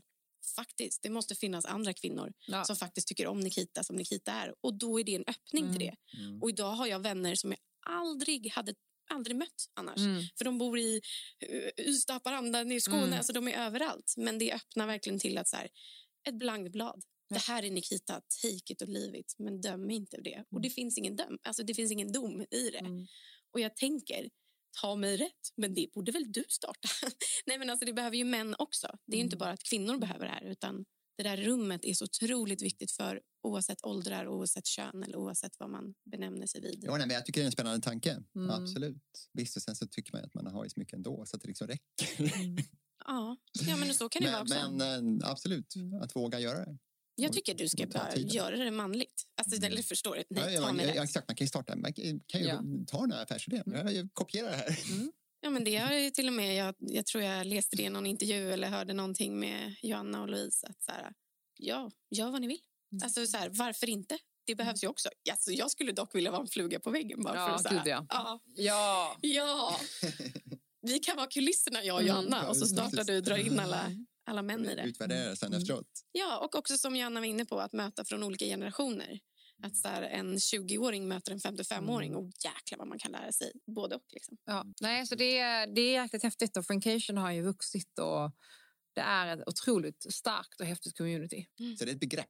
faktiskt, 0.55 1.01
det 1.03 1.09
måste 1.09 1.35
finnas 1.35 1.65
andra 1.65 1.93
kvinnor 1.93 2.33
Ja. 2.47 2.63
som 2.65 2.75
faktiskt 2.75 3.07
tycker 3.07 3.27
om 3.27 3.39
Nikita 3.39 3.83
som 3.83 3.95
Nikita 3.95 4.31
är. 4.31 4.55
Och 4.61 4.73
då 4.73 4.99
är 4.99 5.03
det 5.03 5.15
en 5.15 5.23
öppning 5.27 5.73
till 5.73 5.81
Mm. 5.81 5.95
det. 6.11 6.17
Mm. 6.17 6.41
Och 6.41 6.49
idag 6.49 6.71
har 6.71 6.87
jag 6.87 6.99
vänner 6.99 7.35
som 7.35 7.49
jag 7.51 7.59
aldrig 7.85 8.51
hade 8.51 8.73
aldrig 9.09 9.35
mött 9.37 9.69
annars. 9.73 9.97
Mm. 9.97 10.23
För 10.37 10.45
de 10.45 10.57
bor 10.57 10.79
i 10.79 11.01
uh, 11.49 11.85
Ystad, 11.87 12.13
Haparanda, 12.13 12.61
i 12.63 12.81
Skåne, 12.81 13.03
Mm. 13.03 13.17
alltså 13.17 13.33
de 13.33 13.47
är 13.47 13.65
överallt. 13.65 14.13
Men 14.17 14.37
det 14.39 14.53
öppnar 14.53 14.87
verkligen 14.87 15.19
till 15.19 15.37
att 15.37 15.47
så 15.47 15.55
här, 15.57 15.69
ett 16.27 16.35
blankblad. 16.35 17.03
Ja. 17.27 17.35
Det 17.35 17.41
här 17.41 17.63
är 17.63 17.71
Nikita, 17.71 18.13
take 18.41 18.73
it 18.73 18.81
or 18.81 18.85
leave 18.85 19.17
it, 19.19 19.35
men 19.39 19.61
döm 19.61 19.89
inte 19.89 20.21
det. 20.21 20.43
Och 20.51 20.61
det 20.61 20.69
finns 20.69 20.97
ingen 20.97 21.15
döm, 21.15 21.37
alltså 21.43 21.63
det 21.63 21.73
finns 21.73 21.91
ingen 21.91 22.11
dom 22.11 22.41
i 22.51 22.69
det. 22.71 22.77
Mm. 22.77 23.07
Och 23.53 23.59
jag 23.59 23.75
tänker, 23.75 24.29
ta 24.81 24.95
mig 24.95 25.17
rätt, 25.17 25.49
men 25.57 25.73
det 25.73 25.87
borde 25.93 26.11
väl 26.11 26.31
du 26.31 26.43
starta? 26.49 26.89
Nej 27.45 27.57
men 27.59 27.69
alltså 27.69 27.85
det 27.85 27.93
behöver 27.93 28.17
ju 28.17 28.23
män 28.25 28.55
också. 28.59 28.87
Det 29.07 29.13
är 29.13 29.17
ju 29.17 29.23
inte 29.23 29.35
Mm. 29.35 29.39
bara 29.39 29.51
att 29.51 29.63
kvinnor 29.63 29.97
behöver 29.97 30.25
det 30.25 30.31
här, 30.31 30.43
utan 30.43 30.85
det 31.17 31.23
där 31.23 31.37
rummet 31.37 31.85
är 31.85 31.93
så 31.93 32.05
otroligt 32.05 32.61
viktigt 32.61 32.91
för 32.91 33.21
oavsett 33.43 33.85
åldrar, 33.85 34.27
oavsett 34.27 34.65
kön 34.65 35.03
eller 35.03 35.15
oavsett 35.15 35.51
vad 35.59 35.69
man 35.69 35.93
benämner 36.11 36.47
sig 36.47 36.61
vid. 36.61 36.79
Ja, 36.83 36.97
nej, 36.97 37.07
men 37.07 37.15
jag 37.15 37.25
tycker 37.25 37.41
det 37.41 37.43
är 37.43 37.45
en 37.45 37.51
spännande 37.51 37.81
tanke. 37.81 38.23
Mm. 38.35 38.49
Absolut. 38.49 39.29
Visst, 39.33 39.55
och 39.55 39.61
sen 39.61 39.75
så 39.75 39.87
tycker 39.87 40.13
man 40.13 40.25
att 40.25 40.33
man 40.33 40.47
har 40.47 40.63
ju 40.63 40.69
så 40.69 40.79
mycket 40.79 40.93
ändå 40.93 41.25
så 41.25 41.35
att 41.35 41.41
det 41.41 41.47
liksom 41.47 41.67
räcker. 41.67 42.21
Mm. 42.35 42.57
Ja, 43.05 43.37
ja 43.67 43.77
men 43.77 43.93
så 43.93 44.09
kan 44.09 44.23
det 44.23 44.31
vara 44.31 44.41
också. 44.41 44.71
men 44.71 45.21
eh, 45.21 45.29
absolut, 45.29 45.75
Mm. 45.75 46.01
att 46.01 46.15
våga 46.15 46.39
göra 46.39 46.65
det. 46.65 46.77
Jag 47.21 47.33
tycker 47.33 47.53
du 47.53 47.69
ska 47.69 47.83
och 47.83 47.89
bara 47.89 48.15
göra 48.15 48.57
det 48.57 48.71
manligt. 48.71 49.23
Alltså, 49.41 49.57
Mm. 49.57 49.71
eller 49.71 49.81
förstår 49.83 50.15
du? 50.15 50.23
Nej, 50.29 50.53
ja, 50.53 50.73
ja, 50.77 50.93
ja, 50.95 51.03
exakt, 51.03 51.27
man 51.27 51.35
kan 51.35 51.45
ju 51.45 51.49
starta, 51.49 51.75
man 51.75 51.93
kan 51.93 52.05
ju 52.05 52.19
Ja. 52.47 52.61
ta 52.87 53.01
den 53.01 53.11
här 53.11 53.23
affärsidén. 53.23 53.63
Mm. 53.73 53.95
Jag 53.95 54.09
kopierar 54.13 54.49
det 54.49 54.55
här. 54.57 54.79
Ja, 55.41 55.49
men 55.49 55.63
det 55.63 55.75
har 55.77 56.09
till 56.09 56.27
och 56.27 56.33
med, 56.33 56.55
jag, 56.55 56.75
jag 56.79 57.05
tror 57.05 57.23
jag 57.23 57.47
läste 57.47 57.75
det 57.75 57.83
i 57.83 57.89
någon 57.89 58.05
intervju 58.05 58.51
eller 58.53 58.67
hörde 58.69 58.93
någonting 58.93 59.39
med 59.39 59.75
Joanna 59.81 60.21
och 60.21 60.29
Louise 60.29 60.67
att 60.67 60.83
så 60.83 60.91
här, 60.91 61.13
ja, 61.57 61.91
gör 62.15 62.31
vad 62.31 62.41
ni 62.41 62.47
vill. 62.47 62.59
Mm. 62.91 63.03
Alltså 63.03 63.27
så 63.27 63.37
här, 63.37 63.49
varför 63.49 63.89
inte? 63.89 64.17
Det 64.45 64.55
behövs 64.55 64.83
ju 64.83 64.87
också. 64.87 65.09
Alltså, 65.31 65.51
jag 65.51 65.71
skulle 65.71 65.91
dock 65.91 66.15
vilja 66.15 66.31
vara 66.31 66.41
en 66.41 66.47
fluga 66.47 66.79
på 66.79 66.89
väggen 66.89 67.23
bara 67.23 67.35
Ja, 67.35 67.47
för 67.47 67.69
att 67.69 67.85
här, 67.87 67.87
ja. 68.09 68.41
ja, 68.55 69.17
Ja. 69.21 69.79
Vi 70.87 70.99
kan 70.99 71.15
vara 71.17 71.27
kulisserna 71.27 71.83
jag 71.83 71.95
och 71.95 72.01
Mm. 72.01 72.13
Joanna 72.15 72.49
och 72.49 72.57
så 72.57 72.65
startar 72.67 73.03
du 73.03 73.21
drar 73.21 73.37
in 73.37 73.59
alla, 73.59 73.91
alla 74.25 74.41
män 74.41 74.65
i 74.65 74.75
det. 74.75 74.83
Utvärdera 74.83 75.35
sen 75.35 75.47
Mm. 75.47 75.61
efteråt. 75.61 75.87
Ja, 76.11 76.39
och 76.39 76.55
också 76.55 76.77
som 76.77 76.95
Joanna 76.95 77.19
var 77.19 77.27
inne 77.27 77.45
på, 77.45 77.59
att 77.59 77.73
möta 77.73 78.05
från 78.05 78.23
olika 78.23 78.45
generationer. 78.45 79.19
Att 79.63 79.77
så 79.77 79.87
här, 79.87 80.01
en 80.01 80.35
20-åring 80.37 81.07
möter 81.07 81.31
en 81.31 81.39
55-åring 81.39 82.15
och 82.15 82.31
jäklar 82.45 82.77
vad 82.77 82.87
man 82.87 82.99
kan 82.99 83.11
lära 83.11 83.31
sig 83.31 83.51
både 83.75 83.95
och. 83.95 84.05
Liksom. 84.11 84.37
Ja. 84.45 84.65
Nej, 84.81 85.07
så 85.07 85.15
det, 85.15 85.37
är- 85.37 85.67
det 85.67 85.81
är 85.81 86.01
jäkligt 86.03 86.23
häftigt 86.23 86.57
och 86.57 86.65
Friendcation 86.65 87.17
har 87.17 87.31
ju 87.31 87.41
vuxit 87.41 87.99
och 87.99 88.31
det 88.93 89.01
är 89.01 89.37
ett 89.37 89.47
otroligt 89.47 90.13
starkt 90.13 90.59
och 90.61 90.65
häftigt 90.65 90.97
community. 90.97 91.45
Så 91.79 91.85
det 91.85 91.91
är 91.91 91.93
ett 91.95 91.99
begrepp. 91.99 92.27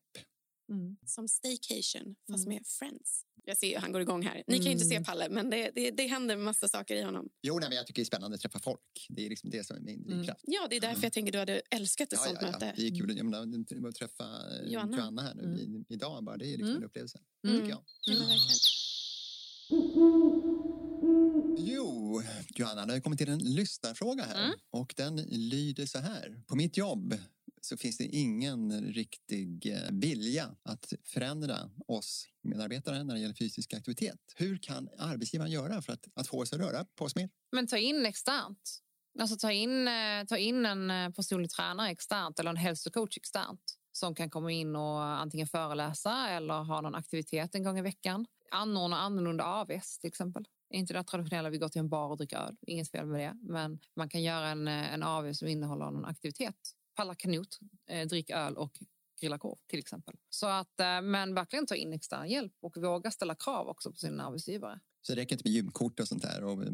Mm. 0.69 0.97
Som 1.05 1.27
staycation, 1.27 2.15
fast 2.31 2.45
Mm. 2.45 2.55
med 2.55 2.67
friends. 2.67 3.25
Jag 3.45 3.57
ser 3.57 3.69
hur 3.73 3.77
han 3.81 3.91
går 3.91 4.01
igång 4.01 4.21
här. 4.23 4.43
Ni 4.47 4.57
kan 4.57 4.65
ju 4.65 4.71
inte 4.71 4.85
se 4.85 4.95
Mm. 4.95 5.03
Palle, 5.05 5.29
men 5.29 5.49
det, 5.49 5.71
det, 5.75 5.91
det 5.91 6.07
händer 6.07 6.37
massa 6.37 6.67
saker 6.67 6.95
i 6.95 7.01
honom. 7.01 7.29
Jo, 7.41 7.59
nej, 7.59 7.69
men 7.69 7.75
jag 7.75 7.87
tycker 7.87 8.01
det 8.01 8.03
är 8.03 8.05
spännande 8.05 8.35
att 8.35 8.41
träffa 8.41 8.59
folk. 8.59 8.79
Det 9.09 9.25
är 9.25 9.29
liksom 9.29 9.49
det 9.49 9.63
som 9.67 9.75
är 9.77 9.81
min 9.81 9.95
Mm. 10.01 10.07
drivkraft. 10.17 10.43
Ja, 10.47 10.67
det 10.69 10.75
är 10.75 10.81
därför 10.81 10.93
Mm. 10.95 11.03
jag 11.03 11.13
tänker 11.13 11.31
du 11.31 11.37
hade 11.39 11.61
älskat 11.69 12.13
ett 12.13 12.19
Ja, 12.21 12.25
sånt 12.25 12.37
ja, 12.41 12.47
ja. 12.47 12.51
möte. 12.51 12.73
Det 12.77 12.87
är 12.87 12.95
kul 12.99 13.17
jag 13.17 13.25
menar, 13.25 13.87
att 13.89 13.95
träffa 13.95 14.23
eh, 14.23 14.71
Joanna. 14.71 14.97
Joanna. 14.97 15.21
här 15.21 15.33
nu 15.35 15.43
Mm. 15.43 15.85
idag. 15.89 16.23
Bara. 16.23 16.37
Det 16.37 16.45
är 16.45 16.47
liksom 16.47 16.65
Mm. 16.69 16.77
en 16.77 16.83
upplevelse. 16.83 17.19
Mm. 17.47 17.59
Tycker 17.59 17.69
jag. 17.69 17.81
Jo, 21.57 22.21
Johanna, 22.55 22.85
det 22.85 22.93
har 22.93 22.99
kommit 22.99 23.19
till 23.19 23.29
en 23.29 23.39
lyssnarfråga 23.39 24.23
här 24.23 24.45
Mm. 24.45 24.55
och 24.71 24.93
den 24.97 25.15
lyder 25.27 25.85
så 25.85 25.99
här. 25.99 26.41
På 26.47 26.55
mitt 26.55 26.77
jobb 26.77 27.15
så 27.61 27.77
finns 27.77 27.97
det 27.97 28.05
ingen 28.05 28.81
riktig 28.81 29.73
eh, 29.73 29.91
vilja 29.91 30.55
att 30.63 30.93
förändra 31.05 31.57
oss 31.87 32.27
medarbetare 32.43 33.03
när 33.03 33.13
det 33.13 33.19
gäller 33.19 33.35
fysisk 33.35 33.73
aktivitet. 33.73 34.19
Hur 34.35 34.57
kan 34.57 34.89
arbetsgivaren 34.97 35.51
göra 35.51 35.81
för 35.81 35.93
att, 35.93 36.07
att 36.15 36.27
få 36.27 36.41
oss 36.41 36.53
att 36.53 36.59
röra 36.59 36.85
på 36.95 37.05
oss 37.05 37.15
mer? 37.15 37.29
Men 37.51 37.67
ta 37.67 37.77
in 37.77 38.05
externt. 38.05 38.81
Alltså 39.19 39.37
ta 39.37 39.51
in, 39.51 39.87
eh, 39.87 40.25
ta 40.27 40.37
in 40.37 40.65
en 40.65 40.91
eh, 40.91 41.09
personlig 41.09 41.49
tränare 41.49 41.89
externt 41.89 42.39
eller 42.39 42.49
en 42.49 42.57
hälsocoach 42.57 43.17
externt 43.17 43.77
som 43.91 44.15
kan 44.15 44.29
komma 44.29 44.51
in 44.51 44.75
och 44.75 45.03
antingen 45.03 45.47
föreläsa 45.47 46.29
eller 46.29 46.53
ha 46.53 46.81
någon 46.81 46.95
aktivitet 46.95 47.55
en 47.55 47.63
gång 47.63 47.79
i 47.79 47.81
veckan. 47.81 48.25
Anordna 48.51 48.99
annorlunda 48.99 49.43
AVs 49.43 49.99
till 49.99 50.07
exempel. 50.07 50.45
Inte 50.73 50.93
det 50.93 51.03
traditionella 51.03 51.49
vi 51.49 51.57
går 51.57 51.69
till 51.69 51.79
en 51.79 51.89
bar 51.89 52.09
och 52.09 52.17
dricker 52.17 52.37
öl. 52.37 52.55
Inget 52.67 52.91
fel 52.91 53.05
med 53.05 53.19
det. 53.19 53.37
Men 53.41 53.79
man 53.95 54.09
kan 54.09 54.23
göra 54.23 54.47
en, 54.47 54.67
en 54.67 55.03
AV 55.03 55.33
som 55.33 55.47
innehåller 55.47 55.85
någon 55.85 56.05
aktivitet. 56.05 56.55
Palla 56.95 57.15
kanot, 57.15 57.59
eh, 57.89 58.07
drick 58.07 58.29
öl 58.29 58.57
och 58.57 58.79
grilla 59.21 59.37
korv 59.37 59.57
till 59.67 59.79
exempel. 59.79 60.15
Så 60.29 60.47
att, 60.47 60.79
eh, 60.79 61.01
men 61.01 61.33
verkligen 61.33 61.65
ta 61.65 61.75
in 61.75 61.93
extern 61.93 62.27
hjälp 62.29 62.53
och 62.61 62.77
våga 62.77 63.11
ställa 63.11 63.35
krav 63.35 63.67
också 63.67 63.91
på 63.91 63.97
sin 63.97 64.19
arbetsgivare. 64.19 64.79
Så 65.01 65.13
det 65.15 65.21
räcker 65.21 65.35
inte 65.35 65.47
med 65.49 65.53
gymkort 65.53 65.99
och 65.99 66.07
sånt 66.07 66.21
där? 66.21 66.43
Och, 66.43 66.53
mm, 66.53 66.73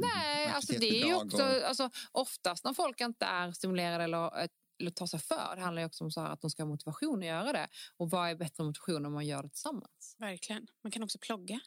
Nej, 0.00 0.46
alltså 0.46 0.72
det 0.72 0.88
är 0.88 1.06
ju 1.06 1.14
också, 1.14 1.36
och- 1.36 1.42
alltså, 1.68 1.90
oftast 2.12 2.64
när 2.64 2.74
folk 2.74 3.00
inte 3.00 3.24
är 3.26 3.52
stimulerade 3.52 4.04
eller, 4.04 4.42
eh, 4.42 4.48
eller 4.80 4.90
tar 4.90 5.06
sig 5.06 5.20
för, 5.20 5.56
det 5.56 5.62
handlar 5.62 5.82
ju 5.82 5.86
också 5.86 6.04
om 6.04 6.10
så 6.10 6.20
här 6.20 6.30
att 6.32 6.40
de 6.40 6.50
ska 6.50 6.62
ha 6.62 6.68
motivation 6.68 7.18
att 7.18 7.24
göra 7.26 7.52
det. 7.52 7.68
Och 7.96 8.10
vad 8.10 8.30
är 8.30 8.34
bättre 8.34 8.64
motivation 8.64 9.06
om 9.06 9.12
man 9.12 9.26
gör 9.26 9.42
det 9.42 9.48
tillsammans? 9.48 10.16
Verkligen. 10.18 10.66
Man 10.82 10.90
kan 10.92 11.02
också 11.02 11.18
plogga. 11.18 11.60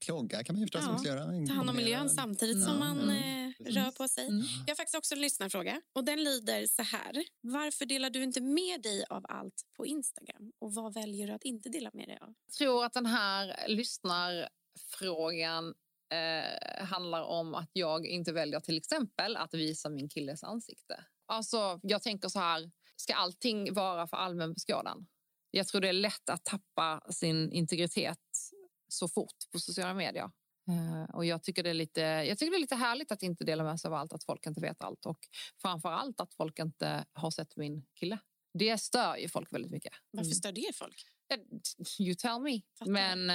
Plogga 0.00 0.44
kan 0.44 0.54
man 0.54 0.60
ju 0.60 0.66
förstås 0.66 0.82
Ja, 0.86 0.92
också 0.92 1.06
göra. 1.06 1.46
Ta 1.46 1.52
hand 1.52 1.70
om 1.70 1.76
miljön 1.76 2.10
samtidigt 2.10 2.56
Ja, 2.56 2.64
som 2.64 2.78
man 2.78 3.00
mm, 3.00 3.54
eh, 3.58 3.64
rör 3.64 3.90
på 3.90 4.08
sig. 4.08 4.26
Mm. 4.26 4.42
Jag 4.66 4.72
har 4.72 4.76
faktiskt 4.76 4.96
också 4.96 5.14
en 5.14 5.20
lyssnarfråga 5.20 5.80
och 5.92 6.04
den 6.04 6.24
lyder 6.24 6.66
så 6.66 6.82
här. 6.82 7.24
Varför 7.40 7.86
delar 7.86 8.10
du 8.10 8.22
inte 8.22 8.40
med 8.40 8.82
dig 8.82 9.04
av 9.10 9.26
allt 9.28 9.62
på 9.76 9.86
Instagram 9.86 10.52
och 10.58 10.74
vad 10.74 10.94
väljer 10.94 11.26
du 11.26 11.32
att 11.32 11.44
inte 11.44 11.68
dela 11.68 11.90
med 11.94 12.08
dig 12.08 12.18
av? 12.20 12.34
Jag 12.46 12.54
tror 12.54 12.84
att 12.84 12.92
den 12.92 13.06
här 13.06 13.68
lyssnarfrågan 13.68 15.74
eh, 16.12 16.84
handlar 16.84 17.22
om 17.22 17.54
att 17.54 17.70
jag 17.72 18.06
inte 18.06 18.32
väljer 18.32 18.60
till 18.60 18.76
exempel 18.76 19.36
att 19.36 19.54
visa 19.54 19.88
min 19.88 20.08
killes 20.08 20.42
ansikte. 20.42 21.04
Alltså, 21.26 21.80
jag 21.82 22.02
tänker 22.02 22.28
så 22.28 22.38
här, 22.38 22.70
ska 22.96 23.14
allting 23.14 23.74
vara 23.74 24.06
för 24.06 24.16
allmän 24.16 24.54
beskådan? 24.54 25.06
Jag 25.50 25.66
tror 25.66 25.80
det 25.80 25.88
är 25.88 25.92
lätt 25.92 26.30
att 26.30 26.44
tappa 26.44 27.02
sin 27.10 27.52
integritet 27.52 28.18
så 28.92 29.08
fort 29.08 29.36
på 29.52 29.58
sociala 29.60 29.94
medier. 29.94 30.30
Eh, 30.68 31.14
och 31.14 31.24
jag 31.24 31.42
tycker, 31.42 31.62
det 31.62 31.70
är 31.70 31.74
lite, 31.74 32.00
jag 32.00 32.38
tycker 32.38 32.50
det 32.50 32.56
är 32.56 32.60
lite 32.60 32.76
härligt 32.76 33.12
att 33.12 33.22
inte 33.22 33.44
dela 33.44 33.64
med 33.64 33.80
sig 33.80 33.88
av 33.88 33.94
allt, 33.94 34.12
att 34.12 34.24
folk 34.24 34.46
inte 34.46 34.60
vet 34.60 34.82
allt 34.82 35.06
och 35.06 35.18
framför 35.62 35.88
allt 35.88 36.20
att 36.20 36.34
folk 36.34 36.58
inte 36.58 37.04
har 37.12 37.30
sett 37.30 37.56
min 37.56 37.86
kille. 37.94 38.18
Det 38.58 38.78
stör 38.78 39.16
ju 39.16 39.28
folk 39.28 39.52
väldigt 39.52 39.70
mycket. 39.72 39.92
Varför 40.10 40.26
Mm. 40.26 40.34
stör 40.34 40.52
det 40.52 40.76
folk? 40.76 41.06
You 41.98 42.14
tell 42.14 42.40
me. 42.40 42.60
Fattar. 42.78 42.92
Men 42.92 43.30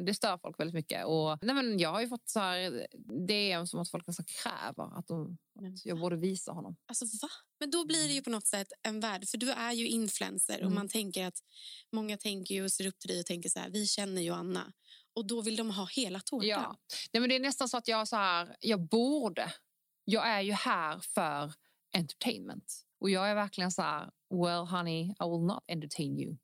eh, 0.00 0.06
det 0.06 0.14
stör 0.14 0.38
folk 0.38 0.60
väldigt 0.60 0.74
mycket. 0.74 1.04
Och, 1.06 1.38
nej, 1.42 1.54
men 1.54 1.78
jag 1.78 1.90
har 1.92 2.00
ju 2.00 2.08
fått 2.08 2.28
så 2.28 2.40
här, 2.40 2.86
DM 3.26 3.66
som 3.66 3.80
att 3.80 3.90
folk 3.90 4.06
nästan 4.06 4.26
kräver 4.26 4.98
att, 4.98 5.06
de, 5.06 5.38
att 5.58 5.86
jag 5.86 6.00
borde 6.00 6.16
visa 6.16 6.52
honom. 6.52 6.76
Alltså 6.86 7.04
va? 7.04 7.28
Men 7.60 7.70
då 7.70 7.84
blir 7.86 8.08
det 8.08 8.14
ju 8.14 8.22
på 8.22 8.30
något 8.30 8.46
sätt 8.46 8.68
en 8.82 9.00
värld. 9.00 9.28
För 9.28 9.38
du 9.38 9.50
är 9.50 9.72
ju 9.72 9.88
influencer 9.88 10.54
och 10.54 10.60
Mm. 10.60 10.74
man 10.74 10.88
tänker 10.88 11.26
att 11.26 11.38
många 11.92 12.16
tänker 12.16 12.54
ju 12.54 12.64
och 12.64 12.72
ser 12.72 12.86
upp 12.86 12.98
till 12.98 13.08
dig 13.08 13.20
och 13.20 13.26
tänker 13.26 13.48
så 13.48 13.58
här, 13.58 13.70
vi 13.70 13.86
känner 13.86 14.22
ju 14.22 14.30
Anna. 14.30 14.72
Och 15.14 15.26
då 15.26 15.42
vill 15.42 15.56
de 15.56 15.70
ha 15.70 15.86
hela 15.86 16.20
tårtan. 16.20 16.48
Ja. 16.48 16.76
Nej, 17.12 17.20
men 17.20 17.28
det 17.28 17.36
är 17.36 17.40
nästan 17.40 17.68
så 17.68 17.76
att 17.76 17.88
jag, 17.88 18.08
så 18.08 18.16
här, 18.16 18.56
jag 18.60 18.80
borde. 18.80 19.52
Jag 20.04 20.28
är 20.28 20.40
ju 20.40 20.52
här 20.52 20.98
för 20.98 21.52
entertainment. 21.96 22.86
Och 23.00 23.10
jag 23.10 23.30
är 23.30 23.34
verkligen 23.34 23.70
så 23.70 23.82
här, 23.82 24.10
well 24.30 24.66
honey, 24.66 25.02
I 25.04 25.24
will 25.30 25.46
not 25.46 25.64
entertain 25.68 26.18
you 26.18 26.36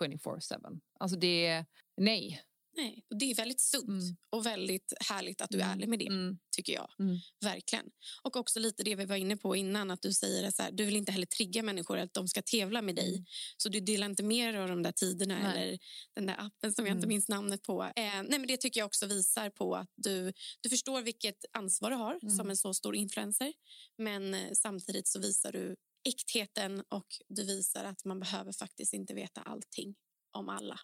24-7. 0.00 0.80
Alltså 1.00 1.18
det 1.18 1.46
är, 1.46 1.66
nej. 1.96 2.42
Nej. 2.78 3.04
Och 3.10 3.18
det 3.18 3.30
är 3.30 3.34
väldigt 3.34 3.60
sunt 3.60 3.88
Mm. 3.88 4.16
och 4.30 4.46
väldigt 4.46 4.92
härligt 5.08 5.40
att 5.40 5.50
du 5.50 5.60
är 5.60 5.72
ärlig 5.72 5.88
med 5.88 5.98
det, 5.98 6.06
Mm. 6.06 6.38
tycker 6.56 6.72
jag. 6.72 6.90
Mm. 6.98 7.18
Verkligen. 7.44 7.86
Och 8.22 8.36
också 8.36 8.60
lite 8.60 8.82
det 8.82 8.94
vi 8.94 9.04
var 9.04 9.16
inne 9.16 9.36
på 9.36 9.56
innan, 9.56 9.90
att 9.90 10.02
du 10.02 10.12
säger 10.12 10.48
att 10.48 10.76
du 10.76 10.84
vill 10.84 10.96
inte 10.96 11.12
heller 11.12 11.26
trigga 11.26 11.62
människor 11.62 11.98
att 11.98 12.14
de 12.14 12.28
ska 12.28 12.42
tävla 12.42 12.82
med 12.82 12.94
dig. 12.94 13.08
Mm. 13.14 13.24
Så 13.56 13.68
du 13.68 13.80
delar 13.80 14.06
inte 14.06 14.22
dig 14.22 14.56
av 14.62 14.68
de 14.68 14.82
där 14.82 14.92
tiderna 14.92 15.38
Nej. 15.38 15.62
eller 15.62 15.78
den 16.14 16.26
där 16.26 16.36
appen 16.38 16.72
som 16.74 16.86
jag 16.86 16.92
inte 16.92 16.98
Mm. 16.98 17.08
minns 17.08 17.28
namnet 17.28 17.62
på. 17.62 17.82
Eh, 17.82 17.92
nej, 17.96 18.24
men 18.28 18.46
det 18.46 18.56
tycker 18.56 18.80
jag 18.80 18.86
också 18.86 19.06
visar 19.06 19.50
på 19.50 19.74
att 19.76 19.90
du, 19.96 20.32
du 20.60 20.68
förstår 20.68 21.02
vilket 21.02 21.44
ansvar 21.52 21.90
du 21.90 21.96
har 21.96 22.18
Mm. 22.22 22.36
som 22.36 22.50
en 22.50 22.56
så 22.56 22.74
stor 22.74 22.96
influencer. 22.96 23.52
Men 23.98 24.34
eh, 24.34 24.52
samtidigt 24.52 25.08
så 25.08 25.18
visar 25.20 25.52
du 25.52 25.76
äktheten 26.08 26.84
och 26.88 27.06
du 27.28 27.44
visar 27.46 27.84
att 27.84 28.04
man 28.04 28.20
behöver 28.20 28.52
faktiskt 28.52 28.92
inte 28.94 29.14
veta 29.14 29.40
allting 29.42 29.94
om 30.38 30.48
alla. 30.48 30.78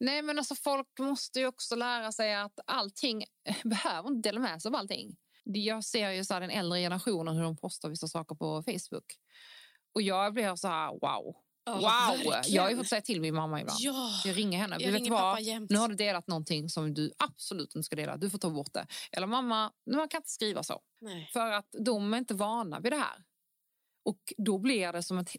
Nej, 0.00 0.22
men 0.22 0.38
alltså 0.38 0.54
folk 0.54 0.98
måste 0.98 1.40
ju 1.40 1.46
också 1.46 1.74
lära 1.74 2.12
sig 2.12 2.34
att 2.34 2.58
allting 2.66 3.24
behöver 3.64 4.08
inte 4.08 4.28
dela 4.28 4.40
med 4.40 4.62
sig 4.62 4.68
av 4.68 4.74
allting. 4.74 5.16
Jag 5.44 5.84
ser 5.84 6.10
ju 6.10 6.24
så 6.24 6.40
den 6.40 6.50
äldre 6.50 6.78
generationen 6.78 7.36
hur 7.36 7.42
de 7.42 7.56
postar 7.56 7.88
vissa 7.88 8.08
saker 8.08 8.34
på 8.34 8.62
Facebook. 8.62 9.16
Och 9.94 10.02
jag 10.02 10.34
blir 10.34 10.56
så 10.56 10.68
här, 10.68 10.88
wow. 10.88 11.36
wow! 11.66 11.80
verkligen. 11.82 12.42
Jag 12.46 12.62
har 12.62 12.70
ju 12.70 12.76
fått 12.76 12.88
säga 12.88 13.02
till 13.02 13.20
min 13.20 13.34
mamma 13.34 13.60
ibland. 13.60 13.78
Ja, 13.80 14.10
Jag 14.24 14.36
ringer 14.36 14.58
henne. 14.58 14.76
jag 14.80 14.92
vet 14.92 15.00
ringer 15.00 15.10
vad? 15.10 15.70
Nu 15.70 15.78
har 15.78 15.88
du 15.88 15.94
delat 15.94 16.26
någonting 16.26 16.68
som 16.68 16.94
du 16.94 17.12
absolut 17.18 17.74
inte 17.74 17.86
ska 17.86 17.96
dela. 17.96 18.16
Du 18.16 18.30
får 18.30 18.38
ta 18.38 18.50
bort 18.50 18.72
det. 18.72 18.86
Eller 19.12 19.26
mamma, 19.26 19.72
man 19.90 20.08
kan 20.08 20.18
inte 20.18 20.30
skriva 20.30 20.62
så. 20.62 20.80
Nej. 21.00 21.30
För 21.32 21.52
att 21.52 21.68
de 21.84 22.14
är 22.14 22.18
inte 22.18 22.34
vana 22.34 22.80
vid 22.80 22.92
det 22.92 22.96
här. 22.96 23.24
Och 24.04 24.32
då 24.36 24.58
blir 24.58 24.92
det 24.92 25.02
som 25.02 25.18
ett, 25.18 25.30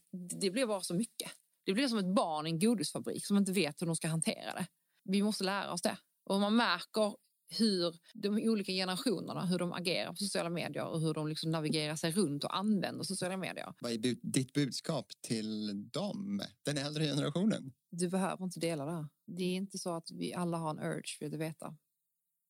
det 0.42 0.52
blir 0.52 0.66
bara 0.66 0.82
så 0.82 0.94
mycket. 0.94 1.32
Det 1.64 1.74
blir 1.74 1.88
som 1.88 1.98
ett 1.98 2.16
barn 2.16 2.48
i 2.48 2.50
en 2.50 2.60
godisfabrik 2.60 3.26
som 3.26 3.38
inte 3.38 3.52
vet 3.52 3.82
hur 3.82 3.86
de 3.88 3.96
ska 3.96 4.08
hantera 4.08 4.54
det. 4.54 4.68
Vi 5.04 5.24
måste 5.24 5.44
lära 5.44 5.74
oss 5.74 5.82
det. 5.82 5.98
Och 6.24 6.40
man 6.40 6.56
märker 6.56 7.16
hur 7.58 8.00
de 8.14 8.50
olika 8.50 8.72
generationerna 8.72 9.46
hur 9.46 9.60
de 9.60 9.74
agerar 9.74 10.10
på 10.10 10.16
sociala 10.16 10.50
medier 10.50 10.86
och 10.86 11.02
hur 11.02 11.14
de 11.14 11.28
liksom 11.28 11.52
navigerar 11.52 11.96
sig 11.96 12.12
runt 12.12 12.44
och 12.44 12.58
använder 12.58 13.04
sociala 13.04 13.38
medier. 13.38 13.74
Vad 13.82 13.92
är 13.92 13.98
bud- 13.98 14.20
ditt 14.24 14.54
budskap 14.54 15.06
till 15.22 15.68
dem, 15.92 16.42
den 16.66 16.78
äldre 16.78 17.06
generationen? 17.06 17.74
Du 17.90 18.10
behöver 18.10 18.44
inte 18.46 18.60
dela 18.60 18.86
det 18.86 18.92
här. 18.92 19.08
Det 19.28 19.44
är 19.44 19.56
inte 19.56 19.78
så 19.78 19.94
att 19.94 20.12
vi 20.12 20.34
alla 20.34 20.58
har 20.58 20.70
en 20.70 20.80
urge 20.80 21.18
för 21.20 21.26
att 21.26 21.34
veta 21.34 21.78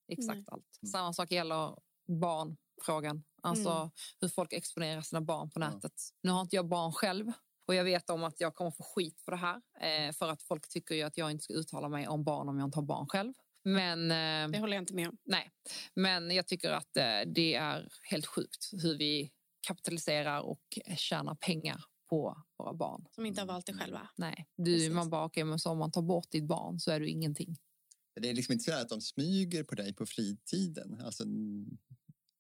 exakt 0.08 0.36
Nej. 0.38 0.46
allt. 0.48 0.80
Mm. 0.84 0.92
Samma 0.92 1.14
sak 1.14 1.32
gäller 1.32 1.78
barnfrågan. 2.22 3.24
Alltså 3.44 3.70
Mm. 3.72 3.90
hur 4.22 4.28
folk 4.28 4.54
exponerar 4.54 5.02
sina 5.02 5.22
barn 5.22 5.50
på 5.50 5.60
Ja. 5.62 5.70
nätet. 5.70 5.94
Nu 6.24 6.32
har 6.32 6.42
inte 6.42 6.56
jag 6.56 6.68
barn 6.68 6.92
själv 6.94 7.32
och 7.68 7.76
jag 7.76 7.84
vet 7.84 8.10
om 8.10 8.24
att 8.24 8.40
jag 8.42 8.56
kommer 8.56 8.72
få 8.72 8.84
skit 8.84 9.22
för 9.22 9.32
det 9.32 9.38
här. 9.38 9.62
Eh, 9.82 10.14
för 10.14 10.30
att 10.30 10.44
folk 10.44 10.70
tycker 10.70 10.96
ju 10.96 11.02
att 11.02 11.18
jag 11.18 11.32
inte 11.32 11.44
ska 11.44 11.54
uttala 11.54 11.90
mig 11.90 12.08
om 12.08 12.24
barn 12.24 12.50
om 12.50 12.60
jag 12.60 12.68
inte 12.68 12.78
har 12.78 12.84
barn 12.86 13.08
själv. 13.08 13.34
Men, 13.64 14.12
eh, 14.12 14.52
Det 14.52 14.60
håller 14.60 14.76
jag 14.76 14.82
inte 14.82 14.94
med 14.94 15.10
om. 15.10 15.18
nej. 15.24 15.52
Men 15.94 16.32
jag 16.32 16.48
tycker 16.48 16.72
att 16.72 16.98
eh, 16.98 17.20
det 17.36 17.56
är 17.56 17.90
helt 18.10 18.26
sjukt 18.26 18.70
hur 18.72 18.98
vi 18.98 19.32
kapitaliserar 19.68 20.42
och 20.42 20.62
tjänar 20.98 21.36
pengar 21.36 21.84
på 22.10 22.44
våra 22.58 22.74
barn. 22.74 23.06
Som 23.12 23.26
inte 23.26 23.42
har 23.42 23.48
valt 23.48 23.66
det 23.66 23.74
själva. 23.74 24.10
Nej, 24.18 24.48
du, 24.58 24.74
Precis. 24.76 24.92
man 24.92 25.10
bara, 25.10 25.26
okay, 25.26 25.44
men 25.44 25.60
så 25.60 25.70
om 25.72 25.78
man 25.78 25.92
tar 25.92 26.02
bort 26.02 26.32
ditt 26.32 26.44
barn 26.48 26.80
så 26.80 26.92
är 26.92 27.00
du 27.00 27.08
ingenting. 27.10 27.58
Det 28.22 28.30
är 28.30 28.34
liksom 28.34 28.54
inte 28.54 28.64
så 28.64 28.74
att 28.82 28.90
de 28.90 29.02
smyger 29.02 29.64
på 29.64 29.76
dig 29.76 29.94
på 29.94 30.06
fritiden. 30.06 31.02
Alltså, 31.06 31.24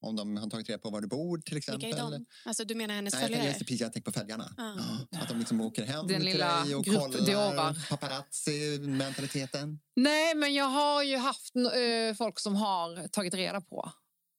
om 0.01 0.15
de 0.15 0.37
har 0.37 0.49
tagit 0.49 0.69
reda 0.69 0.79
på 0.79 0.89
var 0.89 1.01
du 1.01 1.07
bor 1.07 1.37
till 1.37 1.57
exempel. 1.57 1.85
Vilka 1.85 2.01
är 2.01 2.11
de? 2.11 2.25
Alltså, 2.45 2.65
du 2.65 2.75
menar 2.75 2.95
hennes 2.95 3.13
Nej, 3.13 3.21
jag 3.21 3.31
följare? 3.31 3.53
precis, 3.53 3.81
jag 3.81 3.93
tänker 3.93 4.11
på 4.11 4.19
följarna. 4.19 4.53
Ah. 4.57 4.73
Ja, 5.09 5.19
att 5.21 5.29
de 5.29 5.39
liksom 5.39 5.61
åker 5.61 5.85
hem 5.85 6.07
Den 6.07 6.21
till 6.21 6.25
lilla 6.31 6.63
dig 6.63 6.75
och 6.75 6.85
kollar 6.85 7.89
paparazzi-mentaliteten. 7.89 9.79
Nej, 9.95 10.35
men 10.35 10.53
jag 10.53 10.65
har 10.65 11.03
ju 11.03 11.17
haft 11.17 11.55
eh, 11.55 12.15
folk 12.17 12.39
som 12.39 12.55
har 12.55 13.07
tagit 13.07 13.33
reda 13.33 13.61
på. 13.61 13.91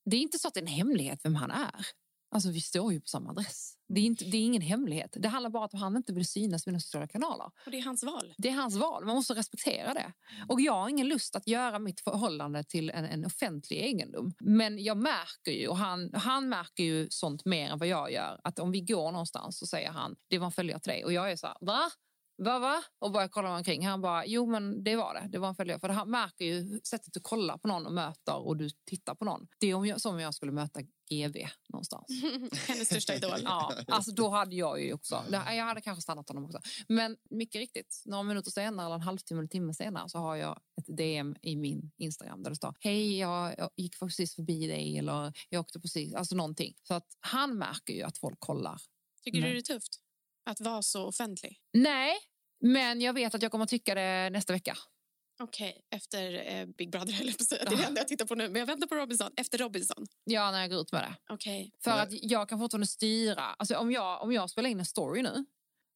Det 0.05 0.17
är 0.17 0.21
inte 0.21 0.39
så 0.39 0.49
att 0.49 0.55
det 0.55 0.61
är 0.61 0.63
en 0.63 0.67
hemlighet 0.67 1.21
vem 1.23 1.35
han 1.35 1.51
är. 1.51 1.87
Alltså 2.33 2.51
vi 2.51 2.61
står 2.61 2.93
ju 2.93 3.01
på 3.01 3.09
samma 3.09 3.31
adress. 3.31 3.75
Det 3.89 4.01
är, 4.01 4.05
inte, 4.05 4.25
det 4.25 4.37
är 4.37 4.45
ingen 4.45 4.63
hemlighet. 4.63 5.17
Det 5.19 5.29
handlar 5.29 5.51
bara 5.51 5.61
om 5.61 5.65
att 5.65 5.81
han 5.81 5.97
inte 5.97 6.13
vill 6.13 6.27
synas 6.27 6.67
i 6.67 6.71
mina 6.71 6.81
sociala 6.81 7.07
kanaler. 7.07 7.47
Och 7.47 7.71
det 7.71 7.79
är 7.79 7.83
hans 7.83 8.05
val. 8.05 8.35
Det 8.39 8.49
är 8.49 8.53
hans 8.53 8.77
val. 8.77 9.05
Man 9.05 9.15
måste 9.15 9.35
respektera 9.35 9.95
det. 9.95 10.13
Och 10.49 10.61
jag 10.61 10.73
har 10.73 10.89
ingen 10.89 11.09
lust 11.09 11.37
att 11.37 11.47
göra 11.47 11.79
mitt 11.79 12.01
förhållande 12.01 12.65
till 12.65 12.91
en, 12.91 13.05
en 13.05 13.27
offentlig 13.27 13.79
egendom. 13.79 14.35
Men 14.41 14.85
jag 14.85 14.97
märker 14.97 15.53
ju, 15.53 15.69
och 15.69 15.77
han, 15.77 16.11
han 16.15 16.49
märker 16.49 16.85
ju 16.85 17.07
sånt 17.11 17.45
mer 17.45 17.71
än 17.71 17.79
vad 17.79 17.89
jag 17.89 18.13
gör, 18.13 18.41
att 18.45 18.59
om 18.59 18.73
vi 18.73 18.81
går 18.81 19.13
någonstans 19.13 19.59
så 19.59 19.67
säger 19.67 19.91
han, 19.91 20.17
det 20.29 20.39
var 20.39 20.47
en 20.47 20.53
följare 20.53 20.81
till 20.81 20.93
dig. 20.93 21.05
Och 21.05 21.13
jag 21.13 21.33
är 21.33 21.37
så 21.37 21.47
här, 21.47 21.57
va? 21.61 21.91
Va, 22.37 22.59
va? 22.59 22.83
Och 22.99 23.13
började 23.13 23.31
kolla 23.33 23.57
omkring. 23.57 23.87
Han 23.87 24.01
bara, 24.01 24.27
jo 24.27 24.47
men 24.47 24.85
det 24.85 24.97
var 24.97 25.15
det. 25.15 25.29
Det 25.29 25.39
var 25.39 25.49
en 25.49 25.55
följare. 25.55 25.81
För 25.81 25.89
han 25.89 26.11
märker 26.11 26.45
ju 26.45 26.81
sättet 26.85 27.13
du 27.13 27.21
kollar 27.21 27.59
på 27.59 27.69
någon 27.69 27.87
och 27.87 27.93
möter 27.93 28.47
och 28.47 28.57
du 28.57 28.71
tittar 28.71 29.15
på 29.15 29.25
någon. 29.25 29.47
Det 29.61 29.71
är 29.71 29.99
som 29.99 30.15
om 30.15 30.21
jag 30.21 30.35
skulle 30.35 30.53
möta 30.53 30.81
GV 31.11 31.37
någonstans. 31.69 32.07
Hennes 32.69 32.87
största 32.87 33.15
idol. 33.15 33.41
Ja, 33.45 33.75
alltså 33.87 34.13
då 34.13 34.29
hade 34.29 34.57
jag 34.57 34.83
ju 34.83 34.93
också, 34.93 35.25
jag 35.31 35.65
hade 35.65 35.81
kanske 35.81 36.03
stannat 36.03 36.29
honom 36.29 36.45
också. 36.45 36.61
Men 36.89 37.17
mycket 37.31 37.59
riktigt, 37.59 38.03
några 38.07 38.23
minuter 38.23 38.51
senare 38.51 38.87
eller 38.87 38.95
en 38.95 39.01
halvtimme 39.01 39.39
eller 39.41 39.49
timme 39.49 39.75
senare 39.75 40.09
så 40.09 40.19
har 40.19 40.37
jag 40.37 40.61
ett 40.79 40.97
DM 40.97 41.37
i 41.43 41.57
min 41.57 41.91
Instagram 41.99 42.43
där 42.43 42.51
det 42.51 42.57
står 42.57 42.75
hej 42.81 43.19
jag, 43.19 43.55
jag 43.59 43.71
gick 43.77 43.99
precis 43.99 44.35
förbi 44.35 44.67
dig 44.67 44.99
eller 44.99 45.33
jag 45.49 45.61
åkte 45.61 45.81
precis, 45.81 46.15
alltså 46.15 46.37
någonting. 46.37 46.75
Så 46.83 46.95
att 46.95 47.07
han 47.21 47.59
märker 47.59 47.95
ju 47.95 48.03
att 48.03 48.19
folk 48.19 48.41
kollar. 48.41 48.81
Tycker 49.25 49.41
Nej. 49.41 49.49
du 49.49 49.55
det 49.55 49.61
är 49.61 49.75
tufft 49.75 50.03
att 50.45 50.61
vara 50.61 50.83
så 50.83 51.07
offentlig? 51.07 51.61
Nej, 51.73 52.15
men 52.61 53.01
jag 53.01 53.13
vet 53.13 53.35
att 53.35 53.43
jag 53.43 53.53
kommer 53.53 53.67
tycka 53.67 53.95
det 53.95 54.31
nästa 54.31 54.53
vecka. 54.53 54.77
Okej, 55.41 55.87
efter 55.91 56.55
eh, 56.55 56.67
Big 56.67 56.91
Brother, 56.91 57.29
att 57.29 57.45
säga. 57.45 57.65
Det 57.65 57.75
är 57.75 57.77
det 57.77 57.85
enda 57.85 58.01
jag 58.01 58.09
tittar 58.09 58.27
på 58.27 58.35
nu. 58.35 58.49
Men 58.49 58.61
jag 58.61 58.67
väntar 58.67 58.87
på 58.87 58.95
Robinson. 58.95 59.33
Efter 59.37 59.59
Robinson. 59.59 60.07
Ja, 60.25 60.51
när 60.51 60.61
jag 60.61 60.71
går 60.71 60.81
ut 60.81 60.93
med 60.93 61.03
det. 61.03 61.35
Okej. 61.35 61.73
För 61.85 61.91
att 61.91 62.09
jag 62.11 62.49
kan 62.49 62.59
fortfarande 62.59 62.87
styra. 62.87 63.43
Alltså 63.43 63.77
om, 63.77 63.93
jag, 63.93 64.23
om 64.23 64.33
jag 64.33 64.51
spelar 64.51 64.71
in 64.71 64.79
en 64.79 64.87
story 64.87 65.23
nu 65.23 65.45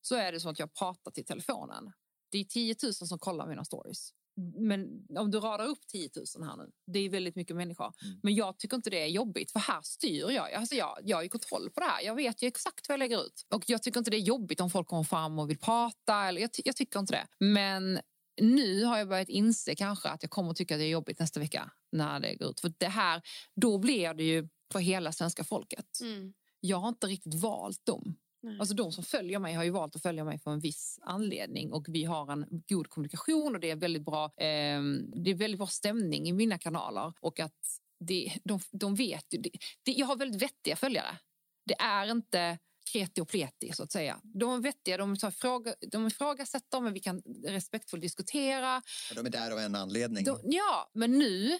så 0.00 0.14
är 0.14 0.32
det 0.32 0.40
så 0.40 0.48
att 0.48 0.58
jag 0.58 0.74
pratar 0.74 1.10
till 1.10 1.24
telefonen. 1.24 1.92
Det 2.30 2.38
är 2.38 2.44
10 2.44 2.76
000 2.82 2.94
som 2.94 3.18
kollar 3.18 3.46
mina 3.46 3.64
stories. 3.64 4.10
Men 4.56 5.06
om 5.18 5.30
du 5.30 5.40
radar 5.40 5.66
upp 5.66 5.86
10 5.86 6.10
000 6.38 6.48
här 6.48 6.56
nu, 6.56 6.70
det 6.86 6.98
är 6.98 7.10
väldigt 7.10 7.36
mycket 7.36 7.56
människor. 7.56 7.92
Mm. 8.04 8.20
Men 8.22 8.34
jag 8.34 8.58
tycker 8.58 8.76
inte 8.76 8.90
det 8.90 9.02
är 9.02 9.06
jobbigt, 9.06 9.50
för 9.52 9.60
här 9.60 9.80
styr 9.82 10.30
jag. 10.30 10.52
Alltså 10.52 10.74
jag. 10.74 10.98
Jag 11.04 11.16
har 11.16 11.22
ju 11.22 11.28
kontroll 11.28 11.70
på 11.70 11.80
det 11.80 11.86
här. 11.86 12.02
Jag 12.02 12.14
vet 12.14 12.42
ju 12.42 12.46
exakt 12.48 12.88
vad 12.88 12.92
jag 12.92 12.98
lägger 12.98 13.26
ut. 13.26 13.46
Och 13.54 13.64
jag 13.66 13.82
tycker 13.82 13.98
inte 13.98 14.10
det 14.10 14.16
är 14.16 14.20
jobbigt 14.20 14.60
om 14.60 14.70
folk 14.70 14.88
kommer 14.88 15.02
fram 15.02 15.38
och 15.38 15.50
vill 15.50 15.58
prata. 15.58 16.24
Eller 16.24 16.40
jag, 16.40 16.52
ty- 16.52 16.62
jag 16.64 16.76
tycker 16.76 17.00
inte 17.00 17.12
det. 17.12 17.26
Men 17.44 18.00
nu 18.40 18.84
har 18.84 18.98
jag 18.98 19.08
börjat 19.08 19.28
inse 19.28 19.74
kanske 19.74 20.08
att 20.08 20.22
jag 20.22 20.30
kommer 20.30 20.54
tycka 20.54 20.74
att 20.74 20.78
det 20.80 20.84
är 20.84 20.88
jobbigt 20.88 21.18
nästa 21.18 21.40
vecka 21.40 21.70
när 21.92 22.20
det 22.20 22.34
går 22.34 22.50
ut. 22.50 22.60
För 22.60 22.72
det 22.78 22.88
här, 22.88 23.22
då 23.54 23.78
blir 23.78 24.14
det 24.14 24.24
ju 24.24 24.48
för 24.72 24.78
hela 24.78 25.12
svenska 25.12 25.44
folket 25.44 26.00
Mm. 26.02 26.32
jag 26.60 26.76
har 26.76 26.88
inte 26.88 27.06
riktigt 27.06 27.34
valt 27.34 27.86
dem. 27.86 28.16
Nej. 28.46 28.60
Alltså 28.60 28.74
de 28.74 28.92
som 28.92 29.04
följer 29.04 29.38
mig 29.38 29.54
har 29.54 29.64
ju 29.64 29.70
valt 29.70 29.96
att 29.96 30.02
följa 30.02 30.24
mig 30.24 30.38
för 30.38 30.50
en 30.50 30.60
viss 30.60 30.98
anledning 31.02 31.72
och 31.72 31.86
vi 31.88 32.04
har 32.04 32.32
en 32.32 32.46
god 32.68 32.88
kommunikation 32.88 33.54
och 33.54 33.60
det 33.60 33.70
är 33.70 33.76
väldigt 33.76 34.04
bra, 34.04 34.24
eh, 34.24 34.82
det 35.14 35.30
är 35.30 35.34
väldigt 35.34 35.58
bra 35.58 35.66
stämning 35.66 36.28
i 36.28 36.32
mina 36.32 36.58
kanaler 36.58 37.12
och 37.20 37.40
att 37.40 37.80
det, 38.00 38.32
de, 38.44 38.60
de 38.70 38.94
vet 38.94 39.34
ju, 39.34 39.42
jag 39.84 40.06
har 40.06 40.16
väldigt 40.16 40.42
vettiga 40.42 40.76
följare. 40.76 41.18
Det 41.66 41.74
är 41.80 42.10
inte 42.10 42.58
kreti 42.92 43.20
och 43.20 43.28
pleti 43.28 43.72
så 43.72 43.82
att 43.82 43.92
säga. 43.92 44.20
De 44.22 44.52
är 44.52 44.58
vettiga, 44.58 44.96
de, 44.96 45.16
tar 45.16 45.30
fråga, 45.30 45.74
de 45.90 46.06
ifrågasätter 46.06 46.80
men 46.80 46.92
vi 46.92 47.00
kan 47.00 47.22
respektfullt 47.46 48.02
diskutera. 48.02 48.76
Och 49.10 49.16
De 49.16 49.26
är 49.26 49.30
där 49.30 49.50
av 49.50 49.58
en 49.58 49.74
anledning. 49.74 50.24
De, 50.24 50.40
ja, 50.44 50.90
men 50.94 51.18
nu 51.18 51.58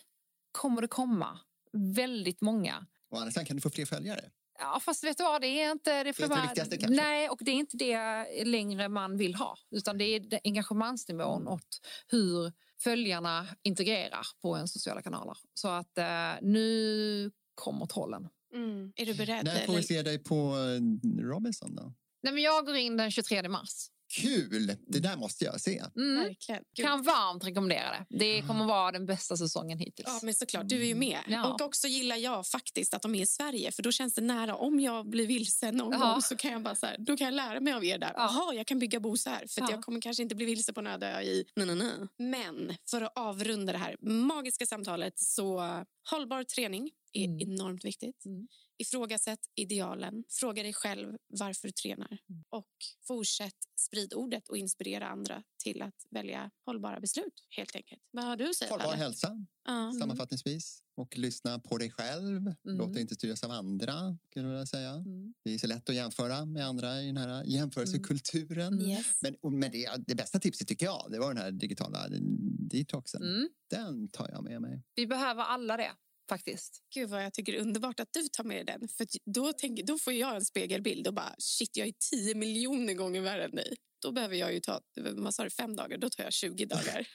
kommer 0.52 0.82
det 0.82 0.88
komma 0.88 1.38
väldigt 1.72 2.40
många 2.40 2.86
Och 3.10 3.18
sidan 3.18 3.44
kan 3.44 3.56
du 3.56 3.62
få 3.62 3.70
fler 3.70 3.86
följare. 3.86 4.30
Ja, 4.58 4.80
fast 4.80 5.04
vet 5.04 5.16
du 5.16 5.24
vad, 5.24 5.40
det 5.40 5.46
är 5.46 5.72
inte 5.72 5.90
det, 5.90 6.08
är 6.08 6.22
inte 6.22 6.34
det 6.34 6.42
viktigaste 6.42 6.76
kanske? 6.76 7.02
Nej, 7.02 7.28
och 7.28 7.38
det 7.40 7.50
är 7.50 7.54
inte 7.54 7.76
det 7.76 8.44
längre 8.44 8.88
man 8.88 9.16
vill 9.16 9.34
ha. 9.34 9.56
Utan 9.70 9.98
det 9.98 10.04
är 10.04 10.20
det 10.20 10.40
engagemangsnivån 10.44 11.46
och 11.46 11.60
hur 12.08 12.52
följarna 12.82 13.46
integrerar 13.62 14.26
på 14.42 14.54
en 14.54 14.68
sociala 14.68 15.02
kanaler. 15.02 15.36
Så 15.54 15.68
att 15.68 15.98
eh, 15.98 16.32
nu 16.42 17.30
kommer 17.54 17.86
trollen. 17.86 18.28
Mm. 18.54 18.92
Är 18.96 19.06
du 19.06 19.14
beredd? 19.14 19.44
När 19.44 19.66
får 19.66 19.76
vi 19.76 19.82
se 19.82 20.02
dig 20.02 20.18
på 20.18 20.34
eh, 20.34 21.22
Robinson 21.22 21.74
då? 21.74 21.94
Nej, 22.22 22.32
men 22.32 22.42
jag 22.42 22.66
går 22.66 22.76
in 22.76 22.96
den 22.96 23.10
23 23.10 23.48
mars. 23.48 23.88
Kul! 24.08 24.76
Det 24.86 24.98
där 25.00 25.16
måste 25.16 25.44
jag 25.44 25.60
se. 25.60 25.82
Mm. 25.96 26.24
Verkligen. 26.24 26.62
Gud. 26.76 26.86
Kan 26.86 27.02
varmt 27.02 27.44
rekommendera 27.44 27.90
det. 28.08 28.18
Det 28.18 28.42
kommer 28.42 28.64
vara 28.66 28.92
den 28.92 29.06
bästa 29.06 29.36
säsongen 29.36 29.78
hittills. 29.78 30.08
Ja, 30.08 30.20
men 30.22 30.34
såklart. 30.34 30.68
Du 30.68 30.82
är 30.82 30.86
ju 30.86 30.94
med. 30.94 31.18
Ja. 31.28 31.52
Och 31.52 31.60
också 31.60 31.86
gillar 31.88 32.16
jag 32.16 32.46
faktiskt 32.46 32.94
att 32.94 33.02
de 33.02 33.14
är 33.14 33.22
i 33.22 33.26
Sverige. 33.26 33.72
För 33.72 33.82
då 33.82 33.92
känns 33.92 34.14
det 34.14 34.20
nära. 34.20 34.56
Om 34.56 34.80
jag 34.80 35.10
blir 35.10 35.26
vilsen 35.26 35.76
någon 35.76 35.92
Ja. 35.92 35.98
gång 36.12 36.22
så 36.22 36.36
kan 36.36 36.52
jag 36.52 36.62
bara 36.62 36.74
så 36.74 36.86
här, 36.86 36.96
då 36.98 37.16
kan 37.16 37.24
jag 37.24 37.34
lära 37.34 37.60
mig 37.60 37.72
av 37.72 37.84
er 37.84 37.98
där. 37.98 38.12
Ja. 38.16 38.32
Jaha, 38.34 38.54
jag 38.54 38.66
kan 38.66 38.78
bygga 38.78 39.00
bo 39.00 39.16
så 39.16 39.30
här. 39.30 39.46
För 39.48 39.62
att 39.62 39.70
Ja. 39.70 39.76
jag 39.76 39.84
kommer 39.84 40.00
kanske 40.00 40.22
inte 40.22 40.34
bli 40.34 40.46
vilse 40.46 40.72
på 40.72 40.80
en 40.80 40.86
öde 40.86 41.06
ö 41.10 41.20
i 41.20 41.44
na, 41.56 41.64
na, 41.64 41.74
na. 41.74 42.08
Men 42.18 42.76
för 42.90 43.02
att 43.02 43.12
avrunda 43.18 43.72
det 43.72 43.78
här 43.78 43.96
magiska 44.00 44.66
samtalet 44.66 45.18
så 45.18 45.84
hållbar 46.10 46.44
träning 46.44 46.90
är 47.12 47.24
Mm. 47.24 47.40
enormt 47.40 47.84
viktigt. 47.84 48.24
Mm. 48.24 48.48
Ifrågasätt 48.78 49.40
idealen. 49.54 50.24
Fråga 50.30 50.62
dig 50.62 50.72
själv 50.72 51.16
varför 51.26 51.68
du 51.68 51.72
tränar. 51.72 52.18
Mm. 52.28 52.44
Och 52.48 52.68
fortsätt 53.06 53.54
sprid 53.76 54.14
ordet 54.14 54.48
och 54.48 54.56
inspirera 54.56 55.08
andra 55.08 55.42
till 55.58 55.82
att 55.82 56.06
välja 56.10 56.50
hållbara 56.64 57.00
beslut. 57.00 57.42
helt 57.50 57.76
enkelt. 57.76 58.02
Vad 58.10 58.24
har 58.24 58.36
du 58.36 58.48
att 58.50 58.56
säga? 58.56 58.70
Hållbar 58.70 58.94
hälsa 58.94 59.46
Ja. 59.64 59.92
sammanfattningsvis. 60.00 60.82
Och 60.94 61.18
lyssna 61.18 61.58
på 61.58 61.78
dig 61.78 61.90
själv. 61.90 62.36
Mm. 62.46 62.54
Låt 62.62 62.92
dig 62.92 63.02
inte 63.02 63.14
styras 63.14 63.42
av 63.44 63.50
andra. 63.50 64.18
Skulle 64.30 64.48
jag 64.48 64.68
säga. 64.68 64.90
Mm. 64.90 65.34
Det 65.44 65.54
är 65.54 65.58
så 65.58 65.66
lätt 65.66 65.88
att 65.88 65.94
jämföra 65.94 66.44
med 66.44 66.66
andra 66.66 67.02
i 67.02 67.06
den 67.06 67.16
här 67.16 67.44
jämförelsekulturen. 67.44 68.72
Mm. 68.74 68.86
Yes. 68.90 69.06
Men, 69.20 69.58
med 69.58 69.72
det, 69.72 69.90
det 70.06 70.14
bästa 70.14 70.40
tipset 70.40 70.68
tycker 70.68 70.86
jag, 70.86 71.06
det 71.10 71.18
var 71.18 71.34
den 71.34 71.42
här 71.42 71.50
digitala 71.50 72.06
detoxen. 72.70 73.22
Mm. 73.22 73.48
Den 73.70 74.08
tar 74.08 74.28
jag 74.30 74.44
med 74.44 74.60
mig. 74.62 74.82
Vi 74.94 75.06
behöver 75.06 75.42
alla 75.42 75.76
det, 75.76 75.90
faktiskt. 76.28 76.82
Gud 76.94 77.10
vad 77.10 77.24
jag 77.24 77.32
tycker 77.32 77.52
det 77.52 77.58
är 77.58 77.62
underbart 77.62 78.00
att 78.00 78.12
du 78.12 78.28
tar 78.28 78.44
med 78.44 78.66
den. 78.66 78.88
För 78.88 79.06
då, 79.34 79.52
tänker, 79.52 79.84
då 79.84 79.98
får 79.98 80.12
jag 80.12 80.36
en 80.36 80.44
spegelbild 80.44 81.06
och 81.06 81.14
bara 81.14 81.34
shit 81.38 81.76
jag 81.76 81.88
är 81.88 81.94
10 82.10 82.34
miljoner 82.34 82.94
gånger 82.94 83.20
värre 83.20 83.44
än 83.44 83.54
dig. 83.54 83.76
Då 84.02 84.12
behöver 84.12 84.36
jag 84.36 84.52
ju 84.52 84.60
ta, 84.60 84.80
vad 84.96 85.34
sa 85.34 85.44
du, 85.44 85.50
fem 85.50 85.76
dagar? 85.76 85.98
Då 85.98 86.10
tar 86.10 86.24
jag 86.24 86.32
20 86.32 86.64
dagar. 86.66 87.08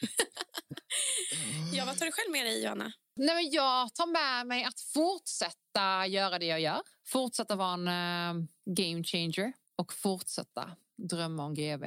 ja, 1.73 1.85
vad 1.85 1.97
tar 1.97 2.05
du 2.05 2.11
själv 2.11 2.31
med 2.31 2.45
dig 2.45 2.63
Johanna? 2.63 2.91
Nej, 3.15 3.35
men 3.35 3.51
jag 3.51 3.95
tar 3.95 4.07
med 4.07 4.47
mig 4.47 4.63
att 4.63 4.81
fortsätta 4.81 6.07
göra 6.07 6.39
det 6.39 6.45
jag 6.45 6.61
gör. 6.61 6.81
Fortsätta 7.07 7.55
vara 7.55 7.73
en 7.73 7.87
eh, 7.87 8.45
game 8.65 9.03
changer 9.03 9.53
och 9.75 9.93
fortsätta 9.93 10.71
drömma 11.09 11.45
om 11.45 11.53
GV. 11.53 11.85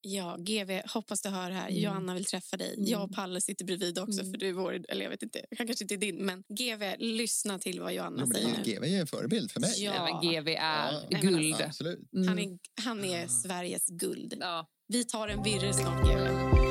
Ja, 0.00 0.36
GV, 0.38 0.80
hoppas 0.94 1.22
du 1.22 1.28
hör 1.28 1.50
här. 1.50 1.68
Mm. 1.68 1.82
Johanna 1.82 2.14
vill 2.14 2.24
träffa 2.24 2.56
dig. 2.56 2.74
Mm. 2.74 2.86
Jag 2.90 3.02
och 3.04 3.12
Palle 3.14 3.40
sitter 3.40 3.64
bredvid 3.64 3.98
också 3.98 4.20
Mm. 4.20 4.32
för 4.32 4.38
du 4.38 4.48
är 4.48 4.52
vår, 4.52 4.84
eller 4.88 5.02
jag 5.02 5.10
vet 5.10 5.22
inte, 5.22 5.44
han 5.58 5.66
kanske 5.66 5.84
inte 5.84 5.94
är 5.94 5.98
din, 5.98 6.26
men 6.26 6.44
GV, 6.48 6.82
lyssna 6.98 7.58
till 7.58 7.80
vad 7.80 7.92
Johanna 7.94 8.16
Jo, 8.20 8.26
men 8.26 8.36
säger 8.36 8.48
nu. 8.64 8.72
GV 8.72 8.84
är 8.84 9.00
en 9.00 9.06
förebild 9.06 9.50
för 9.50 9.60
mig. 9.60 9.72
Ja. 9.76 9.92
Nej, 10.04 10.12
men 10.12 10.32
GV 10.44 10.48
är 10.48 10.92
Ja. 10.92 11.00
Nej, 11.10 11.22
men 11.22 11.32
guld. 11.32 11.54
Absolut. 11.62 12.12
Mm. 12.12 12.28
Han 12.28 12.38
är, 12.38 12.58
han 12.84 13.04
är 13.04 13.26
Sveriges 13.28 13.86
guld. 13.86 14.34
Ja. 14.40 14.66
Vi 14.88 15.04
tar 15.04 15.28
en 15.28 15.42
virre 15.42 15.72
snart, 15.72 16.02
GV. 16.06 16.67